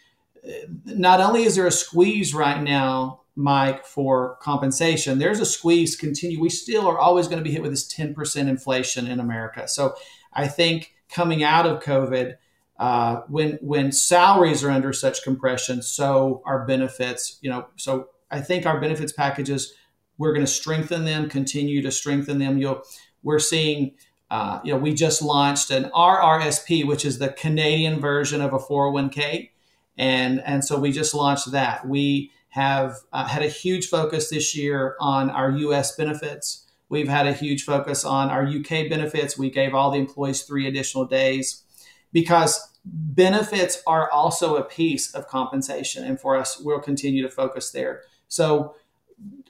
uh, 0.45 0.51
not 0.85 1.21
only 1.21 1.43
is 1.43 1.55
there 1.55 1.67
a 1.67 1.71
squeeze 1.71 2.33
right 2.33 2.61
now, 2.61 3.21
Mike, 3.35 3.85
for 3.85 4.37
compensation, 4.41 5.17
there's 5.19 5.39
a 5.39 5.45
squeeze. 5.45 5.95
Continue. 5.95 6.41
We 6.41 6.49
still 6.49 6.87
are 6.87 6.99
always 6.99 7.27
going 7.27 7.39
to 7.39 7.43
be 7.43 7.51
hit 7.51 7.61
with 7.61 7.71
this 7.71 7.91
10% 7.91 8.47
inflation 8.47 9.07
in 9.07 9.19
America. 9.19 9.67
So 9.67 9.95
I 10.33 10.47
think 10.47 10.93
coming 11.09 11.43
out 11.43 11.65
of 11.65 11.81
COVID 11.81 12.35
uh, 12.79 13.23
when 13.27 13.59
when 13.61 13.91
salaries 13.91 14.63
are 14.63 14.71
under 14.71 14.93
such 14.93 15.21
compression, 15.21 15.81
so 15.81 16.41
our 16.45 16.65
benefits, 16.65 17.37
you 17.41 17.49
know, 17.49 17.67
so 17.75 18.07
I 18.31 18.39
think 18.39 18.65
our 18.65 18.79
benefits 18.79 19.11
packages, 19.11 19.73
we're 20.17 20.33
going 20.33 20.45
to 20.45 20.51
strengthen 20.51 21.03
them, 21.03 21.29
continue 21.29 21.81
to 21.81 21.91
strengthen 21.91 22.39
them. 22.39 22.57
You'll, 22.57 22.81
we're 23.21 23.39
seeing, 23.39 23.95
uh, 24.31 24.61
you 24.63 24.71
know, 24.71 24.79
we 24.79 24.93
just 24.93 25.21
launched 25.21 25.71
an 25.71 25.91
RRSP, 25.93 26.87
which 26.87 27.03
is 27.03 27.19
the 27.19 27.33
Canadian 27.33 27.99
version 27.99 28.39
of 28.39 28.53
a 28.53 28.59
401k, 28.59 29.49
and 29.97 30.41
and 30.45 30.63
so 30.63 30.79
we 30.79 30.93
just 30.93 31.13
launched 31.13 31.51
that. 31.51 31.85
We 31.85 32.31
have 32.51 32.95
uh, 33.11 33.25
had 33.25 33.43
a 33.43 33.49
huge 33.49 33.89
focus 33.89 34.29
this 34.29 34.55
year 34.55 34.95
on 35.01 35.29
our 35.29 35.51
U.S. 35.51 35.97
benefits. 35.97 36.65
We've 36.87 37.09
had 37.09 37.27
a 37.27 37.33
huge 37.33 37.65
focus 37.65 38.05
on 38.05 38.29
our 38.29 38.47
UK 38.47 38.89
benefits. 38.89 39.37
We 39.37 39.49
gave 39.51 39.75
all 39.75 39.91
the 39.91 39.99
employees 39.99 40.43
three 40.43 40.65
additional 40.65 41.03
days 41.05 41.63
because 42.11 42.77
benefits 42.85 43.81
are 43.85 44.09
also 44.11 44.55
a 44.55 44.63
piece 44.63 45.13
of 45.13 45.27
compensation. 45.27 46.03
And 46.03 46.19
for 46.19 46.35
us, 46.35 46.59
we'll 46.59 46.79
continue 46.79 47.21
to 47.21 47.29
focus 47.29 47.71
there. 47.71 48.01
So, 48.27 48.75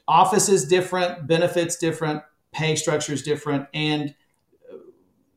office 0.08 0.50
is 0.50 0.68
different, 0.68 1.28
benefits 1.28 1.78
different, 1.78 2.24
pay 2.52 2.76
structure 2.76 3.14
is 3.14 3.22
different. 3.22 3.68
And 3.74 4.16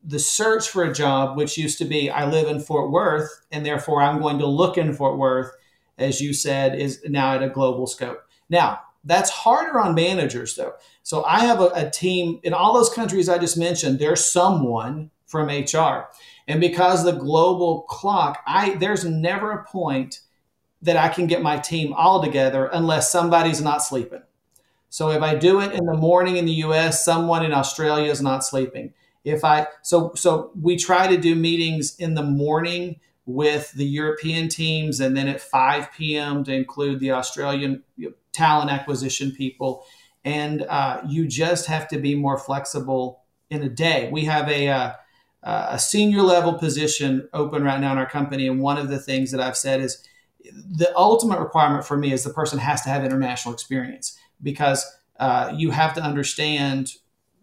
the 0.03 0.19
search 0.19 0.69
for 0.69 0.83
a 0.83 0.93
job, 0.93 1.37
which 1.37 1.57
used 1.57 1.77
to 1.77 1.85
be 1.85 2.09
I 2.09 2.29
live 2.29 2.47
in 2.47 2.59
Fort 2.59 2.91
Worth 2.91 3.29
and 3.51 3.65
therefore 3.65 4.01
I'm 4.01 4.19
going 4.19 4.39
to 4.39 4.47
look 4.47 4.77
in 4.77 4.93
Fort 4.93 5.17
Worth, 5.17 5.51
as 5.97 6.19
you 6.19 6.33
said, 6.33 6.77
is 6.77 7.01
now 7.07 7.35
at 7.35 7.43
a 7.43 7.49
global 7.49 7.87
scope. 7.87 8.21
Now, 8.49 8.81
that's 9.05 9.29
harder 9.29 9.79
on 9.79 9.95
managers 9.95 10.55
though. 10.55 10.73
So 11.03 11.23
I 11.23 11.41
have 11.41 11.61
a, 11.61 11.71
a 11.75 11.89
team 11.89 12.39
in 12.43 12.53
all 12.53 12.73
those 12.73 12.89
countries 12.89 13.29
I 13.29 13.37
just 13.37 13.57
mentioned, 13.57 13.99
there's 13.99 14.25
someone 14.25 15.11
from 15.25 15.47
HR. 15.47 16.09
And 16.47 16.59
because 16.59 17.03
the 17.03 17.13
global 17.13 17.83
clock, 17.83 18.41
I 18.45 18.75
there's 18.75 19.05
never 19.05 19.51
a 19.51 19.65
point 19.65 20.21
that 20.81 20.97
I 20.97 21.07
can 21.07 21.27
get 21.27 21.41
my 21.41 21.57
team 21.57 21.93
all 21.93 22.21
together 22.21 22.69
unless 22.73 23.11
somebody's 23.11 23.61
not 23.61 23.83
sleeping. 23.83 24.21
So 24.89 25.09
if 25.09 25.21
I 25.21 25.35
do 25.35 25.59
it 25.61 25.71
in 25.71 25.85
the 25.85 25.97
morning 25.97 26.37
in 26.37 26.45
the 26.45 26.61
US, 26.65 27.03
someone 27.03 27.43
in 27.43 27.53
Australia 27.53 28.11
is 28.11 28.21
not 28.21 28.43
sleeping. 28.43 28.93
If 29.23 29.43
I 29.45 29.67
so 29.81 30.11
so 30.15 30.51
we 30.61 30.77
try 30.77 31.07
to 31.07 31.17
do 31.17 31.35
meetings 31.35 31.95
in 31.97 32.13
the 32.15 32.23
morning 32.23 32.99
with 33.25 33.71
the 33.71 33.85
European 33.85 34.49
teams 34.49 34.99
and 34.99 35.15
then 35.15 35.27
at 35.27 35.39
5 35.39 35.93
p.m. 35.93 36.43
to 36.43 36.53
include 36.53 36.99
the 36.99 37.11
Australian 37.11 37.83
talent 38.33 38.69
acquisition 38.69 39.31
people. 39.31 39.85
And 40.25 40.63
uh, 40.63 41.01
you 41.07 41.27
just 41.27 41.67
have 41.67 41.87
to 41.89 41.97
be 41.97 42.15
more 42.15 42.37
flexible 42.37 43.21
in 43.49 43.63
a 43.63 43.69
day. 43.69 44.09
We 44.11 44.25
have 44.25 44.49
a 44.49 44.67
uh, 44.67 44.93
a 45.43 45.79
senior 45.79 46.21
level 46.21 46.53
position 46.53 47.27
open 47.33 47.63
right 47.63 47.79
now 47.79 47.91
in 47.91 47.97
our 47.97 48.09
company, 48.09 48.47
and 48.47 48.61
one 48.61 48.77
of 48.77 48.89
the 48.89 48.99
things 48.99 49.31
that 49.31 49.41
I've 49.41 49.57
said 49.57 49.81
is 49.81 50.03
the 50.51 50.91
ultimate 50.95 51.39
requirement 51.39 51.85
for 51.85 51.97
me 51.97 52.11
is 52.11 52.23
the 52.23 52.29
person 52.29 52.59
has 52.59 52.81
to 52.81 52.89
have 52.89 53.03
international 53.03 53.53
experience 53.53 54.17
because 54.41 54.85
uh, 55.19 55.53
you 55.55 55.71
have 55.71 55.93
to 55.93 56.01
understand 56.01 56.93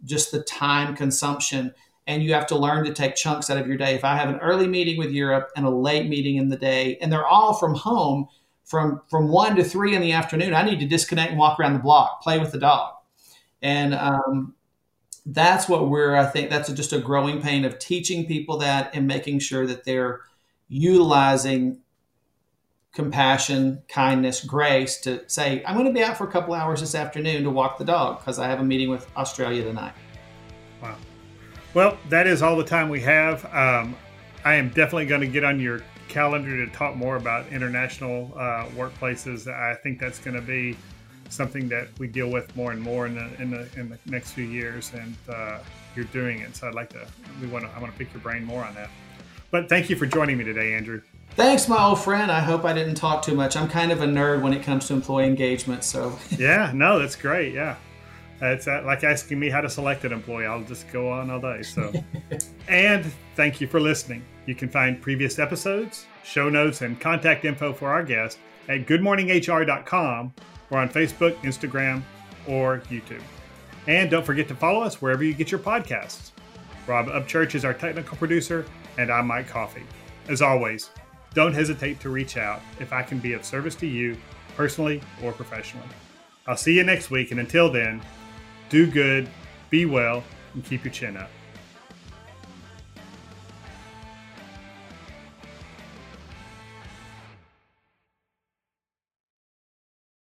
just 0.05 0.32
the 0.32 0.42
time 0.42 0.94
consumption 0.96 1.74
and 2.07 2.22
you 2.22 2.34
have 2.34 2.46
to 2.46 2.57
learn 2.57 2.84
to 2.84 2.92
take 2.92 3.14
chunks 3.14 3.51
out 3.51 3.59
of 3.59 3.66
your 3.66 3.76
day. 3.76 3.94
If 3.94 4.05
I 4.05 4.16
have 4.16 4.28
an 4.28 4.40
early 4.40 4.66
meeting 4.66 4.98
with 4.98 5.11
Europe 5.11 5.51
and 5.57 5.64
a 5.64 5.70
late 5.70 6.09
meeting 6.09 6.36
in 6.36 6.48
the 6.48 6.57
day, 6.57 6.98
and 7.01 7.12
they're 7.12 7.26
all 7.26 7.55
from 7.55 7.74
home 7.74 8.28
from 8.64 9.03
from 9.09 9.28
one 9.28 9.57
to 9.57 9.64
three 9.64 9.94
in 9.94 10.01
the 10.01 10.12
afternoon, 10.12 10.55
I 10.55 10.62
need 10.62 10.80
to 10.80 10.86
disconnect 10.86 11.30
and 11.30 11.38
walk 11.38 11.59
around 11.59 11.74
the 11.74 11.80
block, 11.80 12.22
play 12.22 12.38
with 12.38 12.53
the 12.53 12.59
dog, 12.59 12.94
and 13.62 13.94
um, 13.94 14.55
that's 15.27 15.68
what 15.68 15.89
we're. 15.89 16.16
I 16.16 16.27
think 16.27 16.51
that's 16.51 16.71
just 16.73 16.93
a 16.93 16.99
growing 16.99 17.41
pain 17.41 17.64
of 17.64 17.79
teaching 17.79 18.27
people 18.27 18.59
that 18.59 18.91
and 18.95 19.07
making 19.07 19.41
sure 19.41 19.66
that 19.66 19.85
they're 19.85 20.21
utilizing 20.68 21.81
compassion, 22.93 23.83
kindness, 23.89 24.45
grace 24.45 25.01
to 25.01 25.23
say, 25.29 25.62
I'm 25.64 25.75
going 25.75 25.87
to 25.87 25.93
be 25.93 26.03
out 26.03 26.16
for 26.16 26.25
a 26.25 26.31
couple 26.31 26.55
hours 26.55 26.81
this 26.81 26.95
afternoon 26.95 27.45
to 27.45 27.51
walk 27.51 27.79
the 27.79 27.85
dog 27.85 28.18
because 28.18 28.39
I 28.39 28.49
have 28.49 28.61
a 28.61 28.64
meeting 28.64 28.91
with 28.91 29.09
Australia 29.16 29.62
tonight. 29.62 29.93
Wow. 30.83 30.97
Well, 31.73 31.99
that 32.09 32.27
is 32.27 32.43
all 32.43 32.57
the 32.57 32.64
time 32.64 32.89
we 32.89 33.01
have. 33.01 33.45
Um, 33.55 33.97
I 34.45 34.55
am 34.55 34.71
definitely 34.71 35.07
going 35.07 35.21
to 35.21 35.29
get 35.29 35.45
on 35.45 35.61
your 35.61 35.83
calendar 36.09 36.64
to 36.64 36.73
talk 36.73 36.97
more 36.97 37.16
about 37.16 37.47
international 37.49 38.33
uh, 38.35 38.66
workplaces. 38.75 39.47
I 39.47 39.75
think 39.75 40.01
that's 40.01 40.18
going 40.18 40.35
to 40.35 40.43
be 40.43 40.77
something 41.31 41.68
that 41.68 41.89
we 41.99 42.07
deal 42.07 42.31
with 42.31 42.55
more 42.57 42.72
and 42.72 42.81
more 42.81 43.07
in 43.07 43.14
the 43.14 43.43
in 43.43 43.51
the, 43.51 43.68
in 43.76 43.89
the 43.89 43.99
next 44.07 44.33
few 44.33 44.45
years, 44.45 44.93
and 44.95 45.16
uh, 45.28 45.59
you're 45.97 46.05
doing 46.07 46.41
it. 46.41 46.55
So 46.57 46.68
I'd 46.68 46.74
like 46.74 46.91
to 46.91 47.07
we 47.41 47.47
want 47.47 47.64
to 47.64 47.70
I 47.72 47.81
want 47.81 47.93
to 47.93 47.99
pick 47.99 48.12
your 48.12 48.22
brain 48.22 48.45
more 48.45 48.64
on 48.64 48.74
that. 48.74 48.91
But 49.51 49.68
thank 49.68 49.91
you 49.91 49.97
for 49.97 50.07
joining 50.07 50.39
me 50.39 50.45
today, 50.45 50.74
Andrew. 50.74 51.03
Thanks, 51.37 51.68
my 51.68 51.83
old 51.83 52.01
friend. 52.01 52.31
I 52.31 52.41
hope 52.41 52.64
I 52.64 52.72
didn't 52.72 52.97
talk 52.97 53.22
too 53.22 53.35
much. 53.35 53.57
I'm 53.57 53.68
kind 53.68 53.93
of 53.93 54.03
a 54.03 54.07
nerd 54.07 54.43
when 54.43 54.53
it 54.53 54.62
comes 54.62 54.89
to 54.89 54.95
employee 54.95 55.26
engagement. 55.26 55.85
So 55.85 56.18
yeah, 56.39 56.72
no, 56.74 56.99
that's 56.99 57.16
great. 57.16 57.55
Yeah, 57.55 57.76
it's 58.41 58.66
uh, 58.66 58.83
like 58.85 59.05
asking 59.05 59.39
me 59.39 59.49
how 59.49 59.61
to 59.61 59.70
select 59.70 60.05
an 60.05 60.12
employee. 60.12 60.47
I'll 60.47 60.64
just 60.64 60.91
go 60.93 61.11
on 61.11 61.31
all 61.31 61.41
day. 61.41 61.62
So, 61.62 61.93
and 62.68 63.11
thank 63.37 63.61
you 63.61 63.66
for 63.66 63.81
listening. 63.81 64.24
You 64.47 64.55
can 64.55 64.68
find 64.68 65.01
previous 65.01 65.39
episodes, 65.39 66.07
show 66.24 66.49
notes, 66.49 66.83
and 66.83 67.01
contact 67.01 67.45
info 67.45 67.72
for 67.72 67.89
our 67.89 68.03
guest 68.03 68.39
at 68.68 68.87
goodmorninghr.com 68.87 70.33
or 70.71 70.79
on 70.79 70.89
Facebook, 70.89 71.37
Instagram, 71.43 72.03
or 72.47 72.81
YouTube. 72.91 73.23
And 73.87 74.11
don't 74.11 74.25
forget 74.25 74.49
to 74.49 74.55
follow 74.55 74.83
us 74.83 75.01
wherever 75.01 75.25
you 75.25 75.35
get 75.35 75.51
your 75.51 75.61
podcasts. 75.61 76.31
Rob 76.87 77.07
Upchurch 77.07 77.55
is 77.55 77.64
our 77.64 77.75
technical 77.75 78.16
producer, 78.16 78.66
and 78.99 79.11
I'm 79.11 79.27
Mike 79.27 79.49
Coffey. 79.49 79.83
As 80.29 80.43
always, 80.43 80.91
don't 81.35 81.55
hesitate 81.55 82.01
to 82.01 82.11
reach 82.11 82.37
out 82.37 82.61
if 82.79 82.93
I 82.93 83.03
can 83.03 83.18
be 83.18 83.33
of 83.33 83.45
service 83.45 83.75
to 83.77 83.87
you 83.87 84.16
personally 84.57 85.01
or 85.23 85.33
professionally. 85.33 85.87
I'll 86.47 86.57
see 86.57 86.75
you 86.75 86.85
next 86.85 87.11
week, 87.11 87.31
and 87.31 87.41
until 87.41 87.71
then, 87.71 88.01
do 88.68 88.91
good, 88.91 89.29
be 89.71 89.87
well, 89.87 90.25
and 90.55 90.64
keep 90.64 90.85
your 90.85 90.93
chin 90.93 91.16
up. 91.16 91.31